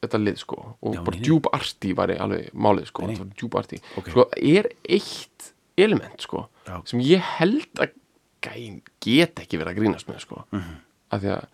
þetta 0.00 0.18
lið 0.24 0.38
sko 0.40 0.58
og 0.80 0.94
Já, 0.96 1.02
bara 1.04 1.20
djúb 1.20 1.48
arti 1.52 1.92
væri 1.96 2.16
alveg 2.18 2.50
málið 2.54 2.86
sko, 2.88 3.06
var 3.06 3.26
djúb 3.36 3.56
arti 3.60 3.80
Ok. 4.00 4.08
sko, 4.14 4.24
er 4.40 4.70
eitt 4.88 5.52
element 5.76 6.20
sko 6.24 6.46
Já. 6.66 6.80
sem 6.88 7.00
ég 7.04 7.20
held 7.38 7.68
að 7.84 7.92
gæn 8.40 8.80
get 9.04 9.34
ekki 9.42 9.58
verið 9.60 9.74
að 9.74 9.80
grínast 9.82 10.08
með 10.08 10.20
sko 10.24 10.44
Mhm. 10.52 10.60
-hmm. 10.60 10.76
af 11.10 11.20
því 11.22 11.30
að 11.36 11.44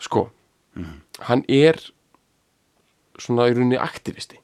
sko, 0.00 0.30
hann 1.20 1.44
er 1.48 1.78
svona 3.18 3.48
í 3.48 3.54
rauninni 3.54 3.78
aktivisti 3.78 4.38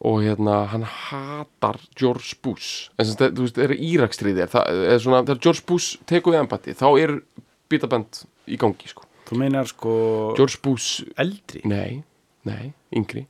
og 0.00 0.20
hérna 0.22 0.66
hann 0.70 0.82
hatar 0.84 1.78
George 1.96 2.36
Bush 2.42 2.90
en 2.98 3.04
sem 3.04 3.16
þú 3.34 3.40
veist, 3.46 3.54
það 3.56 3.64
er 3.64 3.74
Írakstríði 3.76 4.42
er, 4.42 4.46
það, 4.52 4.84
er 4.92 4.98
svona, 5.02 5.22
þegar 5.24 5.40
George 5.42 5.62
Bush 5.66 5.96
tekur 6.06 6.32
við 6.34 6.40
embati 6.44 6.74
þá 6.74 6.86
er 7.02 7.22
bitaband 7.68 8.24
í 8.46 8.56
gangi 8.56 8.86
sko. 8.88 9.02
þú 9.26 9.36
meinar 9.38 9.66
sko 9.66 10.34
George 10.36 10.58
Bush, 10.62 11.02
eldri 11.16 11.60
nei, 11.64 12.02
nei, 12.44 12.72
yngri. 12.94 13.26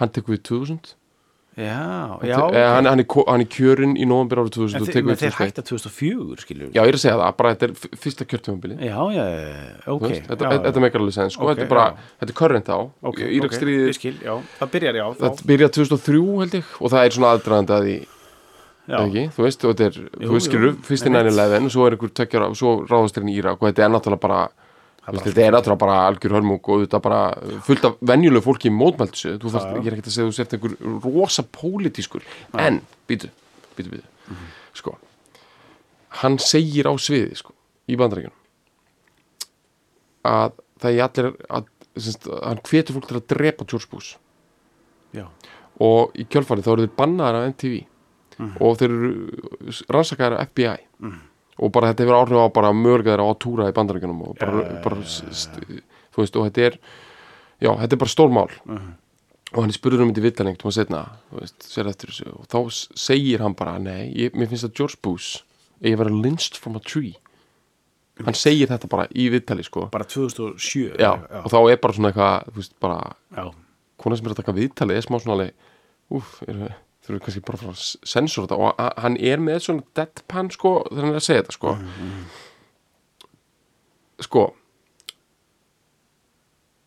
Hann 0.00 0.10
tekur 0.10 0.34
við 0.36 0.42
2000 0.50 0.94
já, 1.54 1.70
Hann 1.70 2.26
já, 2.26 2.34
te- 2.34 2.42
ok. 2.42 2.54
eh, 2.58 2.66
hann, 2.66 2.86
hann, 2.90 2.98
er, 2.98 3.06
hann 3.30 3.40
er 3.44 3.46
kjörinn 3.46 3.92
í 3.94 4.06
november 4.10 4.40
árið 4.42 4.56
2000 4.56 4.74
en 4.74 4.82
og 4.82 4.88
þeir, 4.88 4.94
tekur 4.96 5.06
men 5.06 5.14
við 5.14 5.20
þeir 5.22 5.34
2001 5.36 5.52
hætta 5.54 5.62
2004 5.68 6.42
skilur 6.42 6.70
já, 6.74 6.80
ég 6.82 6.88
er 6.90 6.98
að 6.98 7.02
segja 7.04 7.18
það, 7.20 7.36
bara 7.38 7.52
þetta 7.54 7.68
er 7.68 7.98
fyrsta 8.02 8.26
kjörtumabili 8.26 8.74
já, 8.82 8.96
já, 9.14 9.22
já, 9.22 9.92
ok 9.94 10.02
veist, 10.08 10.26
þetta, 10.32 10.48
já, 10.50 10.58
þetta 10.66 10.82
meikar 10.82 11.00
alveg 11.04 11.14
sens 11.14 11.36
sko, 11.36 11.44
Ok, 11.46 11.52
þetta 11.54 11.62
er 11.62 11.70
bara, 11.70 11.84
já. 11.94 12.08
þetta 12.24 12.34
er 12.34 12.38
current 12.42 12.72
á 12.74 12.78
ok, 12.82 13.20
Írakstríði, 13.38 13.84
ok, 13.84 13.92
ég 13.94 13.98
skil, 14.00 14.14
já, 14.26 14.34
það 14.58 14.72
byrjar, 14.74 14.98
já, 14.98 15.06
þá, 15.14 15.22
þetta 15.28 15.48
byrja 15.52 15.70
2003 15.78 16.24
held 16.42 16.58
ég 16.58 16.74
og 16.80 16.90
það 16.96 17.06
er 17.06 17.14
svona 17.20 17.30
aðdraðandi 17.38 17.76
að 17.78 17.86
því. 17.86 17.96
Já, 18.84 18.98
ekki, 19.00 19.22
þú 19.32 19.44
veist, 19.46 19.62
og 19.64 19.70
þetta 19.78 19.84
er, 19.86 19.94
Jú, 20.02 20.26
þú 20.26 20.34
veist, 20.34 20.48
skilur, 20.50 20.74
fyrst 20.84 21.06
einmitt. 21.08 21.30
9-11 21.38 21.70
svo 21.72 21.86
er 21.86 21.94
einhver 21.96 22.10
tökjar, 22.18 22.42
svo 22.58 22.72
ráðast 22.90 23.14
þeirinn 23.16 23.30
í 23.32 23.36
Írak 23.38 23.62
og 23.62 23.70
þetta 23.70 23.86
er 23.86 23.94
náttúrulega 23.94 24.20
bara, 24.26 24.40
þetta 25.04 25.42
er 25.44 25.52
náttúrulega 25.52 25.78
bara 25.78 25.96
algjör 26.08 26.32
hörmung 26.38 26.60
og 26.64 26.84
þetta 26.86 27.00
bara 27.04 27.20
fullt 27.66 27.84
af 27.84 27.96
venjulegu 28.00 28.42
fólki 28.46 28.70
í 28.70 28.72
mótmældusu, 28.74 29.34
þú 29.42 29.52
er 29.52 29.92
ekkert 29.92 30.08
að 30.08 30.14
segja 30.16 30.28
þú 30.30 30.36
sért 30.38 30.54
einhver 30.56 30.76
rosa 31.04 31.42
pólitískur, 31.42 32.22
en, 32.58 32.80
býtu, 33.08 33.28
býtu, 33.76 33.90
býtu, 33.90 34.06
Mhm. 34.28 34.46
sko, 34.74 34.96
hann 36.22 36.38
segir 36.38 36.86
á 36.88 36.92
sviði, 36.96 37.36
sko, 37.36 37.52
í 37.88 37.96
bandaríkjunum 37.96 38.40
að 40.24 40.52
það 40.80 40.90
er 40.98 41.02
allir, 41.08 41.30
að, 41.50 41.66
semst, 41.96 42.28
hann 42.42 42.60
hvetur 42.64 42.96
fólk 42.96 43.08
til 43.10 43.18
að 43.20 43.26
drepa 43.34 43.66
George 43.68 43.88
Bush. 43.90 44.16
Já, 45.14 45.26
og 45.80 46.14
í 46.18 46.24
kjölfarið 46.26 46.64
þá 46.66 46.72
eru 46.72 46.86
þeir 46.86 46.96
bannaðar 46.96 47.34
af 47.42 47.48
MTV 47.54 47.84
Mhm. 48.38 48.56
og 48.60 48.78
þeir 48.78 48.90
eru 48.90 49.10
rannsakaðar 49.94 50.38
af 50.40 50.48
FBI 50.48 50.78
og 51.60 51.72
bara 51.72 51.92
þetta 51.92 52.04
hefur 52.04 52.18
áhrif 52.18 52.40
á 52.42 52.46
bara 52.54 52.72
mögulegaðar 52.74 53.22
á 53.22 53.26
að 53.30 53.38
túra 53.44 53.68
í 53.70 53.76
bandaríkjunum 53.76 54.22
og 54.26 54.36
bara, 54.38 54.52
Já, 54.52 54.68
já, 54.74 54.82
bara 54.82 54.96
já, 54.96 55.30
st, 55.30 55.58
þú 56.14 56.22
veist 56.24 56.36
og 56.40 56.46
þetta 56.48 56.66
er 56.68 56.78
já, 57.62 57.70
þetta 57.78 57.92
er 57.92 58.02
bara 58.04 58.14
stórmál 58.14 58.50
Mhm. 58.66 58.92
og 59.54 59.60
hann 59.62 59.70
er 59.70 59.78
spurður 59.78 60.02
um 60.02 60.10
þetta 60.12 60.22
í 60.22 60.26
vittalengt 60.28 60.64
og 60.64 60.70
hann 60.70 60.78
setna, 60.78 61.02
þú 61.30 61.40
veist, 61.40 61.58
sér 61.70 61.86
eftir 61.90 62.10
þessu. 62.10 62.32
Og 62.40 62.46
þá 62.50 62.58
segir 62.98 63.38
hann 63.44 63.54
bara, 63.54 63.78
nei, 63.78 64.10
ég, 64.16 64.34
mér 64.34 64.48
finnst 64.50 64.64
að 64.66 64.74
George 64.74 64.96
Bush 65.02 65.42
eigi 65.82 65.94
að 65.94 65.98
vera 66.02 66.10
lynched 66.10 66.56
from 66.58 66.74
a 66.76 66.80
tree. 66.80 67.14
Hann 68.24 68.34
segir 68.34 68.66
þetta 68.70 68.88
bara 68.90 69.06
í 69.14 69.28
vittali 69.30 69.62
sko. 69.66 69.88
Bara 69.90 70.04
2007 70.04 70.96
já, 70.98 71.12
og 71.44 71.50
þá 71.50 71.58
er 71.70 71.76
bara 71.82 71.92
svona 71.94 72.10
eitthvað, 72.12 72.50
þú 72.50 72.58
veist, 72.60 72.74
bara 72.80 72.98
já. 73.36 73.52
kona 73.98 74.16
sem 74.16 74.26
er 74.26 74.34
að 74.34 74.36
taka 74.42 74.52
viðtalið 74.58 74.96
er 74.96 75.06
smá 75.06 75.18
svona 75.22 75.34
alveg 75.38 75.52
úf, 76.10 76.42
er, 76.48 76.74
þurfum 77.04 77.18
við 77.18 77.24
kannski 77.26 77.44
bara 77.44 77.58
að 77.58 77.64
fara 77.64 77.76
að 77.76 78.10
sensora 78.14 78.48
þetta. 78.48 78.58
Og 78.64 78.98
hann 79.04 79.20
er 79.20 79.44
með 79.44 79.62
svona 79.66 79.86
deadpan 79.98 80.50
sko 80.54 80.74
er 80.90 81.08
að 81.10 81.22
segja 81.24 81.44
þetta 81.44 81.56
sko. 81.58 81.76
Sko 84.24 84.44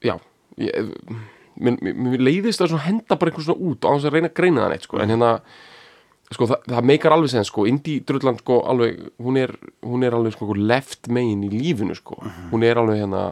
já 0.06 0.14
ég, 0.62 0.92
mér, 1.58 1.80
mér, 1.82 2.22
leiðist 2.22 2.62
að 2.64 2.78
henda 2.86 3.18
bara 3.18 3.32
einhvern 3.32 3.48
svona 3.48 3.72
út 3.72 3.86
á 3.86 3.90
þess 3.94 4.10
að 4.10 4.16
reyna 4.16 4.32
að 4.32 4.38
greina 4.40 4.64
það 4.64 4.72
neitt 4.74 4.88
sko. 4.88 5.02
En 5.02 5.14
hérna 5.14 5.32
sko 6.28 6.50
það, 6.52 6.70
það 6.74 6.88
meikar 6.92 7.16
alveg 7.16 7.34
sen 7.34 7.48
sko. 7.48 7.66
Indi 7.70 7.98
Drulland 8.08 8.42
sko 8.44 8.62
alveg 8.72 9.02
hún 9.24 9.42
er, 9.42 9.54
hún 9.86 10.06
er 10.06 10.18
alveg 10.18 10.38
sko 10.38 10.58
left 10.58 11.12
megin 11.14 11.46
í 11.48 11.52
lífinu 11.54 11.98
sko. 11.98 12.20
Hún 12.52 12.66
er 12.68 12.82
alveg 12.82 13.04
hérna 13.04 13.28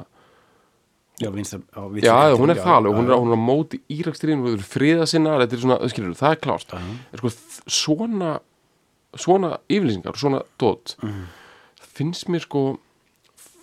já, 1.22 1.30
vinstar, 1.32 1.61
á, 1.76 1.82
Já, 2.03 2.16
hún 2.36 2.49
er 2.51 2.57
það 2.59 2.76
alveg, 2.78 2.95
hún 2.97 3.09
er, 3.09 3.16
hún 3.22 3.32
er 3.32 3.38
á 3.38 3.41
móti 3.41 3.80
írakstríðinu, 3.89 4.43
hún 4.49 4.57
er 4.59 4.66
friða 4.68 5.05
sinna, 5.07 5.38
þetta 5.39 5.53
er 5.57 5.61
svona, 5.63 5.78
skilur, 5.89 6.16
það 6.20 6.32
er 6.36 6.41
klárt. 6.43 6.74
En 7.13 7.18
sko, 7.22 7.32
þ- 7.32 7.63
svona, 7.80 8.32
svona 9.16 9.51
yfirlýsingar, 9.70 10.18
svona 10.20 10.41
dót, 10.59 10.95
finnst 11.95 12.28
mér 12.28 12.43
sko 12.43 12.80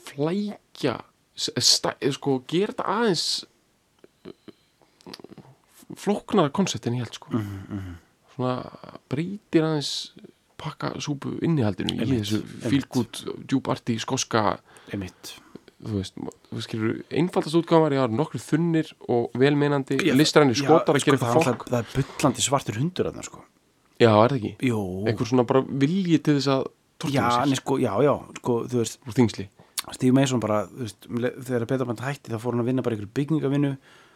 flækja, 0.09 0.97
s- 1.37 1.53
sta, 1.61 1.93
sko, 2.17 2.39
gera 2.49 2.73
þetta 2.73 2.89
aðeins 2.89 3.27
flóknara 5.97 6.51
koncept 6.55 6.87
en 6.89 6.95
ég 6.97 7.05
held, 7.05 7.17
sko. 7.19 7.43
Svona 8.33 8.63
breytir 9.13 9.67
aðeins 9.67 9.91
pakka 10.63 10.93
súpu 11.03 11.35
innihaldinu 11.45 11.99
í 11.99 12.07
þessu 12.23 12.41
fílgút, 12.65 13.23
djúparti, 13.51 13.99
skoska. 14.01 14.59
Einmitt 14.93 15.35
þú 15.83 15.95
veist, 15.99 16.19
þú 16.53 16.63
skilur 16.67 16.99
einfaldast 17.21 17.57
útgáfar, 17.59 17.95
já, 17.97 18.03
nokkru 18.11 18.41
þunnir 18.43 18.93
og 19.11 19.33
velmeinandi, 19.39 19.99
Já, 20.07 20.15
listræni 20.19 20.55
já, 20.55 20.61
skotar 20.63 20.99
að 20.99 21.03
sko, 21.05 21.11
gera 21.11 21.19
það, 21.23 21.33
eitthvað 21.33 21.53
er 21.53 21.57
fólk. 21.57 21.65
það 21.73 21.79
er 21.81 22.05
bullandi 22.19 22.45
svartur 22.47 22.79
hundur 22.81 23.09
þarna 23.11 23.25
sko. 23.27 23.43
Já, 24.03 24.11
er 24.13 24.33
það 24.35 24.37
ekki, 24.39 24.53
Jú, 24.69 24.79
einhver 25.11 25.31
svona 25.33 25.47
bara 25.49 25.65
vilji 25.83 26.21
til 26.23 26.37
þess 26.39 26.51
að 26.55 26.63
já, 26.63 26.71
tortuna 27.03 27.33
nei, 27.43 27.51
sér 27.53 27.61
sko, 27.63 27.79
já, 27.83 27.93
já, 28.07 28.15
sko, 28.39 28.57
þú 28.71 28.81
veist 28.83 29.01
úr 29.07 29.17
þingsli, 29.19 29.49
Steve 29.93 30.15
Mason 30.15 30.39
bara, 30.43 30.61
þú 30.71 30.85
veist, 30.87 31.09
þegar 31.49 31.67
Peter 31.73 31.89
Band 31.89 32.05
hætti 32.07 32.31
þá 32.31 32.39
fór 32.39 32.55
hann 32.55 32.63
að 32.63 32.69
vinna 32.71 32.85
bara 32.87 32.95
ykkur 32.95 33.09
byggingavinnu. 33.19 33.73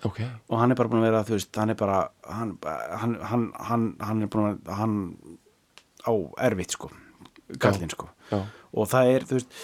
Ok. 0.06 0.20
Og 0.52 0.60
hann 0.60 0.70
er 0.70 0.78
bara 0.78 0.90
búin 0.92 1.00
að 1.02 1.08
vera, 1.08 1.22
þú 1.26 1.34
veist, 1.34 1.50
hann 1.58 1.72
er 1.72 1.78
bara 1.80 1.96
hann, 2.30 2.52
hann, 2.62 3.16
hann, 3.26 3.48
hann, 3.66 3.86
hann 4.06 4.22
er 4.22 4.30
búin 4.30 4.46
að 4.52 4.70
hann 4.78 4.94
á 6.06 6.12
erfitt, 6.46 6.76
sko 6.78 6.92
gallinn, 7.58 7.90
sko. 7.90 8.06
Já. 8.30 8.38
og 8.74 8.88
það 8.90 9.10
er, 9.16 9.26
þú 9.26 9.36
veist, 9.40 9.58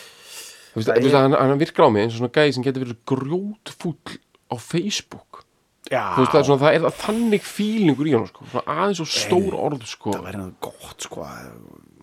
þú 0.73 0.81
veist, 0.81 0.93
er- 0.97 1.17
hann, 1.21 1.37
hann 1.39 1.59
virkar 1.63 1.87
á 1.87 1.91
mig 1.93 2.07
eins 2.07 2.17
og 2.17 2.23
svona 2.23 2.35
gæði 2.37 2.57
sem 2.57 2.67
getur 2.67 2.85
verið 2.87 3.01
grjótfúll 3.13 4.19
á 4.53 4.57
Facebook. 4.59 5.45
Já. 5.93 6.15
Þú 6.17 6.23
veist, 6.23 6.33
það 6.33 6.41
er 6.41 6.47
svona, 6.49 6.63
það 6.63 6.75
er 6.77 6.99
þannig 7.03 7.43
fílingur 7.45 8.09
í 8.09 8.13
hann 8.17 8.27
sko, 8.31 8.45
svona 8.53 8.77
aðeins 8.81 9.01
og 9.03 9.09
stór 9.13 9.57
orð 9.59 9.83
sko, 9.91 10.13
það 10.15 10.29
væri 10.29 10.39
náttúrulega 10.41 10.69
gott, 10.87 11.01
sko 11.09 11.27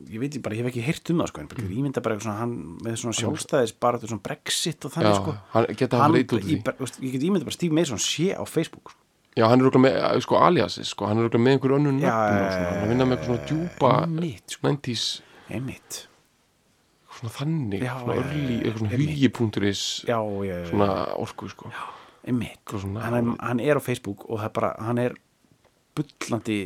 ég 0.09 0.21
veit 0.23 0.35
ég 0.35 0.41
bara, 0.41 0.55
ég 0.57 0.63
hef 0.65 0.69
ekki 0.71 0.83
heyrt 0.83 1.09
um 1.13 1.19
það, 1.21 1.29
sko 1.31 1.41
en 1.43 1.49
bara, 1.51 1.63
ég 1.69 1.83
mynda 1.85 2.01
bara 2.01 2.15
eitthvað 2.15 2.27
svona, 2.27 2.39
hann 2.41 2.53
með 2.85 2.95
svona 3.01 3.17
sjálfstæðis 3.19 3.73
bara 3.79 3.99
þetta 3.99 4.09
svona 4.11 4.23
Brexit 4.25 4.85
og 4.85 4.91
já, 4.91 4.95
þannig, 4.97 5.19
sko. 5.19 5.35
hann 5.53 5.67
geta 5.79 5.99
hann 6.01 6.15
reyt 6.17 6.33
út 6.33 6.43
í, 6.49 6.57
því. 6.59 6.89
Ég 7.05 7.13
get 7.15 7.25
ímynda 7.29 7.45
bara 7.49 7.55
Steve 7.57 7.77
Mason 7.79 8.01
sé 8.01 8.27
á 8.33 8.43
Facebook, 8.49 8.93
sko. 8.93 9.01
Já, 9.37 9.45
hann 9.47 9.61
er 9.61 9.69
örugglega 9.69 9.85
með, 9.85 10.21
sko, 10.25 10.39
aliasis 10.43 10.91
sko, 10.95 11.07
hann 11.07 11.21
er 11.21 11.27
örugglega 11.29 11.45
með 11.45 11.55
einhver 11.57 11.75
önnur 11.77 11.95
nöfn 11.95 12.09
Já, 12.09 12.15
hann 12.81 12.89
vinna 12.91 13.05
með 13.07 13.17
eitthvað 13.17 13.29
svona 13.29 13.47
djúpa 13.51 13.91
einmitt, 14.03 14.55
sko, 14.57 14.67
90s 14.67 15.05
einmitt 15.53 15.99
svona 17.19 17.33
þannig, 17.35 17.83
Já, 17.85 17.93
svona 18.01 18.17
örli 18.23 18.57
svona 18.73 18.91
já, 20.07 20.17
svona 20.71 20.89
orku 21.19 21.49
sko. 21.51 21.71
Einmitt. 22.27 22.73
Hann, 23.03 23.35
hann 23.39 23.61
er 23.63 23.79
á 23.79 23.81
Facebook 23.83 24.25
og 24.27 24.41
það 24.41 24.49
er 24.49 24.55
bara, 24.57 24.73
hann 24.83 25.01
er 25.05 25.15
bullandi 25.97 26.59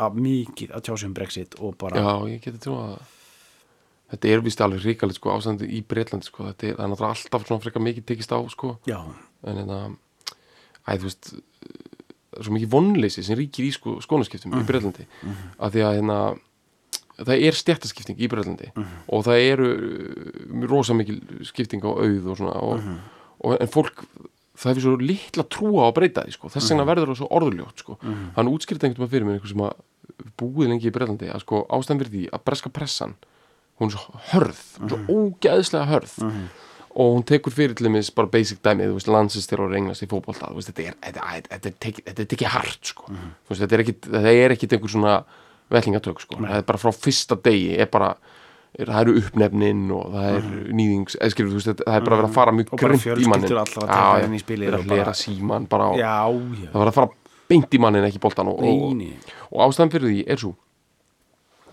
af 0.00 0.16
mikið 0.16 0.74
að 0.76 0.84
tjá 0.86 0.92
sig 0.96 1.08
um 1.10 1.16
Brexit 1.16 1.56
og 1.60 1.76
bara, 1.80 2.00
já, 2.00 2.12
ég 2.32 2.44
geti 2.44 2.60
trú 2.62 2.76
að 2.80 2.94
þetta 4.10 4.30
er 4.32 4.44
vist 4.44 4.62
alveg 4.64 4.86
ríkalegt 4.86 5.20
sko 5.20 5.34
ástandi 5.34 5.68
í 5.70 5.82
Breitlandi 5.86 6.26
sko, 6.26 6.48
þetta 6.50 6.66
er, 6.66 6.76
það 6.78 6.84
er 6.84 6.92
náttúrulega 6.92 7.16
alltaf 7.16 7.46
svona 7.46 7.64
frekar 7.64 7.84
mikið 7.84 8.06
tekist 8.08 8.34
á 8.34 8.38
sko, 8.52 8.72
já, 8.88 8.98
en 9.46 9.60
hérna 9.60 9.80
æ, 10.86 10.90
þú 10.96 11.06
veist 11.06 11.30
það 11.30 12.40
er 12.40 12.46
svo 12.48 12.56
mikið 12.56 12.72
vonleysi 12.74 13.26
sem 13.26 13.38
ríkir 13.38 13.68
í 13.68 13.72
sko, 13.76 13.98
skónaskiptum 14.04 14.56
í 14.58 14.64
Breitlandi, 14.66 15.06
af 15.58 15.74
því 15.74 15.84
að 15.86 15.98
hérna 16.00 16.18
það 17.20 17.44
er 17.46 17.56
stjættaskipting 17.58 18.18
í 18.20 18.28
Breitlandi 18.32 18.70
og 19.12 19.24
það 19.26 19.40
eru 19.52 19.70
uh, 19.76 20.66
rosa 20.70 20.94
mikil 20.96 21.20
skipting 21.44 21.82
á 21.84 21.90
auð 21.92 22.30
og 22.32 22.38
svona 22.40 22.54
og, 22.64 22.80
og, 23.44 23.56
en 23.60 23.68
fólk 23.72 24.04
það 24.60 24.70
hefur 24.74 24.84
svo 24.86 24.96
litla 25.00 25.44
trúa 25.48 25.84
á 25.84 25.88
að 25.90 25.96
breyta 25.98 26.24
því 26.26 26.32
sko. 26.36 26.48
þess 26.52 26.70
vegna 26.72 26.84
verður 26.88 27.12
það 27.12 27.20
svo 27.22 27.28
orðuljótt 27.36 27.78
sko. 27.84 27.98
hann 28.36 28.50
útskýrði 28.52 28.88
einhvern 28.90 29.04
veginn 29.04 29.12
fyrir 29.14 29.28
mér 29.28 29.38
einhver 29.38 29.52
sem 29.52 29.62
að 29.64 29.76
búið 30.40 30.68
lengi 30.72 30.88
í 30.90 30.94
Breitlandi 30.96 31.30
að 31.32 31.44
sko 31.44 31.62
ástæðan 31.72 32.00
fyrir 32.02 32.12
því 32.16 32.24
að 32.34 32.42
breska 32.48 32.72
pressan 32.72 33.14
hún 33.80 33.88
er 33.88 33.94
svo 33.96 34.18
hörð, 34.32 34.58
svo 34.76 34.98
ógeðslega 35.08 35.86
hörð. 35.88 36.16
Og 36.90 37.14
hún 37.14 37.22
tekur 37.24 37.54
fyrir 37.54 37.72
til 37.78 37.86
dæmis 37.86 38.10
bara 38.12 38.28
basic 38.28 38.58
dæmi, 38.66 38.84
þú 38.90 38.96
veist, 38.98 39.08
landsistir 39.08 39.60
og 39.62 39.70
reynast 39.72 40.02
í 40.04 40.08
veist, 40.58 40.68
þetta 40.74 40.82
er 40.90 40.96
þetta, 41.48 41.70
er 41.70 41.76
tekið- 41.86 42.04
þetta 42.10 42.20
er 42.24 42.28
tekið 42.34 42.50
hart, 42.50 42.80
sko. 42.90 43.06
Þetta 43.48 43.72
er 43.78 43.82
ekki, 43.84 43.94
þetta 44.10 44.32
er 44.42 44.50
ekki 44.56 44.68
einhver 44.74 44.90
svona 44.92 45.14
vellingatök, 45.70 46.20
sko, 46.24 46.36
það 46.42 46.56
er 46.60 46.66
bara 46.68 46.78
frá 46.82 46.92
fyrsta 46.94 47.36
degi 47.44 47.76
er 47.80 47.86
bara, 47.92 48.10
er, 48.78 48.86
það 48.90 49.00
eru 49.04 49.14
uppnefnin 49.20 49.84
og 49.94 50.12
það 50.14 50.28
er 50.36 50.48
nýðings 50.80 51.16
eða 51.20 51.30
skilur, 51.34 51.50
þú 51.54 51.60
veist, 51.60 51.82
það 51.84 51.96
er 52.00 52.06
bara 52.08 52.16
verið 52.20 52.30
að 52.30 52.34
fara 52.40 52.52
mjög 52.58 52.72
Og 52.72 52.80
bara 52.80 52.88
grimt 52.90 53.04
í 53.06 53.28
mannin 53.30 53.48
fjölskyldur 53.48 53.60
allar 53.62 53.84
að 53.84 53.92
taka 53.94 54.24
inn 54.26 54.34
í 54.34 54.42
spilið 54.42 54.66
það 54.66 54.74
er 54.74 54.78
og 54.78 54.84
að 54.84 54.88
bara- 54.90 55.00
lera 55.04 55.14
síman 55.20 55.68
bara 55.70 55.84
á, 55.86 55.92
já, 56.00 56.16
já. 56.60 56.70
Það 56.72 56.80
var 56.82 56.90
að 56.92 56.98
fara 57.00 57.10
beint 57.50 57.70
í 57.74 57.80
mannin 57.82 58.04
ekki 58.10 58.20
boltan 58.22 58.48
og, 58.50 58.58
og, 58.58 58.66
Nei, 58.66 59.06
nei. 59.10 59.38
og 59.50 59.62
ástæðan 59.66 59.90
fyrir 59.94 60.10
því 60.10 60.20
er 60.30 60.36
svo 60.44 60.52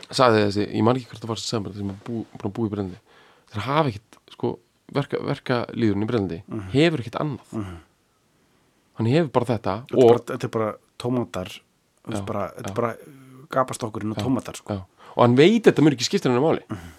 sagði 0.07 0.45
þessi, 0.47 0.65
ég 0.77 0.83
man 0.87 0.95
ekki 0.95 1.09
hvert 1.11 1.21
það 1.25 1.31
var 1.33 1.41
sem 1.43 1.67
sem 1.75 1.89
er 1.91 1.97
bú, 2.07 2.21
búin 2.37 2.47
að 2.49 2.55
búa 2.55 2.69
í 2.69 2.71
brendi 2.71 2.97
þeir 3.51 3.65
hafa 3.67 3.89
ekkit, 3.91 4.17
sko 4.33 4.53
verka, 4.95 5.19
verka 5.27 5.57
líðurinn 5.75 6.05
í 6.05 6.07
brendi, 6.07 6.37
Mhm. 6.47 6.69
hefur 6.71 6.99
ekkit 7.03 7.17
annað. 7.19 7.55
Hann 8.97 9.05
hefur 9.11 9.31
bara 9.35 9.45
þetta 9.45 9.73
Þetta 9.83 9.93
er 9.93 9.99
og, 9.99 10.07
bara, 10.07 10.23
þetta 10.37 10.43
er 10.47 10.53
bara 10.55 10.69
tómatar 10.97 11.49
bara, 12.25 12.45
þetta 12.55 12.69
er 12.71 12.73
bara 12.73 12.93
gapastokkurinn 13.53 14.11
og 14.15 14.17
tómatar 14.17 14.55
sko. 14.59 14.73
og 15.15 15.21
hann 15.23 15.35
veit 15.37 15.63
þetta 15.65 15.81
mjög 15.85 15.97
ekki 15.97 16.09
skiptir 16.09 16.31
hennar 16.31 16.43
máli 16.45 16.63
Mhm. 16.69 16.91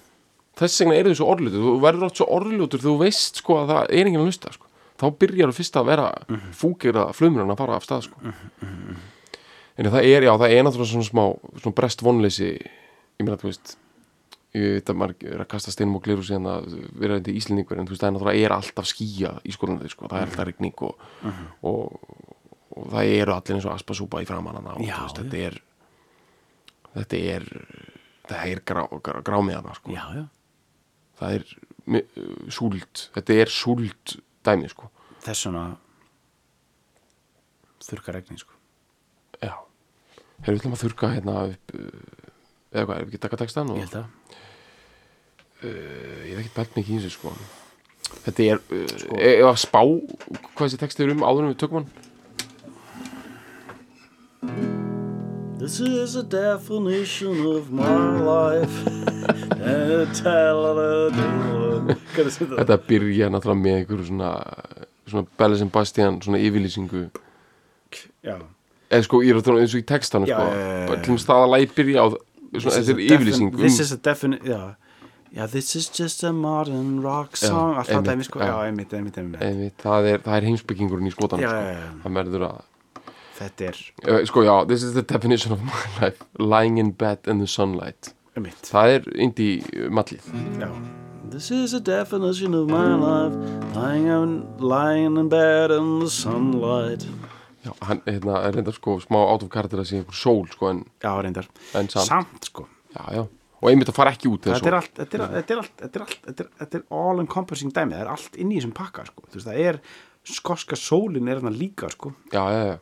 þess 0.59 0.81
vegna 0.81 0.95
eru 0.99 1.11
þau 1.15 1.19
svo 1.21 1.29
orðljótur 1.35 1.63
þú 1.67 1.81
verður 1.81 2.07
átt 2.09 2.17
svo 2.17 2.27
orðljótur 2.39 2.81
þegar 2.81 2.95
þú 2.95 2.99
veist 3.05 3.37
sko 3.43 3.55
að 3.63 3.69
það 3.69 3.85
er 3.91 4.07
enginn 4.07 4.21
að 4.23 4.27
lusta 4.27 4.53
sko. 4.53 4.67
þá 4.99 5.07
byrjar 5.19 5.49
þú 5.49 5.55
fyrst 5.61 5.77
að 5.77 5.87
vera 5.87 6.09
mm 6.29 6.35
Mhm. 6.35 6.41
-hmm. 6.41 6.55
fúkir 6.55 6.95
að 6.95 7.13
flumurinn 7.15 7.51
að 7.53 7.57
fara 7.59 7.77
af 7.77 7.85
stað 7.85 8.03
sko. 8.03 8.17
en 9.79 9.87
það 9.87 10.03
er, 10.05 10.23
já, 10.23 10.33
það 10.39 10.51
er 10.51 10.63
náttúrulega 10.65 10.93
svona 10.93 11.05
smá 11.11 11.25
svona 11.61 11.75
brest 11.75 12.01
vonleysi 12.03 12.59
ég 12.59 13.25
meina, 13.25 13.37
þú 13.37 13.43
veist 13.53 13.77
ég 14.55 14.73
veit 14.79 14.91
að 14.91 14.97
maður 14.97 15.15
er 15.35 15.41
að 15.45 15.49
kasta 15.49 15.71
steinum 15.71 15.97
og 15.97 16.03
gleru 16.03 16.25
síðan 16.25 16.47
að 16.49 16.91
vera 16.99 17.19
þetta 17.21 17.35
íslendingur 17.37 17.79
en 17.79 17.87
þú 17.87 17.91
veist, 17.95 18.03
það 18.03 18.33
er 18.33 18.45
er 18.45 18.51
alltaf 18.57 18.87
skýja 18.87 19.33
í 19.45 19.53
skólandi 19.55 19.89
sko. 19.91 20.09
það 20.09 20.23
er 20.23 20.27
alltaf 20.27 20.47
rigning 20.47 20.75
og, 20.83 20.95
og, 21.63 21.99
og 22.77 22.87
það 22.91 23.05
eru 23.21 23.33
allir 23.33 23.55
eins 23.57 23.67
og 23.69 23.75
aspasúpa 23.77 24.23
í 24.23 24.25
þú 24.25 25.03
veist, 25.05 25.19
þetta 25.23 25.37
er 25.47 25.61
þetta 26.97 27.17
er 27.35 27.45
það 28.29 28.53
er 28.53 28.59
grá, 28.67 28.83
grá, 29.05 29.21
grámiðana 29.25 29.75
sko. 29.77 29.89
já, 29.95 30.05
já, 30.19 30.25
það 31.21 31.31
er 31.39 31.45
uh, 31.89 32.03
súld 32.53 32.95
þetta 33.17 33.33
er 33.45 33.49
súld 33.53 34.05
dæmi 34.47 34.69
sko. 34.73 34.85
þess 35.25 35.41
vegna 35.49 35.65
þurka 37.89 38.11
regni 38.17 38.39
sko. 38.41 38.55
já 39.41 39.55
Heru, 40.39 40.55
við 40.55 40.61
ætlum 40.61 40.77
að 40.77 40.85
þurka 40.85 41.07
hérna 41.17 41.35
upp 41.53 41.67
uh, 41.75 41.79
eða 42.73 42.85
hvað, 42.85 42.97
er 42.97 43.03
við 43.07 43.09
ekki 43.09 43.25
taka 43.25 43.41
textan 43.45 43.73
og 43.73 43.77
ég 43.81 43.87
held 43.89 43.99
að 44.03 44.09
ég 45.59 46.35
hef 46.37 46.41
ekki 46.45 46.55
bælt 46.55 46.75
mikið 46.77 46.93
í 46.93 46.95
þessu 47.03 47.13
sko. 47.17 47.29
þetta 48.27 48.41
er 48.45 48.59
uh, 48.63 48.67
sko. 48.93 49.13
ef 49.19 49.47
að 49.49 49.63
spá 49.65 49.83
hvað 49.83 50.67
þessi 50.67 50.83
texti 50.85 51.01
er 51.07 51.15
um 51.17 51.27
áður 51.27 51.45
en 51.47 51.53
við 51.55 51.63
tökum 51.65 51.79
hann 51.81 51.91
This 55.59 55.81
is 55.81 56.15
a 56.15 56.23
definition 56.23 57.45
of 57.47 57.73
my 57.73 58.21
life. 58.23 58.87
And 59.59 60.15
þetta? 62.55 62.77
byrja 62.87 63.27
náttúrulega 63.27 63.59
með 63.59 63.75
einhverju 63.81 64.07
svona 64.07 64.31
svona 65.09 65.25
Belle 65.41 65.59
Sebastian 65.59 66.21
svona 66.23 66.39
yfirlýsingu. 66.47 67.03
Já. 68.23 68.37
Eða 68.87 69.09
sko, 69.09 69.21
ég 69.27 69.35
er 69.35 69.41
að 69.41 69.49
tala 69.49 69.65
eins 69.65 69.75
og 69.75 69.83
í 69.83 69.87
textanum 69.89 70.31
Já, 70.31 70.39
sko, 70.39 70.63
bara 70.93 71.03
til 71.03 71.17
að 71.17 71.21
staða 71.25 71.51
læg 71.57 71.75
byrja 71.75 72.07
á 72.07 72.09
svona, 72.15 72.77
þetta 72.79 72.95
er 72.95 73.05
yfirlýsing 73.09 73.51
um, 73.51 73.59
This 73.59 73.83
is 73.83 73.91
a 73.91 73.99
definition 73.99 74.47
Já. 74.47 74.63
Já, 75.35 75.45
this 75.51 75.75
is 75.77 75.91
just 75.91 76.23
a 76.25 76.33
modern 76.33 77.03
rock 77.03 77.37
song. 77.37 77.75
Allt 77.77 77.91
það 77.91 77.99
einmitt, 77.99 78.15
dæmi 78.15 78.31
sko. 78.31 78.47
já. 78.47 78.55
Einmitt, 78.63 78.95
einmitt, 78.95 79.19
einmitt. 79.19 79.75
Það 79.83 80.13
er, 80.15 80.23
er 80.39 80.47
heimsbyggingurinn 80.53 81.11
í 81.11 81.13
skotan 81.13 81.43
sko. 81.43 81.63
það 82.07 82.21
verður 82.23 82.47
að 82.47 82.68
þetta 83.39 83.69
er 83.71 83.81
uh, 84.05 84.21
sko 84.29 84.45
já, 84.47 84.55
this 84.69 84.83
is 84.87 84.95
the 84.95 85.03
definition 85.03 85.53
of 85.55 85.63
my 85.65 85.83
life 86.03 86.25
lying 86.39 86.79
in 86.79 86.93
bed 86.93 87.27
in 87.27 87.39
the 87.43 87.49
sunlight. 87.51 88.13
Mitt 88.39 88.71
það 88.71 88.97
er 88.99 89.07
indie 89.19 89.89
mallið. 89.91 90.27
Já. 90.63 90.71
This 91.29 91.51
is 91.53 91.75
a 91.75 91.81
definition 91.81 92.55
of 92.57 92.71
my 92.71 92.95
life 92.97 93.35
Lying 93.77 94.07
in, 94.09 94.31
lying 94.65 95.19
in 95.21 95.29
bed 95.29 95.71
in 95.75 95.99
the 96.01 96.09
sunlight. 96.09 97.05
Já, 97.67 97.73
hann 97.85 98.01
hérna, 98.07 98.39
er 98.47 98.55
reyndar 98.57 98.73
sko 98.79 98.97
smá 99.03 99.19
out 99.27 99.43
of 99.45 99.51
character 99.53 99.83
að 99.83 99.91
sé 99.91 99.99
einhver 99.99 100.17
sól 100.17 100.47
sko 100.49 100.71
en, 100.71 100.85
Já, 101.03 101.11
reyndar. 101.21 101.51
En 101.77 101.91
samt, 101.93 102.09
Samt 102.09 102.49
sko. 102.49 102.65
Já 102.95 103.05
já. 103.19 103.27
Og 103.59 103.69
einmitt 103.73 103.91
að 103.91 103.97
fara 103.99 104.15
ekki 104.15 104.31
út 104.31 104.47
Þetta 104.47 104.71
er 104.71 104.77
allt, 104.79 104.93
þetta 104.95 105.19
er, 105.19 105.25
þetta 105.35 105.55
er 105.55 105.61
allt, 105.61 105.73
þetta 105.83 105.99
er 105.99 106.05
allt, 106.05 106.21
þetta 106.29 106.45
er, 106.45 106.51
þetta 106.61 106.79
er 106.79 106.85
all 107.03 107.23
encompassing 107.25 107.75
dæmi, 107.75 107.97
það 107.97 108.05
er 108.05 108.11
allt 108.15 108.39
inn 108.39 108.53
í 108.55 108.61
þessum 108.61 108.75
pakka 108.77 109.07
sko, 109.09 109.25
þú 109.27 109.41
veist, 109.41 109.49
það 109.49 109.63
er, 109.67 109.81
skoska 110.29 110.79
sólin 110.79 111.31
er 111.33 111.41
hann 111.43 111.59
líka 111.59 111.91
sko, 111.91 112.13
já 112.31 112.45
já 112.55 112.61
já 112.71 112.77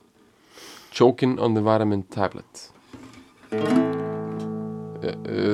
choking 0.96 1.38
on 1.38 1.52
the 1.54 1.60
vitamin 1.60 2.02
tablet. 2.04 2.70
Uh, 3.52 3.58
uh, 5.02 5.12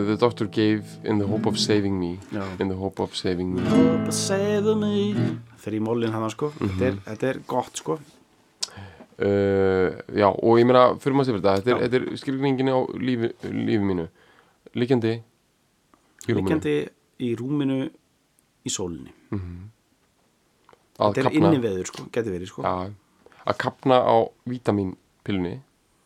the 0.09 0.17
doctor 0.17 0.47
gave 0.47 0.85
in 1.05 1.19
the 1.19 1.27
hope 1.27 1.47
of 1.47 1.59
saving 1.59 1.99
me. 1.99 2.21
Já. 2.33 2.61
in 2.61 2.69
the 2.69 2.77
hope 2.77 3.03
of 3.03 3.17
saving 3.17 3.55
me. 3.55 3.63
Þegar 5.63 5.75
í 5.79 5.81
mólin 5.83 6.15
hann 6.15 6.31
sko, 6.31 6.51
þetta, 6.59 6.87
er, 6.89 6.97
þetta 7.07 7.27
er 7.29 7.37
gott 7.47 7.77
sko, 7.79 7.99
uh, 9.23 9.89
já 10.11 10.29
og 10.31 10.59
ég 10.59 10.67
meina 10.67 10.85
fyrir 11.03 11.19
maður 11.19 11.29
sér 11.29 11.39
þetta. 11.39 11.75
Þetta 11.83 11.99
er, 11.99 12.07
er 12.11 12.19
skilgningin 12.23 12.71
á 12.71 12.79
lífi, 12.99 13.31
lífi 13.47 13.85
mínu. 13.91 14.07
Líkjandi 14.79 15.13
í 15.19 15.21
rúminu. 16.33 16.49
Líkjandi 16.49 16.75
í 17.23 17.35
rúminu 17.39 17.79
í 18.63 18.71
sólinni, 18.75 19.15
að 20.99 21.19
þetta 21.19 21.31
er 21.31 21.39
inni 21.39 21.63
veður 21.63 21.91
sko, 21.91 22.09
geti 22.15 22.35
verið 22.35 22.51
sko, 22.51 22.67
já, 22.67 22.91
að 23.43 23.63
kapna 23.63 24.03
á 24.03 24.17
vítaminpilunni 25.23 25.63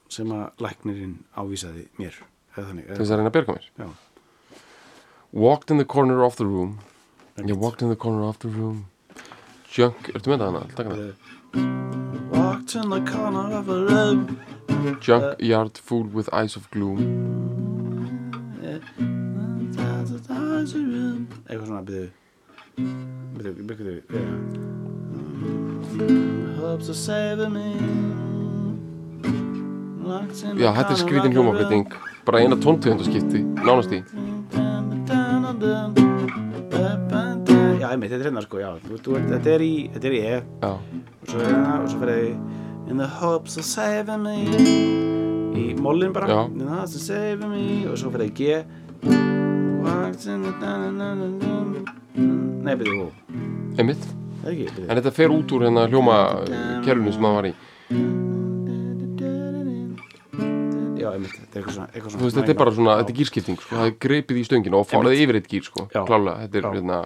sem 0.08 0.30
að 0.30 0.50
læknirinn 0.62 1.14
ávísaði 1.34 1.88
mér, 1.98 2.14
þannig, 2.54 2.86
til 2.86 2.96
þess 3.00 3.10
að 3.10 3.16
reyna 3.18 3.30
að 3.30 3.32
berga 3.34 3.52
mér? 3.56 3.64
Já. 3.76 3.88
walked 5.32 5.70
in 5.70 5.78
the 5.78 5.84
corner 5.84 6.22
of 6.22 6.36
the 6.36 6.46
room. 6.46 6.78
Ég 7.38 7.56
walked 7.58 7.82
in 7.82 7.88
the 7.88 7.96
corner 7.96 8.22
of 8.22 8.38
the 8.38 8.48
room. 8.48 8.86
Junk, 9.72 10.10
ertu 10.14 10.30
með 10.30 10.38
það 10.40 10.46
hana? 10.46 10.66
Taka 10.76 10.90
hana? 10.90 11.12
Walked 12.30 12.74
in 12.76 12.90
the 12.90 13.00
corner 13.00 13.56
of 13.58 13.68
a 13.68 13.84
room. 13.84 14.38
Junk 15.00 15.40
yard 15.40 15.76
full 15.78 16.04
with 16.04 16.28
eyes 16.32 16.56
of 16.56 16.70
gloom. 16.70 16.98
Eitthvað 21.46 21.66
svona 21.66 21.82
byrju. 21.86 22.10
Byrju, 23.36 23.52
byrju, 23.66 24.02
byrju 24.10 24.76
Hopes 26.60 26.88
of 26.88 26.96
saving 26.96 27.52
me. 27.52 27.76
the 27.80 28.35
já, 30.06 30.70
þetta 30.76 30.92
er 30.92 31.00
skrítin 31.00 31.34
hljómaflýting 31.34 31.96
bara 32.26 32.42
eina 32.42 32.58
tóntöfundaskipti, 32.58 33.42
nánast 33.62 33.92
í. 33.94 34.02
Já, 37.80 37.88
einmitt, 37.92 38.10
þetta 38.10 38.20
er 38.20 38.28
hérna 38.30 38.42
sko, 38.44 38.60
já. 38.62 38.70
Þú, 38.86 39.00
þú, 39.04 39.18
þetta 39.32 39.52
er 39.54 39.64
í, 39.66 39.72
þetta 39.94 40.10
er 40.10 40.16
í 40.16 40.22
E. 40.22 40.36
Já, 40.62 40.72
og 40.72 41.30
svo 41.30 41.42
hérna, 41.42 41.74
og 41.80 41.90
svo 41.92 42.02
fyrir 42.02 42.22
ég 42.24 42.36
In 42.86 42.98
the 43.02 43.06
hopes 43.18 43.56
of 43.58 43.64
saving 43.66 44.22
me. 44.22 44.36
Í 45.58 45.74
mollin 45.82 46.12
bara. 46.14 46.28
Já. 46.30 46.44
In 46.46 46.60
the 46.62 46.68
hopes 46.70 46.94
of 46.94 47.02
saving 47.02 47.50
me. 47.50 47.64
Og 47.90 47.98
svo 47.98 48.12
fyrir 48.14 48.30
ég 48.30 48.36
G. 48.38 48.62
Walked 49.82 50.26
in 50.30 50.46
the 50.46 50.52
Nei, 52.66 52.74
byrju, 52.74 53.06
ó, 53.06 53.10
einmitt. 53.78 54.06
Það 54.46 54.78
en 54.86 54.98
þetta 54.98 55.10
fer 55.14 55.32
út 55.34 55.52
úr 55.54 55.64
hérna 55.66 55.84
hljóma 55.90 56.16
kerfinu 56.86 57.12
sem 57.14 57.22
það 57.26 57.34
var 57.36 57.46
í 57.48 57.52
einmitt, 61.16 61.34
þetta 61.36 61.56
er 61.56 61.62
eitthvað 61.62 61.76
svona, 61.76 61.88
eitthvað 61.92 62.14
svona 62.14 62.24
veist, 62.26 62.36
þetta 62.40 62.54
er 62.54 62.60
bara 62.62 62.74
svona, 62.76 62.96
þetta 63.00 63.12
er 63.14 63.18
gýrskipting 63.20 63.58
sko. 63.60 63.74
það 63.76 63.86
er 63.90 63.94
greipið 64.06 64.40
í 64.40 64.46
stönginu 64.48 64.80
og 64.80 64.88
farið 64.90 65.22
yfir 65.24 65.38
eitt 65.40 65.48
gýr 65.52 65.66
sko. 65.68 65.86
Já. 65.94 66.02
klálega, 66.08 66.36
þetta 66.46 66.60
er 66.60 66.66
Já. 66.66 66.72
hérna 66.76 66.98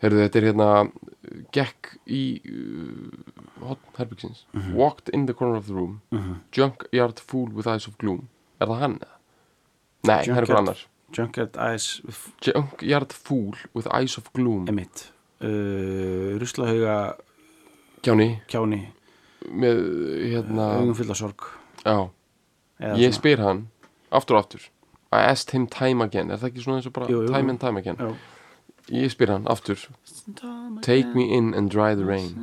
heyrðu, 0.00 0.20
þetta 0.24 0.40
er 0.40 0.46
hérna 0.48 0.68
gekk 1.52 1.90
í 2.08 2.22
uh, 2.48 3.74
herbyggsins 3.98 4.44
Mhm. 4.54 4.72
walked 4.74 5.08
in 5.12 5.26
the 5.26 5.34
corner 5.34 5.56
of 5.58 5.66
the 5.66 5.74
room. 5.74 6.00
Junkyard 6.52 7.20
fool 7.20 7.50
with 7.52 7.66
eyes 7.68 7.86
of 7.86 7.98
gloom. 7.98 8.28
Er 8.60 8.66
það 8.66 8.78
hann? 8.80 8.98
nei, 10.04 10.22
það 10.24 10.36
er 10.36 10.40
einhver 10.46 10.58
annar. 10.58 10.86
Junkyard 11.12 11.56
Eyes 11.58 12.00
junkyard 12.40 13.12
fool 13.12 13.54
with 13.74 13.86
eyes 13.92 14.16
of 14.16 14.32
gloom. 14.32 14.66
Einmitt. 14.70 15.10
Uh, 15.42 16.38
Ruslahauga 16.38 17.16
Kjáni, 18.02 18.40
kjáni. 18.48 18.86
Með 19.50 19.80
hérna 20.30 20.66
augum 20.78 20.94
fulla 20.94 21.14
sorg. 21.16 21.44
Já, 21.84 22.08
ég 22.80 23.14
spyr 23.16 23.42
hann 23.44 23.66
aftur 24.10 24.36
og 24.38 24.44
aftur. 24.44 24.68
I 25.12 25.24
asked 25.26 25.50
him 25.56 25.66
time 25.66 26.04
again, 26.04 26.30
er 26.30 26.38
það 26.38 26.52
ekki 26.52 26.62
svona 26.64 26.78
eins 26.80 26.86
og 26.86 26.94
bara 26.94 27.08
Jú, 27.10 27.22
jú, 27.26 27.32
time 27.32 27.48
jú. 27.48 27.50
and 27.50 27.60
time 27.60 27.80
again? 27.80 27.96
Já. 27.98 28.14
ég 28.90 29.10
spyr 29.12 29.32
hann 29.34 29.46
aftur. 29.50 29.78
Take 30.82 31.14
me 31.14 31.26
in 31.36 31.52
and 31.54 31.70
dry 31.70 31.94
the 31.94 32.04
rain. 32.06 32.34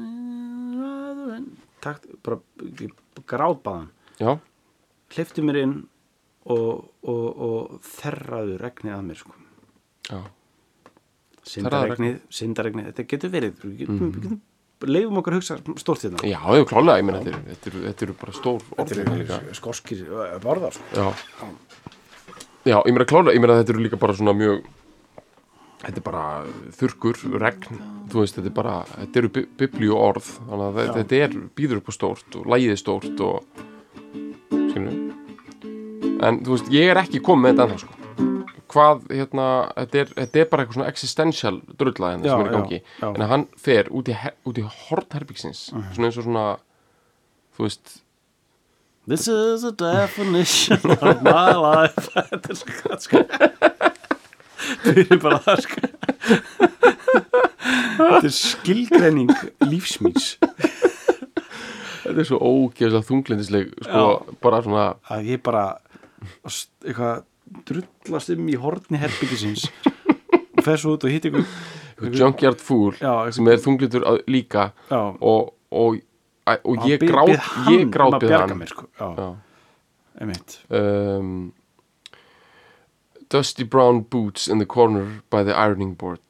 Takt, 1.82 2.08
bara 2.26 2.40
grátbaðan 3.30 3.90
já, 4.20 4.38
hliftu 5.14 5.44
mér 5.46 5.60
inn 5.62 5.76
og, 6.50 6.88
og, 7.06 7.26
og 7.38 7.76
þerraðu 7.86 8.58
regnið 8.60 8.96
að 8.96 9.04
mér 9.08 9.20
sko. 9.22 9.36
já, 10.10 10.20
syndaregnið, 11.48 12.18
syndaregnið 12.34 12.90
þetta 12.90 13.06
getur 13.14 13.34
verið 13.36 13.62
við 13.64 13.76
getum, 13.84 14.00
við 14.16 14.24
getum, 14.26 14.42
leifum 14.86 15.18
okkur 15.22 15.34
að 15.34 15.40
hugsa 15.42 15.58
stórt 15.82 16.04
hérna. 16.06 16.22
Já, 16.28 16.38
ég 16.54 16.68
klálega 16.70 17.00
ég 17.02 17.06
meina 17.08 17.22
þetta, 17.24 17.34
eru- 17.34 17.48
þetta, 17.54 17.70
eru- 17.72 17.86
þetta 17.88 18.06
eru 18.08 18.16
bara 18.22 18.34
stór 18.38 18.62
orð 18.78 18.92
þetta 18.94 19.16
líka. 19.18 19.40
er 19.50 19.58
skorskir 19.58 20.04
uh, 20.12 20.36
borðar 20.44 20.76
sko. 20.78 20.84
já. 20.94 21.08
Já, 22.68 22.78
ég 22.86 22.92
meina 22.94 23.08
klálega, 23.10 23.34
ég 23.34 23.42
meina 23.42 23.58
þetta 23.62 23.74
eru 23.74 23.86
líka 23.88 23.98
bara 24.02 24.14
svona 24.20 24.36
mjög 24.38 24.66
þetta 25.82 25.98
er 26.02 26.06
bara 26.06 26.24
þurrkur, 26.78 27.20
regn 27.42 27.82
þú 28.12 28.22
veist, 28.24 28.38
þetta 28.38 28.50
er 28.52 28.56
bara, 28.58 28.76
þetta 28.98 29.22
eru 29.22 29.30
bi- 29.34 29.48
biblíu 29.62 29.98
orð 29.98 30.30
þannig 30.48 30.66
að 30.68 30.80
þetta, 30.82 30.98
þetta 31.02 31.20
er 31.28 31.36
býður 31.58 31.82
upp 31.82 31.90
á 31.90 31.94
stórt 31.98 32.38
og 32.40 32.48
lægið 32.54 32.74
er 32.76 32.82
stórt 32.82 33.22
og 33.28 33.36
skilur 34.50 34.96
en 36.28 36.40
þú 36.44 36.56
veist, 36.56 36.72
ég 36.74 36.90
er 36.92 37.02
ekki 37.04 37.22
komið 37.24 37.44
með 37.46 37.54
þetta 37.54 37.68
ennþá 37.68 37.82
sko 37.86 38.07
hvað, 38.74 39.04
hérna, 39.14 39.46
þetta 39.78 40.00
er, 40.04 40.12
þetta 40.18 40.42
er 40.44 40.50
bara 40.52 40.64
eitthvað 40.66 40.78
svona 40.80 40.90
existential 40.92 41.62
drulla 41.80 42.12
hérna 42.14 42.28
Já, 42.28 42.34
sem 42.34 42.42
er 42.42 42.48
í 42.48 42.52
já, 42.52 42.58
gangi. 42.58 42.80
já. 43.02 43.08
en 43.14 43.24
að 43.26 43.32
hann 43.34 43.46
fer 43.68 43.90
út 43.96 44.12
í, 44.12 44.18
her- 44.24 44.36
út 44.50 44.60
í 44.62 44.66
hornherbyggsins 44.88 45.62
svona 45.72 46.10
eins 46.10 46.20
og 46.22 46.28
svona 46.28 46.46
þú 47.58 47.68
veist, 47.70 47.96
This 49.08 49.24
is 49.32 49.64
a 49.64 49.72
definition 49.72 50.82
of 50.84 51.22
my 51.24 51.54
life. 51.56 52.10
Þetta 52.28 52.50
er 52.52 52.58
svo 52.60 52.74
gott 52.84 53.06
sko. 53.06 53.22
Þetta 54.84 55.06
er 55.16 55.22
bara 55.24 55.38
það 55.46 55.62
sko. 55.64 55.80
Þetta 57.98 58.20
er 58.28 58.36
skilgreining 58.36 59.32
lífsmýns 59.64 60.34
þetta 62.04 62.20
er 62.24 62.28
svo 62.28 62.38
ógeðslega 62.40 63.04
þunglindisleg 63.08 63.72
sko, 63.88 64.04
bara 64.44 64.60
svona 64.64 64.84
að 65.12 65.26
ég 65.32 65.42
bara 65.44 65.64
eitthvað 66.48 67.24
drullast 67.68 68.30
um 68.36 68.48
í 68.52 68.56
horni 68.60 69.00
herbyggisins 69.02 69.68
og 69.88 70.64
fer 70.66 70.78
svo 70.82 70.96
út 70.98 71.06
og 71.08 71.12
hitt 71.14 71.26
ykkur 71.30 71.46
junkyard 72.18 72.62
fool 72.62 72.94
Já, 73.02 73.32
sem 73.34 73.48
er 73.52 73.58
þunglindur 73.64 74.04
að- 74.06 74.24
líka 74.30 74.72
og, 74.92 75.54
og, 75.72 76.00
og, 76.48 76.84
ég 76.88 77.02
hann 77.10 77.74
ég 77.74 77.86
um 77.86 77.92
grátið 77.92 78.28
bjarga 78.28 78.48
hann. 78.48 78.60
mér, 78.62 78.72
sko. 78.74 78.88
Um, 80.70 81.54
Dusty 83.30 83.64
brown 83.64 84.02
boots 84.04 84.48
in 84.48 84.58
the 84.60 84.66
corner 84.66 85.22
by 85.30 85.44
the 85.44 85.52
ironing 85.54 85.96
board. 85.98 86.22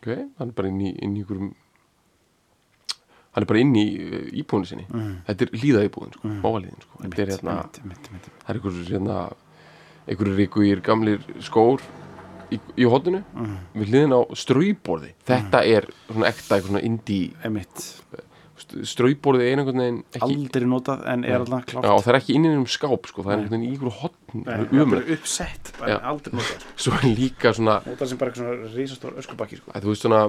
Ok, 0.00 0.14
hann 0.38 0.48
er 0.48 0.54
bara 0.56 0.68
inn 0.72 0.80
í, 0.80 0.94
inn 1.04 1.16
í 1.18 1.20
ykkurum 1.22 1.50
hann 3.32 3.44
er 3.44 3.48
bara 3.48 3.60
inn 3.62 3.74
í 3.76 3.84
uh, 4.00 4.24
íbúinu 4.42 4.66
sinni. 4.68 4.86
Þetta 5.28 5.46
er 5.46 5.52
líða 5.60 5.84
íbúin, 5.88 6.10
sko, 6.16 6.30
mávalíðin 6.42 6.82
sko. 6.84 7.02
þetta 7.04 7.22
er 7.26 7.30
hérna, 7.34 7.54
það 8.42 8.50
er 8.54 8.60
ykkur 8.60 8.80
hérna 8.90 9.18
ykkur 10.10 10.32
ríkuir 10.36 10.82
gamlir 10.84 11.22
skór 11.44 11.82
í, 12.52 12.58
í 12.76 12.88
hotinu 12.88 13.22
við 13.76 13.88
hliðin 13.92 14.16
á 14.18 14.20
ströyborði 14.36 15.14
þetta 15.28 15.64
er 15.68 15.88
svona 16.08 16.30
ekta 16.32 16.56
eitthvað 16.58 16.70
svona 16.72 16.86
indie 16.88 17.32
ströyborði 18.86 19.46
er 19.46 19.60
einhvern 19.60 19.80
veginn 19.82 19.98
ekki 20.14 20.26
aldrei 20.26 20.66
notað 20.68 21.02
en 21.12 21.24
er 21.26 21.36
alltaf 21.38 21.64
klárt. 21.68 21.86
Já, 21.86 21.92
og 21.92 22.02
það 22.04 22.12
er 22.12 22.18
ekki 22.18 22.36
inn 22.38 22.46
í 22.46 22.52
um 22.56 22.66
skáp 22.70 23.08
sko, 23.10 23.24
það 23.24 23.32
er 23.34 23.42
einhvern 23.42 23.64
veginn 23.64 23.90
í 23.90 23.92
hotn 23.98 24.42
Nei, 24.42 24.54
umræð, 24.70 24.92
bara 24.92 25.16
uppsett, 25.16 25.72
bara 25.78 25.98
aldrei 26.12 26.36
notað. 26.38 26.66
Svo 26.84 26.96
er 26.98 27.06
líka 27.10 27.54
svona 27.56 27.78
notað 27.86 28.12
sem 28.12 28.20
bara 28.20 28.32
eitthvað 28.32 28.50
svona 28.52 28.72
risastór 28.76 29.18
öskubakki 29.22 29.60
sko. 29.60 29.74
þú 29.76 29.92
veist 29.92 30.06
svona, 30.06 30.22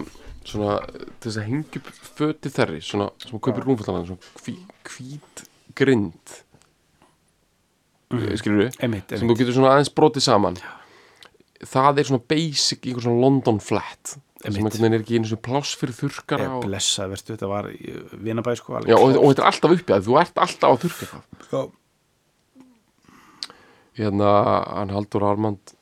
svona 0.49 0.78
þess 1.24 1.39
að 1.39 1.49
hengja 1.49 1.84
upp 1.84 1.91
föti 2.19 2.53
þerri 2.57 2.82
svona, 2.84 3.09
sem 3.24 3.38
að 3.38 3.45
kaupir 3.47 3.67
rúmfattalega 3.69 4.11
svona 4.11 4.34
hví, 4.43 4.57
hvít 4.91 5.45
grind 5.80 6.38
mm. 8.14 8.38
skilur 8.41 8.64
við 8.64 8.80
einmitt, 8.80 9.14
sem 9.14 9.30
þú 9.30 9.38
getur 9.39 9.57
svona 9.57 9.74
aðeins 9.76 9.93
brotið 9.93 10.28
saman. 10.28 10.59
Það 11.64 11.99
er 12.01 12.09
svona 12.09 12.28
basic 12.34 12.88
einhver 12.88 13.05
svona 13.05 13.24
London 13.24 13.59
flat 13.64 14.16
sem 14.43 14.51
Einmitt. 14.51 14.74
einhvern 14.74 14.84
veginn 14.84 14.97
er 14.97 15.03
ekki 15.05 15.20
einu 15.20 15.30
sem 15.30 15.39
pláss 15.39 15.78
fyrir 15.80 15.95
þurrkara 15.95 16.43
Ég 16.43 16.55
og, 16.57 16.66
blessa, 16.66 17.05
verður 17.07 17.30
þetta 17.32 17.47
var 17.47 17.70
í 17.72 17.93
Vinabæ 18.26 18.55
sko 18.59 18.82
já, 18.84 18.97
og, 18.97 19.14
og 19.16 19.30
þetta 19.32 19.45
er 19.45 19.47
alltaf 19.47 19.76
uppi 19.78 19.95
að 19.95 20.09
þú 20.09 20.18
ert 20.20 20.41
alltaf 20.43 20.68
á 20.68 20.76
þurrka 20.82 21.05
eitthvað 21.05 21.45
sko, 21.47 21.61
hérna, 23.99 24.34
hann 24.68 24.91
Haldur 24.91 25.28
Armand 25.30 25.74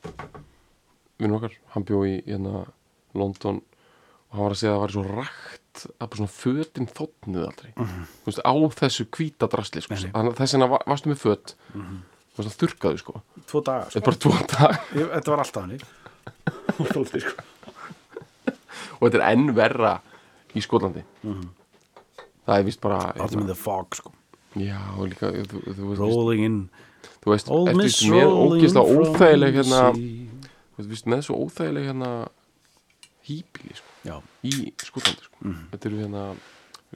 vinnur 1.18 1.40
okkar, 1.40 1.58
hann 1.74 1.86
bjó 1.88 2.04
í 2.06 2.14
hérna, 2.28 2.64
London 3.18 3.58
og 3.62 4.36
hann 4.36 4.46
var 4.46 4.54
að 4.54 4.62
segja 4.62 4.72
að 4.72 4.78
það 4.78 4.84
var 4.84 4.94
svo 4.94 5.04
rækt 5.08 5.84
að 5.88 6.06
bara 6.06 6.20
svona 6.20 6.32
fötin 6.36 6.88
þóttnið 6.88 7.44
aldrei. 7.48 7.70
Þú 7.76 8.28
veist, 8.28 8.40
á 8.44 8.54
þessu 8.78 9.06
hvíta 9.16 9.48
drasli 9.52 9.82
sko. 9.84 9.98
Þannig 9.98 10.32
að 10.32 10.40
þess 10.40 10.56
vegna 10.56 10.68
va- 10.72 10.82
varstu 10.88 11.10
með 11.10 11.20
föt. 11.22 11.54
Mm 11.72 11.82
-hmm. 11.82 12.00
Og 12.32 12.38
svona 12.40 12.56
þurrkaðu 12.62 13.00
sko 13.02 13.20
tvo 13.48 13.60
daga 13.66 13.90
sko. 13.90 14.04
bara 14.06 14.20
tvo 14.24 14.32
dag 14.52 14.76
Ég, 14.98 15.10
þetta 15.16 15.34
var 15.34 15.42
alltaf 15.44 15.62
hannig 15.62 15.82
sko. 17.26 17.44
og 18.98 19.02
þetta 19.06 19.18
er 19.18 19.26
enn 19.32 19.52
verra 19.56 19.96
í 20.56 20.62
Skotlandi 20.64 21.04
það 21.22 22.56
er 22.56 22.66
vist 22.68 22.82
bara 22.82 23.12
Ártum 23.16 23.44
in 23.44 23.50
the 23.50 23.58
fog 23.58 23.96
sko. 23.98 24.12
já, 24.58 24.78
og 24.96 25.10
líka 25.12 25.32
þú, 25.32 25.42
þú, 25.48 25.76
þú, 25.76 25.90
veist, 25.90 26.02
Rolling 26.02 26.44
in 26.46 26.58
þú 27.22 27.34
veist, 27.34 27.52
með 27.52 28.24
rolling 28.32 28.62
ógislega 28.62 28.86
óþægileg 29.02 29.58
hérna, 29.60 29.82
þú 30.76 30.88
veist, 30.90 31.06
með 31.12 31.26
svo 31.28 31.38
óþægileg 31.44 31.90
hérna 31.90 32.10
hýbíli 33.28 33.76
sko, 33.78 33.90
Já, 34.02 34.16
í 34.42 34.72
Skotlandi 34.82 35.28
sko. 35.28 35.54
þetta 35.70 35.88
eru 35.90 36.00
hérna 36.02 36.24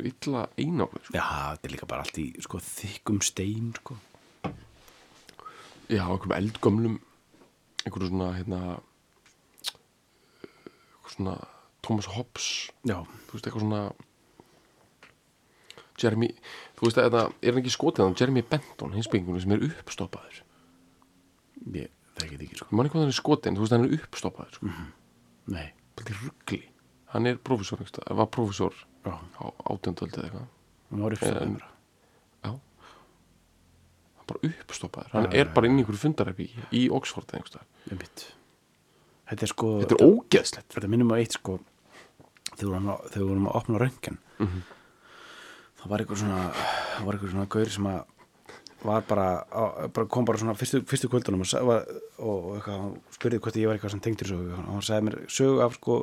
illa 0.02 0.42
einákuð 0.58 1.06
sko. 1.06 1.14
Já, 1.14 1.28
þetta 1.54 1.68
er 1.68 1.72
líka 1.72 1.88
bara 1.88 2.04
allt 2.04 2.18
í 2.20 2.26
sko, 2.44 2.60
þykkum 2.60 3.20
stein 3.24 3.70
sko. 3.78 3.96
Já, 5.88 6.02
einhverjum 6.06 6.36
eldgömlum 6.38 6.96
einhverjum 7.86 8.10
svona 8.12 8.28
hérna 8.36 8.60
einhverjum 10.96 11.14
svona 11.16 11.36
Thomas 11.86 12.08
Hobbes. 12.16 12.46
Já, 12.88 12.98
þú 13.28 13.36
veist, 13.36 13.46
eitthvað 13.46 13.62
svona 13.62 13.82
Jeremy, 16.02 16.28
þú 16.76 16.88
veist 16.88 16.98
að 17.00 17.06
þetta 17.06 17.20
er 17.46 17.54
hann 17.54 17.60
ekki 17.62 17.72
skotið 17.72 18.04
hann, 18.04 18.16
Jeremy 18.20 18.42
Benton, 18.50 18.92
hinsbyggingunum 18.96 19.40
sem 19.44 19.54
er 19.56 19.62
uppstoppaður. 19.70 20.40
Ég 21.72 21.92
þekki 22.18 22.34
þetta 22.36 22.44
ekki 22.48 22.58
sko. 22.58 22.66
ég 22.68 22.76
man 22.76 22.86
ekki 22.88 22.96
hvað 22.98 23.04
hann 23.06 23.12
er 23.14 23.20
skotið, 23.20 23.48
en 23.52 23.56
þú 23.56 23.62
veist 23.64 23.72
að 23.72 23.78
hann 23.78 23.86
er 23.88 23.96
uppstoppaður 24.00 24.58
sko. 24.58 24.72
Nei, 25.54 25.68
þetta 25.96 26.10
er 26.12 26.20
ruggli 26.26 26.60
hann 27.14 27.30
er 27.30 27.38
einhvers 27.38 27.70
staðar, 27.94 28.16
var 28.18 28.28
prófessor 28.34 28.74
já, 29.06 29.14
á 29.14 29.44
átjöndöldi 29.72 30.18
eða 30.18 30.26
eitthvað. 30.26 30.46
Hún 30.90 31.04
var 31.06 31.16
uppstofað 31.16 31.42
En- 31.46 31.54
mér 31.54 31.64
já 32.44 32.50
hann 32.50 32.56
er 32.56 34.15
bara 34.26 34.50
uppstoppaður, 34.50 35.12
hann 35.12 35.28
er 35.32 35.50
bara 35.54 35.66
inn 35.70 35.78
í 35.78 35.84
einhverju 35.84 36.02
fundarherbi 36.02 36.48
í 36.74 36.86
Oxford 36.90 37.28
eða 37.30 37.38
einhvers 37.40 37.52
staðar. 37.54 37.68
Einmitt. 37.92 38.24
Þetta 39.30 39.42
er 39.46 39.52
sko 39.52 39.70
þetta 39.82 39.96
er 39.98 40.04
ógeðslegt. 40.06 40.68
Þetta 40.76 40.90
minnum 40.92 41.12
á 41.14 41.16
eitt 41.18 41.36
sko 41.38 41.58
þegar 42.56 42.60
við 42.60 43.24
vorum 43.26 43.46
að, 43.46 43.50
að 43.50 43.56
opna 43.62 43.80
röngan 43.82 44.18
Mhm. 44.36 44.62
það 45.80 45.88
var 45.92 46.02
eitthvað 46.02 46.20
svona 46.20 46.40
það 46.52 47.04
var 47.06 47.14
eitthvað 47.16 47.30
svona 47.32 47.48
gaur 47.54 47.70
sem 47.72 47.86
að 47.86 48.04
var 48.86 49.02
bara, 49.08 49.26
á, 49.50 49.88
bara 49.88 50.06
kom 50.06 50.24
bara 50.28 50.38
svona 50.38 50.54
fyrstu, 50.54 50.82
fyrstu 50.86 51.08
kvöldunum 51.08 51.40
og, 51.42 51.54
og, 52.18 52.44
og 52.56 52.66
hann 52.68 52.92
spurði 53.10 53.40
hvort 53.40 53.56
ég 53.56 53.66
var 53.66 53.78
eitthvað 53.78 53.94
sem 53.96 54.02
tengdur 54.04 54.28
sögu 54.30 54.52
og 54.52 54.66
hann 54.68 54.84
sagði 54.84 55.06
mér 55.08 55.16
sögu 55.32 55.62
af 55.64 55.74
sko 55.78 55.96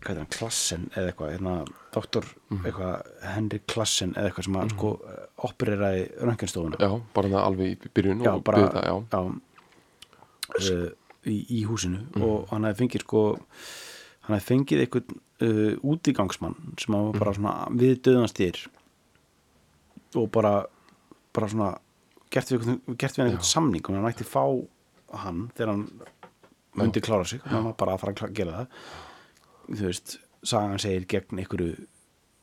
hvað 0.00 0.10
er 0.14 0.18
hann, 0.22 0.30
Klassen 0.32 0.88
eða 0.96 1.10
eitthvað, 1.12 1.32
hérna, 1.36 1.54
doktor 1.94 2.24
Mhm. 2.50 2.64
eitthvað, 2.66 3.06
Henry 3.34 3.58
Klassen 3.66 4.14
eða 4.14 4.30
eitthvað 4.30 4.44
sem 4.48 4.54
að 4.62 4.70
sko 4.76 4.90
opereraði 5.48 6.02
rönganstofuna 6.22 6.78
já, 6.80 6.90
bara 7.14 7.28
það 7.28 7.46
alveg 7.46 7.72
í 7.72 7.90
byrjun 7.94 8.22
já, 8.24 8.32
og 8.34 8.44
bara 8.44 8.58
byggði 8.58 8.72
það, 8.72 8.84
já, 8.88 9.22
uh, 10.58 10.90
í, 11.26 11.36
í 11.60 11.64
húsinu 11.68 12.02
og 12.22 12.48
hann 12.50 12.64
hefði 12.68 12.82
fengið 12.84 13.04
sko 13.06 13.22
hann 14.26 14.36
hefði 14.38 14.48
fengið 14.50 14.84
einhvern 14.86 15.20
uh, 15.42 15.72
útigangsmann 15.92 16.56
sem 16.78 16.94
hann 16.94 17.08
var 17.12 17.18
bara 17.22 17.34
svona 17.38 17.54
við 17.78 18.00
döðanstýr 18.06 18.62
og 20.20 20.28
bara 20.34 20.54
bara 21.32 21.48
svona 21.48 21.70
gert 22.32 22.50
við, 22.52 22.66
gert 22.98 23.16
við 23.18 23.24
einhvern 23.26 23.44
samning 23.48 23.84
og 23.88 23.94
hann 23.96 24.04
mætti 24.06 24.24
fá 24.28 24.44
hann 25.24 25.46
þegar 25.56 25.72
hann 25.74 25.86
myndi 26.74 27.02
klára 27.04 27.24
sig. 27.28 27.40
Hann 27.44 27.64
var 27.66 27.74
bara 27.76 27.92
að 27.96 28.00
fara 28.00 28.12
að 28.14 28.30
gera 28.32 28.52
það 28.62 28.66
þú 29.72 29.88
veist, 29.88 30.16
sagan 30.46 30.80
segir 30.82 31.08
gegn 31.10 31.42
einhverju 31.42 31.72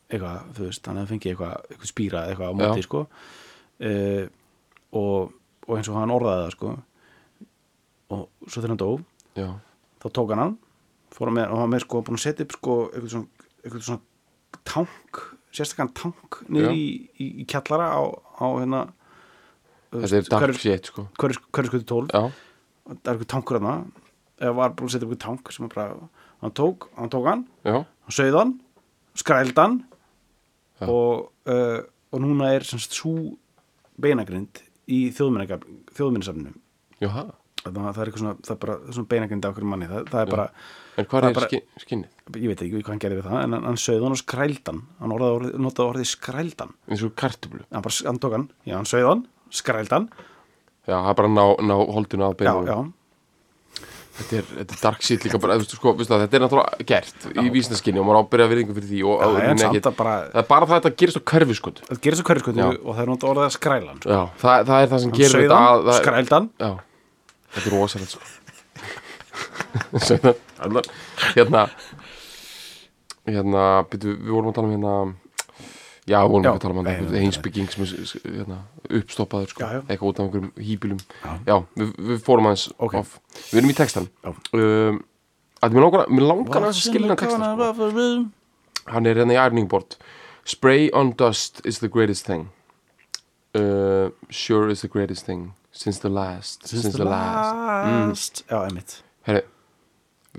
eitthvað, 0.09 0.45
þú 0.57 0.67
veist, 0.67 0.87
hann 0.89 0.99
hefði 1.01 1.13
fengið 1.13 1.31
eitthvað, 1.33 1.55
eitthvað 1.69 1.91
spýra 1.91 2.25
eitthvað 2.29 2.49
á 2.49 2.59
móti 2.59 2.81
Já. 2.81 2.87
sko. 2.87 3.01
Uh, 3.79 4.23
og, 4.99 5.33
og 5.67 5.75
eins 5.77 5.89
og 5.91 5.99
hann 5.99 6.13
orðaði 6.15 6.45
það 6.45 6.55
sko. 6.57 6.75
Og 8.09 8.23
svo 8.49 8.63
þegar 8.63 8.73
hann 8.73 8.81
dó 8.81 8.89
já, 9.37 9.49
þá 10.01 10.07
tók 10.17 10.33
hann 10.33 10.43
hann 10.43 10.55
fór 11.13 11.29
hann 11.29 11.37
með, 11.39 11.51
og 11.53 11.61
hann 11.63 11.73
með 11.73 11.83
sko 11.85 12.01
búin 12.05 12.17
að 12.19 12.23
setja 12.25 12.45
upp 12.45 12.55
sko 12.57 12.77
eitthvað 12.89 13.11
svona, 13.13 13.45
eitthvað 13.63 13.85
svona 13.87 14.63
tank 14.69 15.21
sérstakann 15.55 15.93
tank 15.97 16.39
niður 16.49 16.77
í, 16.77 16.85
í, 17.17 17.27
í 17.43 17.45
kjallara 17.49 17.89
á, 17.93 18.01
á 18.41 18.45
hérna 18.57 18.81
þetta 19.93 20.19
er 20.19 20.29
dark 20.29 20.61
shit 20.61 20.91
sko. 20.91 21.07
hverju 21.21 21.71
skutu 21.71 21.85
12 21.89 22.13
já, 22.13 22.21
það 22.89 22.93
er 22.93 23.13
eitthvað 23.13 23.31
tankur 23.33 23.61
hann 23.61 23.91
eða 24.39 24.55
var 24.59 24.75
búin 24.77 24.89
að 24.89 24.95
setja 24.95 25.09
upp 25.09 25.15
eitthvað 25.15 25.25
tank 25.25 25.53
sem 25.53 25.65
hann 25.65 25.73
bara 25.73 26.09
hann 26.41 26.53
tók, 26.55 26.89
hann 26.97 27.09
tók 27.13 27.25
hann, 27.27 27.45
já, 27.65 27.79
hann 27.83 28.15
sauð 28.15 28.37
hann 28.39 28.53
skræld 29.19 29.57
hann 29.59 29.79
Já. 30.79 30.87
og, 30.87 31.31
uh, 31.51 31.81
og 32.15 32.21
núna 32.23 32.53
er 32.55 32.63
semst 32.63 32.93
svo 32.95 33.11
beinagrind 33.99 34.61
í 34.87 35.09
þjóðminnisafninu 35.11 36.53
já, 37.03 37.09
það 37.09 37.73
það 37.75 37.99
er 37.99 38.07
eitthvað 38.09 38.21
svona, 38.23 38.35
það 38.47 38.53
er 38.55 38.61
bara 38.63 38.77
svona 38.95 39.09
beinagrind 39.11 39.47
af 39.49 39.57
hverju 39.57 39.69
manni, 39.73 39.89
það, 39.91 40.05
það 40.13 40.21
er 40.23 40.31
bara 40.31 40.45
en 40.99 41.05
hvað 41.11 41.19
er 41.19 41.27
er 41.29 41.35
bara- 41.35 41.49
skin, 41.49 41.65
skinnið? 41.83 42.13
ég 42.39 42.47
veit 42.53 42.63
ekki 42.63 42.79
hvað 42.79 42.93
hann 42.93 43.03
gerði 43.03 43.19
við 43.19 43.27
það 43.29 43.43
en 43.43 43.57
hann, 43.57 43.67
hann 43.69 43.79
sögði 43.83 44.03
hann 44.07 44.15
og 44.15 44.21
skrældan 44.23 44.79
hann. 44.99 45.15
Orðið, 45.19 45.57
notaði 45.59 45.91
orðið 45.93 46.09
skrældan 46.13 46.73
eins 46.87 47.03
og 47.03 47.13
kartublu 47.19 47.65
hann, 47.67 47.83
bara, 47.83 47.95
hann 48.07 48.19
tók 48.23 48.37
hann, 48.37 48.47
já 48.65 48.75
hann 48.79 48.89
sögði 48.89 49.09
hann 49.11 49.25
skrældan, 49.59 50.09
já, 50.87 50.95
er 50.95 51.19
bara 51.19 51.27
ná, 51.35 51.43
ná 51.59 51.75
holdinu 51.91 52.31
já, 52.31 52.39
beinu 52.39 52.65
já 52.71 52.79
þetta 54.17 54.35
er, 54.39 54.47
þetta 54.57 54.75
er 54.75 54.81
dark 54.83 55.01
shit 55.05 55.23
líka 55.25 55.39
bara, 55.41 55.55
þú 55.55 55.63
veist, 55.63 55.75
sko, 55.77 55.93
það, 55.99 56.23
þetta 56.25 56.35
er 56.39 56.43
náttúrulega 56.43 56.87
gert 56.89 57.27
í 57.29 57.45
vísnaskinni 57.53 58.01
og 58.01 58.07
maður 58.09 58.19
ábyrja 58.25 58.47
virðingu 58.51 58.75
fyrir 58.75 58.89
því 58.89 58.99
og, 59.05 59.15
Já, 59.19 59.27
en 59.29 59.63
að 59.69 59.95
bara- 59.99 60.15
það 60.33 60.41
er 60.41 60.47
bara 60.49 60.65
það 60.65 60.75
að 60.75 60.81
þetta 60.83 60.99
gerist 61.03 61.19
á 61.19 61.21
það 61.29 62.01
gerir 62.03 62.19
svo 62.19 62.25
hverjuskötu 62.29 62.59
Já. 62.59 62.67
og 62.83 62.91
það 62.97 63.01
er 63.05 63.09
notaði 63.13 63.31
orðið 63.33 63.55
skrældan 63.55 64.01
sko. 64.01 64.09
já, 64.09 64.21
það, 64.43 64.65
það 64.71 64.79
er 64.83 64.91
það 64.93 64.99
sem 65.05 65.11
gerir 65.19 65.39
þetta 65.45 65.61
að, 65.69 65.93
skrældan 66.01 66.49
já, 66.59 66.71
þetta 67.53 67.65
er 67.69 67.73
rosalegt 67.77 68.11
sko. 68.17 68.23
Allar, 70.65 70.83
hérna 71.37 71.61
hérna, 73.29 73.63
byrju, 73.91 74.15
við 74.25 74.31
vorum 74.33 74.49
að 74.51 74.55
tala 74.57 74.67
um 74.67 74.73
hérna 74.75 74.93
já, 76.09 76.19
við 76.23 76.31
vorum 76.33 76.47
Já, 76.47 76.51
að 76.51 76.61
tala 76.63 76.75
um 76.75 76.87
nei, 76.87 76.95
nei, 77.05 77.19
einsbygging 77.25 77.69
sem 77.73 77.85
er 77.85 77.91
hérna, 78.39 78.59
uppstoppaður 78.99 79.53
sko, 79.53 79.63
Já, 79.63 79.69
já. 79.77 79.81
eitthvað 79.85 80.09
út 80.11 80.19
af 80.19 80.25
einhverjum 80.25 80.51
hýbílum 80.69 81.01
Já. 81.23 81.31
já, 81.51 81.55
við, 81.79 81.91
við 82.11 82.23
fórum 82.25 82.49
aðeins 82.49 82.65
Ok. 82.77 82.95
off. 83.01 83.17
Við 83.51 83.61
erum 83.61 83.73
í 83.73 83.77
textan 83.77 84.09
um, 84.25 85.03
að 85.61 85.77
mér 85.77 85.87
langar, 86.25 86.69
að 86.69 86.79
skilja 86.79 87.13
hann 87.13 87.21
textan 87.21 87.45
sko. 87.45 87.91
hann 88.89 89.09
er 89.09 89.21
hérna 89.21 89.37
í 89.37 89.41
ærningbord 89.43 89.99
spray 90.49 90.89
on 90.93 91.11
dust 91.11 91.61
is 91.65 91.79
the 91.79 91.87
greatest 91.87 92.25
thing. 92.25 92.49
Uh, 93.53 94.09
sure 94.29 94.69
is 94.69 94.81
the 94.81 94.87
greatest 94.87 95.25
thing 95.25 95.53
since 95.71 95.99
the 95.99 96.09
last 96.09 96.67
since 96.67 96.97
the 96.97 97.05
last. 97.05 98.43
Já, 98.49 98.63
einmitt. 98.65 99.03
Heri, 99.23 99.41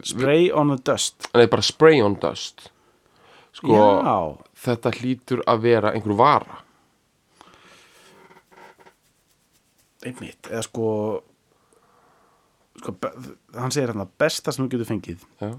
spray 0.03 0.51
on 0.51 0.68
the 0.68 0.77
dust. 0.77 1.29
Nei, 1.35 1.47
bara 1.47 1.62
spray 1.62 2.01
on 2.03 2.14
dust. 2.14 2.71
Sko, 3.53 3.75
já, 3.75 4.39
þetta 4.61 4.93
hlýtur 4.99 5.43
að 5.49 5.65
vera 5.65 5.95
einhver 5.95 6.17
vara? 6.19 6.61
Einmitt 10.07 10.49
eða 10.49 10.63
sko 10.65 10.87
sko, 12.81 12.95
hann 13.57 13.75
segir 13.75 13.93
hann 13.93 14.05
að 14.05 14.15
besta 14.21 14.53
sem 14.53 14.65
þú 14.65 14.75
getur 14.75 14.89
fengið 14.89 15.25
já, 15.41 15.51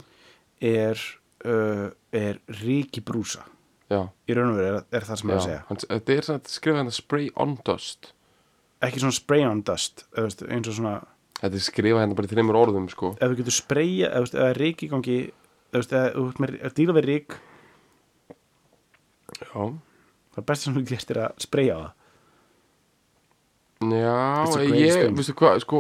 er 0.72 1.04
uh, 1.46 1.90
er 2.16 2.42
ríki 2.62 3.04
brúsa. 3.06 3.46
Já, 3.92 4.06
í 4.08 4.36
raun 4.38 4.54
og 4.54 4.60
veru 4.62 4.80
er, 4.80 4.86
er 4.96 5.06
það 5.06 5.20
sem 5.20 5.32
er 5.32 5.36
að 5.36 5.42
já. 5.42 5.46
segja. 5.50 5.62
Hann, 5.68 5.82
þetta 5.84 6.14
er 6.16 6.28
svona, 6.28 6.52
skrifa 6.54 6.80
hérna 6.80 6.96
spray 6.96 7.32
on 7.44 7.58
dust. 7.68 8.14
Ekki 8.82 9.04
svona 9.04 9.18
spray 9.18 9.46
on 9.46 9.64
dust 9.68 10.06
veist, 10.16 10.46
eins 10.48 10.70
og 10.72 10.78
svona, 10.80 10.96
þetta 11.42 11.60
er 11.60 11.66
skrifa 11.66 12.02
hérna 12.02 12.18
bara 12.18 12.30
í 12.30 12.32
þreymur 12.32 12.60
orðum 12.62 12.90
sko. 12.92 13.14
ef 13.20 13.34
þú 13.34 13.40
getur 13.42 13.58
spraya 13.58 14.10
eða, 14.10 14.26
veist, 14.26 14.38
eða 14.40 14.58
rík 14.58 14.86
í 14.86 14.92
gangi 14.92 15.18
eða 15.72 16.04
þú 16.16 16.48
ef 16.62 16.78
dýra 16.78 16.98
við 16.98 17.10
rík 17.10 17.38
já, 19.42 19.66
það 20.36 20.48
besta 20.52 20.64
sem 20.64 20.78
þú 20.78 20.86
getur 20.90 21.18
er 21.18 21.24
að 21.26 21.44
spraya 21.46 21.76
á 21.76 21.82
það. 21.82 21.92
Já 23.82 24.66
ég, 24.78 25.06
veistu 25.18 25.34
hvað 25.40 25.62
sko, 25.64 25.80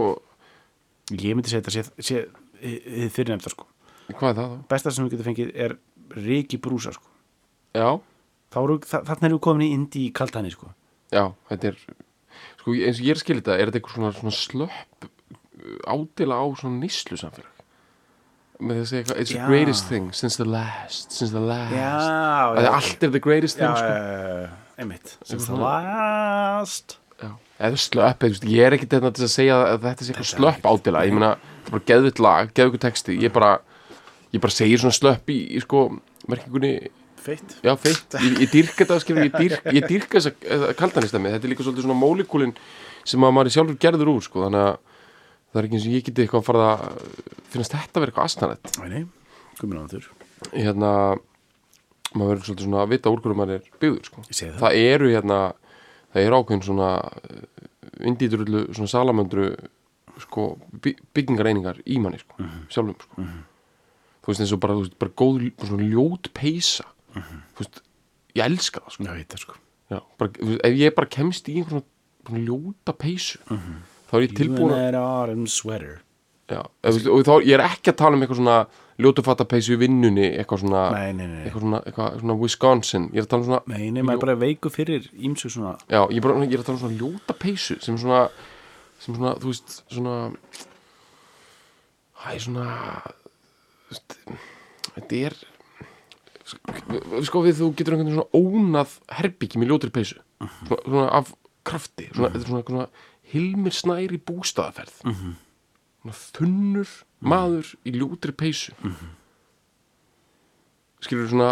ég 1.13 1.35
myndi 1.37 1.51
segja 1.51 1.67
þetta 1.67 2.05
sé, 2.07 2.23
þið 2.61 3.11
fyrir 3.13 3.35
nefnda 3.35 3.53
sko. 3.53 3.67
Hvað 4.11 4.29
er 4.31 4.37
það 4.39 4.53
þá? 4.53 4.61
besta 4.73 4.93
sem 4.93 5.05
þú 5.05 5.13
getur 5.13 5.29
fengið 5.29 5.51
er 5.67 5.75
rík 6.17 6.55
í 6.57 6.61
brúsa 6.61 6.95
sko. 6.95 7.07
Já, 7.77 7.89
Þá 8.51 8.57
eru, 8.65 8.75
þa 8.83 8.99
þannig 9.07 9.25
erum 9.29 9.37
við 9.37 9.43
komin 9.45 9.63
í 9.63 9.71
indi 9.77 10.01
í 10.09 10.11
kaltæni 10.15 10.49
sko. 10.51 10.73
Já, 11.13 11.23
þetta 11.47 11.69
er 11.69 11.77
sko, 11.79 12.73
eins 12.75 12.99
og 12.99 13.05
ég 13.05 13.13
er 13.13 13.15
að 13.15 13.21
skilja 13.21 13.43
þetta, 13.43 13.55
er 13.55 13.69
þetta 13.69 13.79
eitthvað 13.79 13.95
svona, 13.95 14.11
svona 14.17 14.35
slöpp 14.35 15.05
uh, 15.07 15.93
ádela 15.93 16.39
á 16.43 16.45
svona 16.59 16.81
nýslu 16.81 17.19
samfélag 17.21 17.60
með 18.61 18.79
þess 18.79 18.85
að 18.85 18.89
segja 18.91 19.01
eitthvað 19.01 19.21
it's 19.23 19.33
Já. 19.33 19.37
the 19.41 19.49
greatest 19.49 19.87
thing 19.89 20.09
since 20.15 20.37
the 20.39 20.47
last 20.47 21.15
since 21.15 21.33
the 21.33 21.41
last. 21.41 21.73
Já, 21.75 21.91
að 22.61 22.67
allt 22.71 23.05
er 23.07 23.13
the 23.13 23.21
greatest 23.23 23.59
thing 23.59 23.73
sko. 23.77 23.91
Já, 23.91 24.75
einmitt. 24.81 25.15
Since 25.25 25.49
the 25.49 25.57
last. 25.59 26.97
Já. 27.21 27.31
eða 27.61 27.77
slöpp, 27.77 28.23
ég 28.49 28.65
er 28.65 28.77
þetta 28.81 29.11
til 29.13 29.25
að 29.27 29.33
segja 29.35 29.57
að 29.67 29.83
þetta 29.85 30.05
sé 30.05 30.13
eitthvað 30.13 30.29
slöpp 30.31 30.63
ádela 30.65 31.03
ég 31.05 31.13
meina, 31.13 31.35
það 31.37 31.67
er 31.67 31.75
bara 31.75 31.87
geðvitt 31.91 32.21
lag, 32.25 32.53
geðvitt 32.57 32.85
texti. 32.87 33.17
Ég 33.21 33.33
bara, 33.35 33.51
ég 34.33 34.41
bara 34.41 34.55
segir 34.55 34.81
svona 34.81 34.97
slöpp 34.97 35.29
í, 35.29 35.37
í 35.57 35.61
sko, 35.61 35.83
merkingunni. 36.31 36.73
Feitt. 37.21 37.59
Já, 37.61 37.75
feitt, 37.77 38.15
ég, 38.17 38.39
ég 38.41 38.49
dýrka 38.49 38.79
þetta 38.81 38.97
skilur, 39.03 39.27
ég, 39.27 39.35
dýrk, 39.37 39.67
ég 39.77 39.85
dýrka 39.85 40.17
þessa 40.17 40.71
kaldanistæmi. 40.79 41.29
Þetta 41.35 41.45
er 41.45 41.51
líka 41.53 41.65
svolítið 41.67 41.85
svona 41.85 41.99
mólíkulin 42.01 42.55
sem 43.05 43.21
að 43.21 43.35
maður 43.37 43.51
er 43.51 43.55
sjálfur 43.59 43.77
gerður 43.85 44.09
úr, 44.15 44.25
sko, 44.25 44.47
þannig 44.47 44.63
að 44.71 44.79
það 45.51 45.59
er 45.61 45.67
ekki 45.67 45.77
eins 45.79 45.87
og 45.87 45.95
ég 45.97 46.05
geti 46.07 46.23
eitthvað 46.25 46.41
að 46.41 46.47
fara 46.49 46.67
að 46.71 47.01
finnast 47.51 47.75
þetta 47.75 47.97
að 47.97 48.01
vera 48.05 48.11
eitthvað 48.11 48.29
astanett 48.29 48.79
nei, 48.91 49.05
komin 49.59 49.81
á 49.81 49.85
þur 49.91 50.07
hérna 50.55 50.91
maður 52.15 52.31
verður 52.31 52.45
svolítið 52.47 52.65
svona 52.67 52.81
að 52.85 52.89
vita 52.95 53.11
úr 53.13 53.21
hverju 53.23 53.37
maður 53.39 53.53
er 53.55 53.67
byggður 53.79 54.07
sko. 54.09 54.21
Ég 54.27 54.39
það. 54.39 54.57
það 54.59 54.79
eru 54.91 55.11
hérna 55.13 55.37
það 56.11 56.25
eru 56.25 56.39
ákveðin 56.41 56.65
svona 56.67 56.89
indíturullu 58.11 58.63
svona 58.75 58.91
salamöndru 58.91 59.45
sko, 60.21 60.45
by- 60.83 60.97
byggingareiningar 61.15 61.79
í 61.87 61.99
manni 62.03 62.19
sko, 62.19 62.35
Mhm. 62.37 62.65
sjálfum 62.69 62.95
sko. 62.99 63.27
þú 64.21 64.27
veist 64.27 64.41
eins 64.43 64.51
og 64.53 64.59
bara, 64.59 64.73
þú 64.75 64.81
veist, 64.85 64.99
bara 64.99 65.11
góð 65.11 65.51
svona 65.65 65.87
ljót 65.89 66.29
peysa 66.33 66.83
þú 67.15 67.57
veist, 67.63 67.81
ég 68.35 68.43
elska 68.45 68.79
það 68.81 68.91
sko. 68.91 69.03
Já, 69.03 69.13
veit 69.13 69.29
það 69.29 69.39
sko 69.39 69.53
Já, 69.91 69.99
bara, 70.17 70.31
ef 70.63 70.73
ég 70.77 70.95
bara 70.95 71.07
kemst 71.07 71.47
í 71.49 71.55
einhvern 71.57 71.83
svona, 72.25 72.45
ljóta 72.45 72.93
peysu 72.97 73.39
þá 74.11 74.15
er 74.19 74.25
ég 74.27 74.37
tilbúin 74.37 74.73
Já, 76.51 76.65
og 76.83 77.21
þá, 77.23 77.33
ég 77.47 77.53
er 77.55 77.61
ekki 77.63 77.93
að 77.93 77.99
tala 78.01 78.17
um 78.17 78.23
eitthvað 78.25 78.41
svona 78.41 78.55
ljótufattapeysu 79.01 79.77
í 79.77 79.79
vinnunni 79.79 80.25
eitthvað 80.35 80.65
svona, 80.65 80.81
Nei, 80.91 81.13
nei, 81.15 81.27
nei. 81.31 81.43
eitthvað 81.45 81.63
svona, 81.63 81.79
eitthvað 81.87 82.17
svona 82.19 82.35
Wisconsin, 82.41 83.05
ég 83.15 83.21
er 83.21 83.27
að 83.27 83.29
tala 83.31 83.45
um 83.45 83.47
svona 83.47 83.61
Nei, 83.71 83.85
nei, 83.87 84.01
maður 84.03 84.17
er 84.17 84.25
bara 84.25 84.35
veiku 84.41 84.71
fyrir 84.73 85.07
ímsu 85.15 85.51
svona 85.53 85.77
já, 85.85 86.01
ég, 86.11 86.17
er 86.19 86.25
bara, 86.25 86.43
ég 86.43 86.57
er 86.57 86.63
að 86.63 86.67
tala 86.67 86.77
um 86.77 86.83
svona 86.83 86.99
ljóta 86.99 87.37
peysu 87.39 87.77
sem 87.85 87.99
svona, 88.01 88.25
sem 88.99 89.15
svona, 89.15 89.31
þú 89.39 89.53
veist 89.53 89.77
svona 89.87 90.17
hæ, 92.25 92.35
svona 92.43 92.67
þú 93.87 93.95
veist, 93.95 94.19
þetta 94.91 95.23
er 95.29 95.39
sko 97.25 97.43
við 97.45 97.61
þú 97.61 97.69
getur 97.77 97.95
einhvern 97.95 98.09
veginn 98.11 98.19
svona 98.19 98.41
ónað 98.41 98.95
herbyggjum 99.21 99.63
í 99.63 99.69
ljótri 99.69 99.93
peysu. 99.93 100.19
Svona, 100.41 100.81
svona 100.83 101.07
af 101.21 101.31
krafti. 101.67 102.09
Svona, 102.11 102.31
þetta 102.33 102.41
er 102.41 102.65
svona, 102.65 102.85
svona 103.31 103.33
hilmir 103.33 103.71
snæri 103.75 104.17
bústaðaferð. 104.27 105.01
Svona 106.01 106.15
þunnur 106.35 106.91
maður 107.21 107.73
í 107.87 107.91
ljótri 107.95 108.33
peysu. 108.35 108.73
Skilur 111.01 111.29
svona 111.31 111.51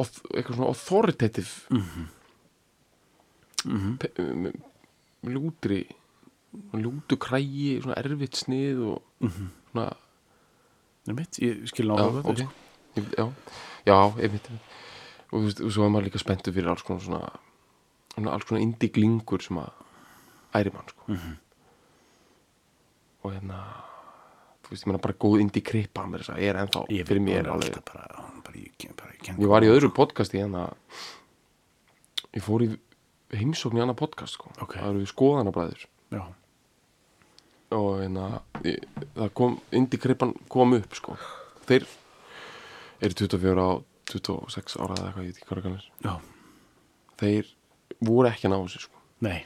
oth, 0.00 0.22
eitthvað 0.34 0.56
svona 0.58 0.72
authoritative? 0.72 1.52
Pe- 3.98 4.12
um, 4.22 4.48
ljótri 5.28 5.80
ljótu 6.78 7.18
krægi, 7.20 7.80
svona 7.82 7.96
erfitt 8.00 8.38
snið 8.38 8.78
og 8.94 9.02
svona 9.72 9.88
Nei, 11.08 11.14
mitt, 11.16 11.38
ég 11.40 11.62
skil 11.70 11.86
ná 11.88 11.94
já, 11.96 12.04
það 12.12 12.26
ok. 12.28 12.40
Ég- 12.98 13.12
já, 13.16 13.24
já, 13.88 13.94
einmitt 14.20 14.48
einmitt. 14.50 14.72
og 15.30 15.38
þú 15.38 15.44
veist, 15.46 15.60
og 15.64 15.70
svo 15.72 15.84
er 15.86 15.92
maður 15.94 16.04
líka 16.10 16.20
spenntur 16.20 16.52
fyrir 16.52 16.68
alls 16.68 16.82
konar 16.84 17.00
svona, 17.00 17.30
svona 18.12 18.32
alls 18.34 18.44
konar 18.44 18.60
indie 18.60 18.90
glingur 18.92 19.40
sem 19.40 19.56
að 19.56 19.70
æri 20.56 20.72
mann 20.72 20.88
sko. 20.88 21.18
og 23.22 23.32
hérna 23.34 23.60
þú 24.64 24.72
veist, 24.72 24.82
ég 24.84 24.88
meina 24.90 25.02
bara 25.02 25.16
góð 25.20 25.42
þess 26.22 26.32
að 26.34 26.42
er 26.44 26.58
ennþá 26.62 26.84
Ég 26.92 27.08
fyrir 27.08 27.24
mér 27.24 27.48
alveg 27.52 27.78
bara, 27.88 28.24
bara, 28.44 28.56
ég, 28.56 28.72
ég, 28.84 29.32
ég 29.34 29.48
var 29.48 29.64
í 29.64 29.70
öðru 29.72 29.90
podcasti 29.94 30.40
hérna 30.40 30.68
ég 32.36 32.44
fór 32.44 32.64
í 32.66 32.70
heimsókn 33.34 33.78
í 33.78 33.82
annað 33.84 33.98
podcast 34.00 34.38
sko. 34.38 34.52
Ok. 34.62 34.76
það 34.78 34.90
eru 34.94 35.08
skoðanabræður 35.10 35.84
Já, 36.14 36.22
og 37.76 37.90
hérna 38.00 38.28
það 38.64 39.32
kom, 39.36 39.58
indie 39.76 40.00
krippan 40.00 40.32
kom 40.48 40.76
upp 40.78 40.96
sko. 40.96 41.16
þeir 41.68 41.84
eru 43.04 43.18
24 43.24 43.68
á 43.68 43.70
26 44.08 44.78
ára 44.80 44.96
eða 44.96 45.10
eitthvað, 45.10 45.24
ég 45.24 45.32
veit 45.32 45.38
ekki 45.42 45.48
hvað 45.50 45.66
það 45.66 46.08
já, 46.08 46.14
þeir 47.20 47.54
voru 48.08 48.30
ekki 48.30 48.48
að 48.48 48.54
ná 48.54 48.58
þessu 48.62 48.84
sko. 48.86 49.02
nei 49.26 49.40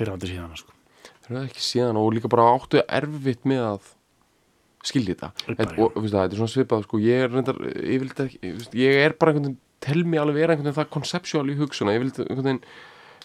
Eru 0.00 0.14
aldrei 0.14 0.32
síðan 0.32 0.54
sko 0.56 0.72
þeir 1.22 1.34
eru 1.34 1.48
ekki 1.48 1.64
síðan 1.64 1.98
og 2.00 2.14
líka 2.16 2.30
bara 2.30 2.46
áttu 2.52 2.82
erfitt 2.82 3.44
með 3.48 3.66
að 3.66 3.90
skilja 4.82 5.14
þetta 5.14 5.32
þetta, 5.46 5.74
og, 5.76 5.92
og, 5.92 6.06
þetta 6.06 6.24
er 6.24 6.40
svona 6.40 6.52
svipað 6.52 6.86
sko, 6.86 7.02
ég, 7.02 7.26
er 7.26 7.30
reyndar, 7.30 7.60
ég, 7.70 8.06
ekki, 8.24 8.40
veist, 8.58 8.72
ég 8.78 9.02
er 9.04 9.14
bara 9.18 9.32
einhvern 9.32 9.52
veginn 9.52 9.60
tel 9.82 10.02
mig 10.06 10.22
alveg 10.22 10.40
vera 10.40 10.54
einhvern 10.54 10.70
veginn 10.70 10.80
það 10.80 10.90
konceptuál 10.96 11.52
í 11.52 11.58
hugsuna 11.58 11.94
ég, 11.94 12.02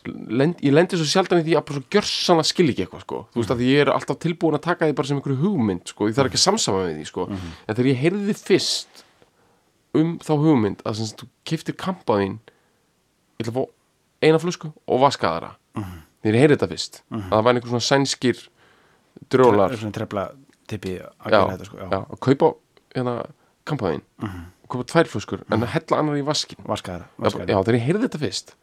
lend, 0.08 0.62
ég 0.62 0.76
lendi 0.76 1.00
svo 1.00 1.08
sjaldan 1.10 1.42
í 1.42 1.48
því 1.48 1.58
að 1.58 1.80
gjörsanlega 1.96 2.52
skilja 2.52 2.76
ekki 2.76 2.86
eitthvað 2.86 3.04
sko. 3.04 3.22
þú 3.34 3.42
veist 3.42 3.54
að 3.56 3.64
ég 3.66 3.82
er 3.84 3.92
alltaf 3.92 4.20
tilbúin 4.24 4.58
að 4.58 4.66
taka 4.68 4.88
því 4.88 4.98
bara 5.00 5.10
sem 5.10 5.18
einhverju 5.18 5.40
hugmynd 5.42 5.92
sko. 5.92 6.08
ég 6.08 6.18
þarf 6.18 6.32
ekki 6.32 6.40
að 6.40 6.46
samsama 6.46 6.84
með 6.86 7.00
því 7.00 7.08
sko. 7.10 7.26
en 7.34 7.74
þegar 7.74 7.90
ég 7.90 8.02
heyrði 8.06 8.38
fyrst 8.38 9.04
um 9.98 10.14
þá 10.22 10.34
hugmynd 10.46 10.86
að 10.86 11.00
sem 11.02 11.18
þú 11.18 11.30
kiftir 11.50 11.78
kampaðín 11.82 12.38
ég 13.42 13.48
ætla 13.48 13.56
að 13.56 13.58
fá 13.58 14.28
eina 14.28 14.42
flösku 14.42 14.72
og 14.86 15.02
vaskaðara 15.04 15.56
þegar 15.74 16.07
ég 16.26 16.40
heyrði 16.42 16.56
þetta 16.58 16.70
fyrst. 16.72 17.02
Að 17.14 17.28
það 17.32 17.44
væri 17.48 17.60
einhver 17.60 17.74
svona 17.74 17.88
sænskir 17.88 18.38
drjólar 19.34 19.76
Svona 19.78 19.96
trefla 19.96 20.24
tippi 20.68 20.96
að 21.00 21.36
þetta 21.54 21.66
sko 21.70 21.78
að 21.88 22.20
kaupa 22.26 22.50
hérna 22.96 23.14
kampaðín 23.68 24.02
og 24.24 24.70
kaupa 24.72 24.88
tvær 24.92 25.08
flöskur 25.12 25.44
en 25.52 25.64
að 25.64 25.72
hella 25.76 26.00
annar 26.02 26.18
í 26.20 26.24
vaskin 26.28 26.60
vaskaðara 26.68 27.08
bara- 27.18 27.46
já, 27.48 27.58
þegar 27.64 27.78
ég 27.78 27.86
heyrði 27.88 28.08
þetta 28.08 28.20
fyrst 28.24 28.56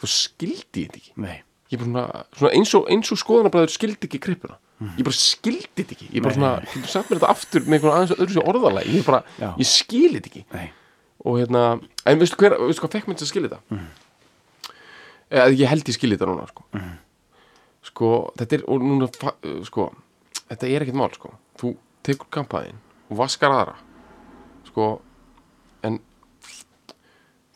þá 0.00 0.06
skildi 0.08 0.82
ég 0.84 0.90
þetta 0.90 1.00
ekki. 1.00 1.12
Nei, 1.16 1.42
ég 1.70 1.78
bara 1.78 1.90
svona, 1.90 2.24
svona 2.36 2.52
eins 2.56 2.74
og, 2.74 2.88
og 2.88 3.20
skoðanabræður 3.20 3.72
skildi 3.76 4.08
ekki 4.08 4.20
krippuna 4.20 4.58
ég 4.96 5.04
bara 5.04 5.16
skildi 5.16 5.76
þetta 5.84 5.92
ekki. 5.96 6.10
Ég 6.16 6.22
bara 6.24 6.34
svona, 6.34 6.52
sagt 6.88 7.10
mér 7.10 7.20
þetta 7.20 7.30
aftur 7.34 7.60
með 7.66 7.74
einhvern 7.78 7.96
aðeins 7.98 8.14
öðru 8.16 8.36
sér 8.36 8.46
orðalega 8.48 8.94
ég 8.96 9.04
bara, 9.04 9.22
Já. 9.38 9.50
ég 9.60 9.68
skil 9.68 10.14
þetta 10.16 10.30
ekki. 10.32 10.44
Nei. 10.54 10.70
Og 11.20 11.36
hérna, 11.36 11.64
en 12.08 12.18
veistu 12.22 12.36
hver, 12.40 12.56
veistu 12.64 12.80
hvað 12.86 12.94
fekk 12.96 13.10
mér 13.10 13.18
til 13.20 13.26
að 13.26 13.32
skilja 13.34 13.50
þetta 13.52 13.80
eða 15.30 15.52
ég 15.54 15.70
held 15.70 15.88
ég 15.90 15.96
skilja 15.96 16.18
þetta 16.18 16.30
núna 16.30 16.46
sko. 16.50 16.66
sko, 17.90 18.08
þetta 18.38 18.58
er 18.58 18.64
og 18.68 18.82
núna, 18.84 19.08
sko, 19.68 19.86
þetta 20.50 20.68
er 20.68 20.84
ekkert 20.84 20.98
mál 21.00 21.12
sko, 21.14 21.32
þú 21.60 21.74
tekur 22.06 22.28
kampaðin 22.34 22.78
og 23.10 23.16
vaskar 23.22 23.54
aðra 23.54 23.76
sko, 24.68 24.88
en 25.86 25.98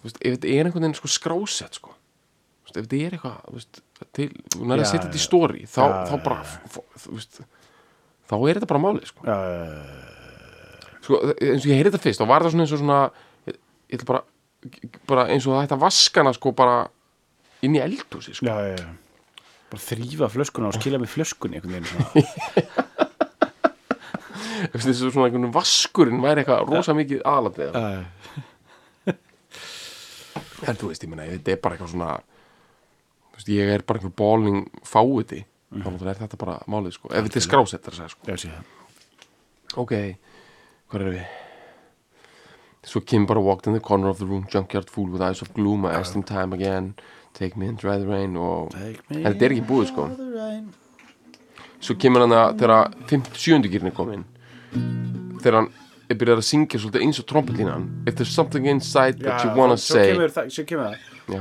þú 0.01 0.09
veist, 0.09 0.19
ef 0.21 0.37
þetta 0.39 0.49
er 0.55 0.69
einhvern 0.69 0.85
veginn 0.87 0.97
sko 0.99 1.11
skrásett 1.13 1.79
sko, 1.81 1.93
þú 2.65 2.71
veist, 2.71 2.79
ef 2.79 2.87
þetta 2.87 3.03
er 3.09 3.19
eitthvað 3.19 3.37
þú 3.51 3.59
veist, 3.59 3.83
til, 4.15 4.29
þú 4.55 4.65
nærið 4.71 4.81
að 4.81 4.85
Já, 4.85 4.91
setja 4.93 5.05
þetta 5.07 5.21
í 5.21 5.23
já. 5.23 5.27
stóri 5.29 5.63
þá, 5.69 5.83
Já, 5.85 5.95
þá 6.11 6.17
bara 6.25 6.41
þú 7.05 7.15
veist, 7.19 7.41
þá 8.25 8.35
er 8.41 8.59
þetta 8.59 8.71
bara 8.73 8.83
málið 8.87 9.09
sko. 9.13 9.27
Já, 9.29 9.37
sko, 11.05 11.21
eins 11.37 11.65
og 11.65 11.71
ég 11.71 11.79
heyrði 11.79 11.93
þetta 11.95 12.05
fyrst 12.09 12.23
þá 12.23 12.29
var 12.33 12.45
það 12.47 12.55
svona 12.55 12.65
eins 12.67 12.75
og 12.75 12.81
svona 12.83 13.01
ég, 13.51 13.59
ég 13.95 14.05
bara, 14.09 14.23
bara 15.11 15.27
eins 15.35 15.45
og 15.47 15.53
það 15.59 15.67
ætti 15.69 15.77
að 15.77 15.83
vaskana 15.85 16.33
sko 16.37 16.53
bara 16.57 16.77
inn 17.67 17.77
í 17.79 17.81
eldhúsi 17.85 18.33
sko. 18.37 18.45
já, 18.47 18.55
já, 18.71 18.77
já. 18.79 18.89
Bara 19.73 19.83
þrýfa 19.83 20.27
flöskuna 20.31 20.69
og 20.71 20.77
skilja 20.77 20.99
með 21.03 21.11
flöskunni 21.15 21.55
einhvern 21.59 21.75
veginn 21.75 21.91
svona. 21.91 22.09
Þess 24.75 24.87
að 24.91 24.95
svona 25.01 25.27
einhvern 25.29 25.55
vaskurinn 25.55 26.23
væri 26.23 26.39
eitthvað 26.45 26.69
rosa 26.71 26.93
mikið 26.97 27.21
aðlandið 27.29 27.71
en 30.69 30.79
þú 30.81 30.87
veist, 30.91 31.05
ég 31.05 31.11
meina, 31.11 31.27
þetta 31.29 31.53
er 31.55 31.61
bara 31.65 31.75
eitthvað 31.77 31.93
svona 31.93 32.11
veist, 33.35 33.51
ég 33.53 33.73
er 33.75 33.85
bara 33.87 33.99
einhver 34.01 34.15
bóling 34.17 34.61
fáiði, 34.87 35.41
þá 35.75 35.89
náttúrulega 35.89 36.15
er 36.15 36.21
þetta 36.23 36.41
bara 36.41 36.57
málið 36.71 36.93
sko, 36.99 37.07
ef 37.11 37.23
þetta 37.29 37.41
er 37.41 37.47
skrásettar 37.49 37.93
að 37.97 38.01
segja 38.01 38.13
sko 38.15 38.21
það. 38.55 38.67
Ok, 39.85 39.93
hvað 40.93 41.03
er 41.03 41.09
við? 41.17 41.25
Svo 42.85 43.01
Kim 43.01 43.25
bara 43.27 43.41
walked 43.41 43.67
in 43.67 43.73
the 43.73 43.81
corner 43.81 44.09
of 44.13 44.19
the 44.21 44.27
room 44.29 44.45
junkyard 44.53 44.91
full 44.93 45.09
with 45.09 45.23
eyes 45.25 45.41
of 45.43 45.49
gloom 45.57 45.87
I 45.89 45.95
asked 45.97 46.15
him 46.17 46.23
time 46.23 46.53
again 46.53 46.95
take 47.35 47.59
me 47.59 47.67
in 47.69 47.77
dry 47.77 47.99
the 47.99 48.07
rain 48.07 48.37
og 48.37 48.71
þetta 49.11 49.47
er 49.47 49.51
ekki 49.57 49.67
búið 49.69 49.87
sko. 49.93 50.09
svo 51.85 51.95
kemur 52.01 52.21
hann 52.25 52.33
að 52.33 52.59
þegar 52.63 52.95
57. 53.11 53.69
gýrin 53.73 53.91
er 53.91 53.97
komin 53.97 54.25
þegar 55.43 55.57
hann 55.61 55.71
er 56.09 56.17
byrjað 56.21 56.41
að 56.41 56.49
syngja 56.49 56.81
svolítið 56.81 57.05
eins 57.07 57.21
og 57.21 57.27
trompetlínan 57.29 57.83
if 58.07 58.13
there's 58.17 58.33
something 58.33 58.67
inside 58.67 59.21
that 59.21 59.45
you 59.45 59.51
wanna 59.57 59.77
say. 59.77 60.15
Svo 60.15 60.65
kemur 60.65 60.85
það. 60.91 60.97
Já, 61.29 61.41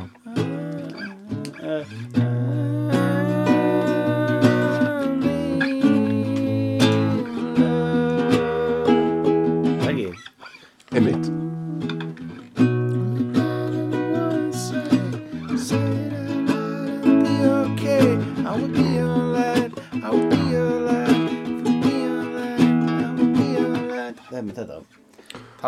Það 24.34 24.39
er 24.41 24.45
með 24.49 24.59
þetta. 24.59 24.81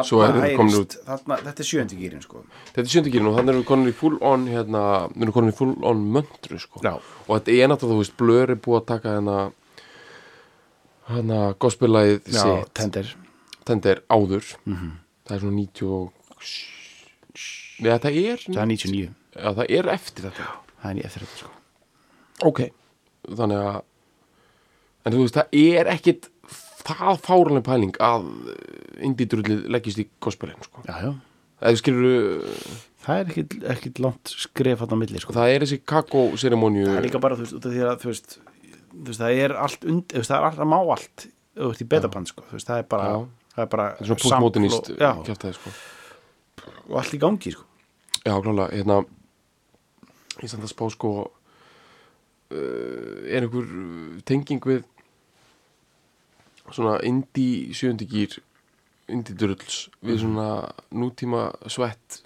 Svo 0.05 0.20
er- 0.22 0.34
þarna 0.36 0.45
heyrist, 0.45 0.95
þetta 1.05 1.61
er 1.63 1.68
sjöndi 1.70 1.97
gýrin 1.97 2.22
sko. 2.26 2.41
Þetta 2.74 2.82
er 2.84 2.89
sjöndugýrin 2.91 3.30
og 3.30 3.38
þannig 3.38 3.53
erum 3.53 3.61
við 3.63 3.68
konin 3.70 3.89
í 3.91 3.93
full 3.95 4.18
on 4.22 4.43
hérna, 4.51 4.82
við 5.13 5.22
erum 5.26 5.34
konin 5.38 5.53
í 5.53 5.55
full 5.55 5.72
on 5.91 6.01
möndru 6.18 6.59
sko. 6.59 6.82
Já. 6.84 6.93
og 6.97 7.32
þetta 7.39 7.55
er 7.55 7.70
náttúrulega, 7.72 7.93
þú 7.95 8.01
veist, 8.01 8.18
blur 8.20 8.49
er 8.51 8.59
búið 8.66 8.82
að 8.82 8.86
taka 8.91 9.13
hérna 9.16 9.38
hérna 11.09 11.39
gospelagið 11.61 12.22
Já, 12.34 12.41
sitt. 12.41 12.74
Tender. 12.74 13.16
Tender 13.66 14.01
áður. 14.09 14.55
Mhm. 14.66 14.91
það 15.26 15.36
er 15.36 15.39
svona 15.39 15.55
90 15.55 15.89
og 15.89 16.11
Nei, 17.80 17.91
það 17.99 18.16
er 18.16 18.38
Það 18.45 18.61
er 18.61 18.70
99 18.72 19.09
Já, 19.36 19.49
það 19.55 19.66
er 19.70 19.89
eftir 19.91 20.24
þetta. 20.30 20.45
Það 20.84 20.91
er 20.99 21.05
eftir 21.05 21.22
þetta 21.26 21.38
sko. 21.41 21.49
Ok. 22.45 22.61
Þannig 23.28 23.59
að 23.66 23.82
En 25.05 25.13
þú 25.13 25.20
veist, 25.22 25.36
það 25.36 25.47
er 25.53 25.86
ekkit 25.93 26.30
það 26.86 27.22
fáranlega 27.26 27.66
pæling 27.66 27.96
að 28.04 28.28
indídrullið 29.10 29.64
leggist 29.74 30.02
í 30.04 30.08
gospelin 30.24 30.60
sko. 30.66 30.84
Skilur 31.80 32.36
Það 33.06 33.20
er 33.22 33.28
ekkit, 33.30 33.52
ekkit 33.70 34.00
langt 34.02 34.32
skref 34.34 34.80
hann 34.82 34.94
á 34.94 34.98
milli 34.98 35.20
sko. 35.22 35.34
það 35.36 35.52
er 35.54 35.64
þessi 35.66 35.78
kakó-seremoníu 35.86 36.88
Það 36.88 36.96
er 36.98 37.06
líka 37.06 37.20
bara, 37.22 37.36
þú 37.38 37.44
veist, 37.46 37.68
að 37.70 38.00
þú 38.02 38.10
veist, 38.10 38.38
þú 38.96 39.06
veist 39.12 39.22
það 39.22 39.42
er 39.44 39.54
allt 39.62 39.86
und, 39.86 40.16
veist, 40.16 40.32
það 40.32 40.38
er 40.40 40.48
allt 40.50 40.62
að 40.66 40.70
má 40.72 40.78
allt. 40.82 41.26
Veist, 41.56 41.84
í 41.86 41.88
betaband 41.92 42.32
sko, 42.32 42.46
það 42.50 42.80
er 42.82 42.88
bara 42.90 43.12
það 43.54 43.62
er 43.66 43.70
bara 43.76 43.86
Það 43.92 44.02
er 44.02 44.10
svona 44.10 44.22
postmodernist 44.26 44.90
og- 44.90 45.54
sko. 45.60 45.70
og 46.90 46.98
allt 47.04 47.14
í 47.14 47.22
gangi 47.22 47.54
sko. 47.54 47.64
Já, 48.26 48.34
klálega, 48.42 48.72
hérna 48.74 48.98
ég 50.42 50.50
samt 50.50 50.66
að 50.66 50.74
spá 50.74 50.86
sko 50.92 51.12
uh, 52.52 53.20
er 53.30 53.46
einhver 53.46 53.70
tenging 54.26 54.66
við 54.66 54.82
svona 56.72 56.99
indie 57.03 57.74
sjöndugýr 57.74 58.39
indie 59.09 59.36
drulls 59.38 59.89
Mhm. 60.01 60.09
við 60.09 60.20
svona 60.24 60.72
nútíma 60.91 61.51
svett 61.70 62.22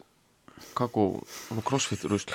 kakó, 0.75 1.21
svona 1.47 1.61
crossfit 1.63 2.03
rusl 2.05 2.33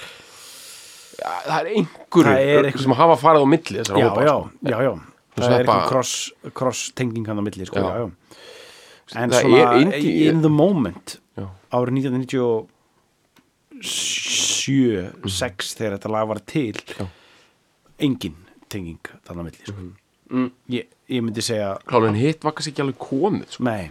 Já, 1.15 1.31
það 1.47 1.61
er 1.61 1.67
einhverju 1.77 2.25
Það 2.25 2.67
er 2.75 2.79
sem 2.83 2.93
hafa 2.93 3.17
farið 3.17 3.43
á 3.45 3.47
milli 3.47 3.79
Já, 3.79 3.83
hópa 3.95 4.23
já, 4.25 4.35
sko. 4.35 4.51
já, 4.63 4.79
já 4.83 4.95
Það 5.35 5.45
sveppa- 5.45 5.55
er 5.55 5.59
eitthvað 5.65 5.89
cross, 5.89 6.33
cross 6.55 6.91
tenging 6.95 7.27
hann 7.27 7.39
á 7.39 7.43
milli 7.43 7.65
sko, 7.67 7.77
Já. 7.79 7.83
já, 7.99 8.11
En 9.17 9.31
Það 9.31 9.41
svona, 9.43 9.73
indie- 9.81 10.29
in 10.31 10.41
the 10.43 10.49
moment 10.49 11.19
árið 11.73 11.93
1997 11.93 12.67
6 15.29 15.75
þegar 15.77 15.93
þetta 15.99 16.11
lag 16.11 16.29
var 16.29 16.39
til 16.47 16.75
engin 17.99 18.35
tenging 18.69 18.99
þannig 19.27 19.41
á 19.41 19.45
milli 19.45 19.65
sko. 19.67 19.73
mm. 19.81 19.93
Ég, 20.73 20.89
ég 21.11 21.25
myndi 21.25 21.45
segja 21.45 21.75
en 21.99 22.19
hitt 22.19 22.45
var 22.45 22.57
kannski 22.57 22.75
ekki 22.75 22.85
alveg 22.85 23.01
komið 23.03 23.57
sko. 23.57 23.67
nei, 23.69 23.91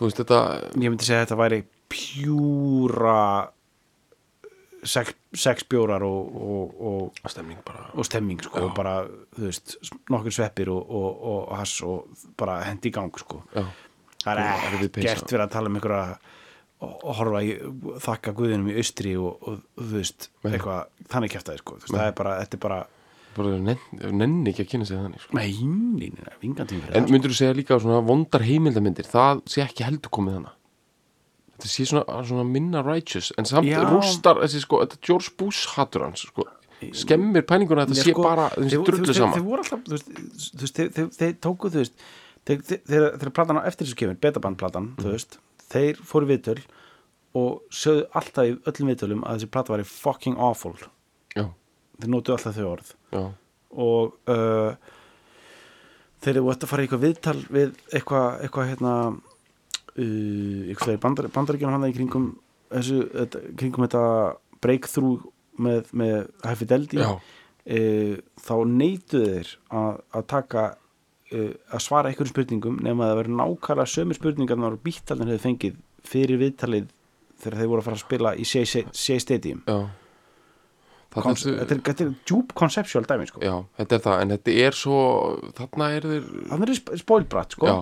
veist 0.00 0.22
þetta 0.22 0.40
ég 0.74 0.88
myndi 0.88 1.08
segja 1.08 1.22
að 1.22 1.26
þetta 1.26 1.40
væri 1.42 1.60
pjúra 1.92 3.20
sex, 4.86 5.16
sex 5.34 5.66
bjórar 5.70 6.04
og, 6.06 6.36
og, 6.36 6.78
og, 6.90 7.20
stemning 7.32 7.60
bara 7.66 7.88
og 7.94 8.06
stemming 8.06 8.42
sko, 8.44 8.68
og 8.68 8.76
bara, 8.76 9.00
þú 9.36 9.48
veist, 9.48 9.76
nokkur 10.12 10.34
sveppir 10.34 10.70
og, 10.74 10.82
og, 11.00 11.26
og 11.32 11.52
hass 11.58 11.80
og 11.86 12.26
bara 12.38 12.60
hendi 12.66 12.92
í 12.92 12.94
gang 12.94 13.14
sko. 13.18 13.42
það 13.52 14.32
er 14.32 14.42
er 14.42 14.80
ekkert 14.86 15.32
verið 15.32 15.46
að 15.46 15.54
tala 15.54 15.70
um 15.72 15.78
einhverja 15.78 16.08
og 16.14 16.34
og 16.76 17.14
horfa 17.16 17.40
í, 17.40 17.54
þakka 18.04 18.34
guðinum 18.36 18.68
í 18.68 18.76
austri 18.80 19.14
og, 19.16 19.38
og 19.48 19.62
þú 19.78 19.92
veist, 19.94 20.28
Nei. 20.44 20.50
eitthvað 20.52 21.06
þannig 21.12 21.32
kæftæði 21.32 21.62
sko, 21.62 21.78
þú 21.78 21.86
veist, 21.86 21.94
Nei. 21.94 21.98
það 22.00 22.10
er 22.10 22.16
bara 22.18 22.34
þetta 22.42 22.58
er 22.58 22.62
bara, 22.66 22.80
bara 23.36 23.56
nenni, 24.12 24.50
ekki 24.52 24.64
að 24.64 24.70
kynna 24.72 24.86
sig 24.88 24.96
þannig 24.98 25.20
sko. 25.22 25.36
nei, 25.36 25.52
nei, 25.62 26.10
nei, 26.16 26.34
vingandím 26.42 26.80
fyrir 26.84 26.96
En 26.96 27.04
það, 27.06 27.12
myndur 27.14 27.30
þú 27.34 27.38
segja 27.40 27.56
líka 27.58 27.78
svona 27.82 28.00
vondar 28.06 28.42
heimildamindir 28.46 29.08
það 29.12 29.42
sé 29.52 29.62
ekki 29.66 29.84
heldur 29.86 30.10
komið 30.10 30.38
hana 30.40 30.52
Þetta 31.56 31.68
sé 31.72 31.86
svona, 31.88 32.04
svona 32.28 32.44
minna 32.44 32.82
righteous 32.84 33.30
en 33.40 33.46
samt 33.48 33.64
Já. 33.70 33.78
rústar 33.88 34.36
þessi 34.42 34.60
sko, 34.60 34.82
þetta 34.84 34.98
George 35.08 35.30
Bush 35.40 35.70
hattur 35.72 36.02
hans 36.04 36.26
sko, 36.28 36.44
skemmir 36.92 37.46
pæninguna 37.48 37.86
að 37.86 37.94
þetta 37.94 38.02
sé 38.04 38.12
sko, 38.12 38.22
bara 38.26 38.50
drullu 38.56 39.06
veist, 39.06 39.22
þeir- 39.22 39.46
voru 39.46 39.64
alltaf, 39.64 39.80
þú 39.86 39.94
veist, 39.96 40.10
þú 40.52 40.60
veist 40.66 40.76
þeir, 40.76 41.08
þeir, 41.16 41.32
tóku, 41.40 41.70
þú 41.72 41.80
veist 41.80 41.94
þeir 42.46 43.30
platan 43.34 43.58
á 43.58 43.64
eftir 43.66 43.86
þessu 43.88 43.96
kemur, 44.02 44.18
betabandplatan 44.20 44.90
Mhm. 44.92 45.00
þú 45.00 45.14
veist, 45.14 45.38
þeir 45.72 45.96
fóru 46.04 46.28
viðtöl 46.28 46.60
og 47.34 47.62
sögðu 47.72 48.04
alltaf 48.20 48.44
í 48.44 48.52
öllum 48.68 48.92
viðtölum 48.92 49.24
að 49.24 49.40
þessi 49.40 49.50
plata 49.50 49.72
væri 49.72 49.86
fucking 49.88 50.36
awful 50.38 50.74
þeir 52.00 52.12
notu 52.12 52.34
alltaf 52.34 52.56
þau 52.56 52.68
orð. 52.70 52.92
Já, 53.14 53.24
og 53.76 54.16
uh, 54.32 54.94
þeir 56.24 56.40
eru 56.40 56.50
að 56.52 56.68
fara 56.70 56.82
í 56.84 56.86
eitthvað 56.86 57.04
viðtal 57.04 57.38
við 57.52 57.72
eitthvað, 57.92 58.28
eitthvað 58.46 58.70
hérna 58.72 58.94
uh, 59.12 60.60
eitthvað 60.72 61.00
bandar, 61.02 61.30
bandaríkjum 61.34 61.74
hann 61.74 61.88
í 61.88 61.96
kringum 61.96 62.30
þessu, 62.72 63.02
þetta, 63.12 63.42
kringum 63.60 63.86
þetta 63.86 64.04
breakthrough 64.64 65.28
með, 65.62 65.92
með 65.96 66.56
Fidelity 66.60 67.00
já, 67.00 67.12
uh, 67.12 68.16
þá 68.42 68.56
neituðu 68.72 69.30
þeir 69.36 69.54
að, 69.82 70.02
að 70.18 70.26
taka 70.32 70.66
uh, 70.72 71.52
að 71.70 71.84
svara 71.84 72.10
einhverjum 72.12 72.34
spurningum 72.34 72.80
nema 72.84 73.06
að 73.06 73.12
það 73.12 73.22
verður 73.22 73.40
nákvæmlega 73.42 73.94
sömu 73.94 74.18
spurningarnar 74.18 74.78
og 74.78 74.84
bítalinn 74.84 75.32
hefur 75.32 75.46
fengið 75.50 75.78
fyrir 76.06 76.42
viðtalið 76.42 76.90
þegar 77.42 77.60
þeir 77.60 77.70
voru 77.70 77.82
að 77.82 77.88
fara 77.90 77.98
að 77.98 78.04
spila 78.06 78.34
í 78.38 78.44
Shea 78.48 79.20
Stadium. 79.20 79.62
Já. 79.68 79.78
Kons 81.16 81.46
þetta, 81.46 81.72
er, 81.72 81.80
þetta 81.86 82.04
er 82.04 82.10
djúb 82.28 82.50
conceptual 82.58 83.04
dæmi 83.08 83.26
sko. 83.30 83.40
Já, 83.40 83.54
þetta 83.78 83.94
er 83.96 84.02
það, 84.04 84.16
en 84.24 84.32
þetta 84.34 84.54
er 84.66 84.74
svo 84.76 84.96
þarna 85.56 85.86
er 85.96 86.06
þeir 86.10 86.24
þannig 86.50 86.68
er 86.68 86.76
sp- 86.76 86.96
spoilbrat 87.00 87.54
sko. 87.56 87.66
Já, 87.70 87.76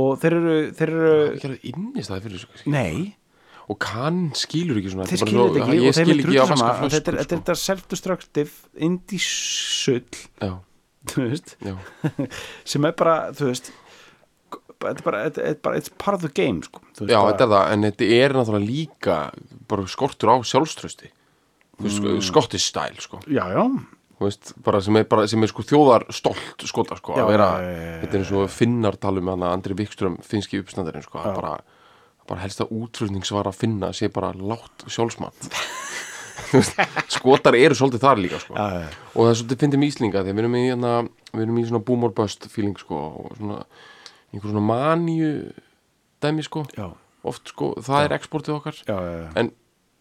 og 0.00 0.12
þeir 0.22 0.36
eru, 0.38 0.54
þeir 0.78 0.92
það 0.94 1.00
er 1.04 1.16
eru 1.18 1.34
ekki 1.34 1.48
alveg 1.50 1.66
innist 1.74 2.12
það 2.14 2.22
fyrir 2.28 2.46
kannski. 2.46 2.72
nei, 2.72 3.16
og 3.70 3.78
kann 3.84 4.22
skilur 4.38 4.80
ekki 4.80 4.94
svona 4.94 5.08
þeir 5.10 5.20
skilur 5.24 5.52
þetta 5.52 5.66
ekki 5.66 5.90
og 5.90 5.98
þeir 5.98 6.06
eru 6.14 6.16
drullu 6.24 6.40
vaska 6.40 6.56
sama 6.56 6.70
að 6.70 6.80
flöskur 6.80 6.96
þetta 6.96 7.12
er- 7.12 7.20
þetta 7.20 7.20
er 7.20 7.36
sko. 7.36 7.42
þetta 7.42 7.58
self-destructive 7.66 8.50
indie 8.88 9.20
sull 9.20 10.24
Já, 10.40 10.52
þú 11.12 11.28
veist, 11.28 11.54
já, 11.60 11.76
sem 12.72 12.88
er 12.88 12.96
bara 13.02 13.18
þú 13.36 13.50
veist 13.52 13.72
þetta 14.80 14.96
er 14.96 15.04
bara, 15.04 15.22
þetta 15.28 15.46
er 15.50 15.56
bara 15.68 15.76
it's 15.82 15.92
part 16.00 16.16
of 16.16 16.22
the 16.24 16.32
game 16.32 16.62
sko. 16.64 16.80
Já 17.04 17.18
þetta 17.28 17.44
er 17.44 17.50
það 17.52 17.72
en 17.76 17.86
þetta 17.90 18.10
er 18.16 18.34
náttúrulega 18.38 18.70
líka 18.72 19.16
bara 19.68 19.84
skortur 19.92 20.32
á 20.32 20.36
sjálfströsti 20.40 21.10
mm. 21.80 22.20
skottis 22.26 22.68
stæl 22.70 23.00
sko 23.00 23.20
já, 23.26 23.44
já, 23.54 23.64
veist, 24.20 24.52
sem 24.84 25.00
er, 25.00 25.06
bara, 25.08 25.26
sem 25.30 25.42
er 25.42 25.50
sko 25.50 25.64
þjóðar 25.66 26.06
stolt 26.14 26.64
skota 26.68 26.98
sko, 26.98 27.16
Já, 27.16 27.24
að 27.24 27.32
vera, 27.32 27.50
já, 27.50 27.66
já, 27.66 27.76
já, 27.76 27.90
já. 27.90 27.98
þetta 28.02 28.16
er 28.16 28.24
eins 28.24 28.32
og 28.36 28.54
finnar 28.54 28.98
talum 29.00 29.30
með 29.30 29.46
Andri 29.50 29.76
Vikström, 29.78 30.18
finski 30.26 30.60
uppstandarinn 30.60 31.06
sko, 31.06 31.22
Já. 31.24 31.32
bara, 31.36 31.54
bara 32.28 32.42
helst 32.44 32.60
að 32.64 32.74
útflutningsvar 32.76 33.48
að 33.50 33.60
finna 33.62 33.92
sé 33.96 34.10
bara 34.12 34.34
látt 34.36 34.86
sjálfsmat 34.88 35.50
Þú 36.50 36.58
veist, 36.58 36.78
skotar 37.12 37.54
eru 37.54 37.76
svolítið 37.76 38.02
þar 38.02 38.20
líka 38.20 38.38
sko. 38.42 38.54
já, 38.56 38.80
já, 38.80 38.86
og 39.12 39.18
það 39.26 39.30
er 39.30 39.36
svolítið 39.38 39.60
fyndið 39.60 39.80
með 39.80 39.90
Íslinga 39.92 40.22
því 40.24 40.30
að 40.30 40.38
við 40.38 40.42
erum 40.42 40.56
í, 40.56 40.62
hérna, 40.66 40.92
við 41.30 41.42
erum 41.44 41.58
í 41.60 41.64
svona 41.68 41.82
boomer 41.90 42.14
bust 42.16 42.46
feeling 42.50 42.80
sko, 42.80 43.00
og 43.20 43.36
svona 43.38 43.58
einhver 44.32 44.48
svona 44.48 44.64
maníu 44.64 45.30
dæmi 46.24 46.44
sko, 46.46 46.64
já, 46.76 46.88
oft 47.28 47.52
sko, 47.52 47.74
það 47.84 48.06
er 48.06 48.16
exportið 48.16 48.56
okkar 48.56 48.80
já, 48.80 48.96
já, 48.96 49.12
já. 49.20 49.28
en 49.42 49.52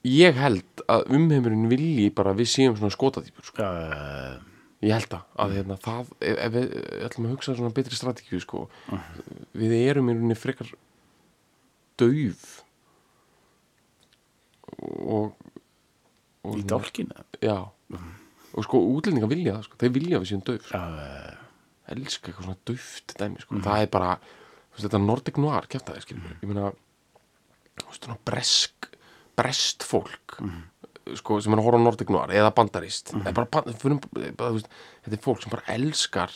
ég 0.07 0.37
held 0.39 0.83
að 0.87 1.09
umheimurinn 1.17 1.67
vilji 1.71 2.09
bara 2.15 2.35
við 2.37 2.51
séum 2.53 2.77
svona 2.77 2.93
skotadýpur 2.95 3.49
sko. 3.49 3.65
Já, 3.65 4.39
Ég 4.79 4.95
held 4.95 5.11
að, 5.11 5.23
að 5.43 5.53
hérna, 5.57 5.75
það, 5.83 6.11
ef, 6.23 6.53
við 6.53 6.69
ætlum 7.03 7.25
að 7.27 7.31
hugsa 7.33 7.55
svona 7.57 7.71
betri 7.75 7.97
strategíu, 7.99 8.39
sko, 8.39 8.61
við 9.59 9.73
erum 9.75 10.07
í 10.07 10.13
rauninni 10.15 10.37
frekar 10.39 10.69
dauf 11.99 12.45
og, 14.79 15.33
og 16.47 16.55
í 16.61 16.63
dálkinu 16.69 17.25
já, 17.43 17.57
og 17.59 18.63
sko 18.69 18.81
útlendingar 18.93 19.33
vilja 19.33 19.57
það, 19.57 19.67
sko, 19.67 19.79
þeir 19.83 19.93
vilja 19.97 20.21
við 20.23 20.31
séum 20.31 20.45
dauf, 20.47 20.71
já, 20.71 20.83
já, 20.95 21.19
já, 21.27 21.67
elska 21.97 22.31
eitthvað 22.31 22.47
svona 22.47 22.61
dauft 22.71 23.15
dæmi, 23.19 23.43
sko, 23.43 23.59
það 23.67 23.83
er 23.83 23.91
bara 23.97 24.13
þetta 24.79 25.03
Nordic 25.03 25.41
Noir, 25.43 25.67
kæft 25.75 25.91
það, 25.91 26.01
skilur 26.07 26.37
ég 26.39 26.47
meina, 26.53 26.71
þú 27.81 27.89
veist, 27.89 28.07
svona 28.07 28.19
bresk 28.31 28.88
brest 29.39 29.85
fólk 29.87 30.37
sko, 31.17 31.39
sem 31.41 31.55
er 31.55 31.61
að 31.61 31.65
horfa 31.65 31.81
á 31.81 31.85
Nordic 31.85 32.11
Noir 32.13 32.33
eða 32.37 32.51
bandarist, 32.53 33.13
eða 33.17 33.33
bara, 33.39 33.63
fyrir, 33.81 33.97
bara 34.37 34.53
veist, 34.53 34.69
þetta 35.05 35.17
er 35.17 35.23
fólk 35.25 35.43
sem 35.43 35.53
bara 35.53 35.65
elskar 35.73 36.35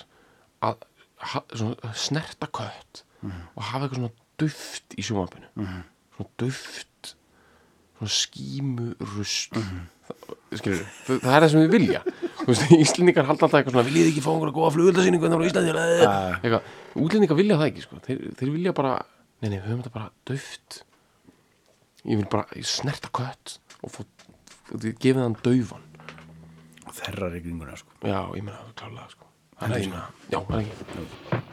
að 0.66 0.88
ha, 1.34 1.44
svona, 1.54 1.94
snerta 1.98 2.50
kött 2.50 3.04
og 3.24 3.62
hafa 3.64 3.86
eitthvað 3.86 4.00
svona 4.00 4.14
duft 4.42 4.96
í 4.98 5.06
sjónvarpinu. 5.06 5.52
Svona 6.16 6.32
duft 6.42 7.14
svona 7.98 8.12
skímu 8.12 8.88
rust 9.14 9.60
skilur 10.54 10.82
það, 10.84 11.20
það 11.24 11.36
er 11.36 11.46
það 11.46 11.50
sem 11.54 11.62
við 11.64 11.76
vilja. 11.78 12.02
Veist, 12.44 12.66
Íslendingar 12.76 13.28
halda 13.30 13.48
alltaf 13.48 13.60
eitthvað 13.60 13.78
svona 13.78 13.88
viljið 13.88 14.10
ekki 14.12 14.24
fá 14.26 14.32
einhverja 14.34 14.56
góða 14.58 14.72
flugöldasýningu 14.76 15.28
en 15.28 15.36
það 15.36 15.38
er 15.38 15.46
á 15.46 15.50
Íslandi 15.50 16.64
útlendingar 17.04 17.40
vilja 17.40 17.60
það 17.62 17.70
ekki 17.72 17.86
sko. 17.86 18.02
þeir, 18.08 18.26
þeir 18.40 18.52
vilja 18.58 18.74
bara, 18.78 18.98
nei 19.44 19.48
nei, 19.54 19.60
við 19.60 19.70
höfum 19.70 19.86
þetta 19.86 19.96
bara 19.96 20.12
duft 20.30 20.82
ég 22.04 22.20
vil 22.20 22.28
bara 22.32 22.60
ég 22.60 22.68
snerta 22.68 23.12
kött 23.16 23.58
og 23.84 23.98
þið 24.74 24.94
gefið 25.00 25.22
hann 25.24 25.40
daufan 25.46 25.90
þerrar 26.94 27.38
í 27.38 27.42
kringuna 27.44 27.78
sko. 27.80 27.96
já, 28.06 28.20
ég 28.38 28.44
meina, 28.44 28.60
klálega 28.78 29.10
sko. 29.14 29.30
það 29.60 29.72
er 29.72 29.80
ekki, 29.80 30.04
já, 30.30 30.40
það 30.40 30.56
er 30.58 30.66
ekki 30.66 31.53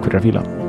Takk 0.00 0.08
fyrir 0.08 0.20
að 0.20 0.26
fíla 0.30 0.59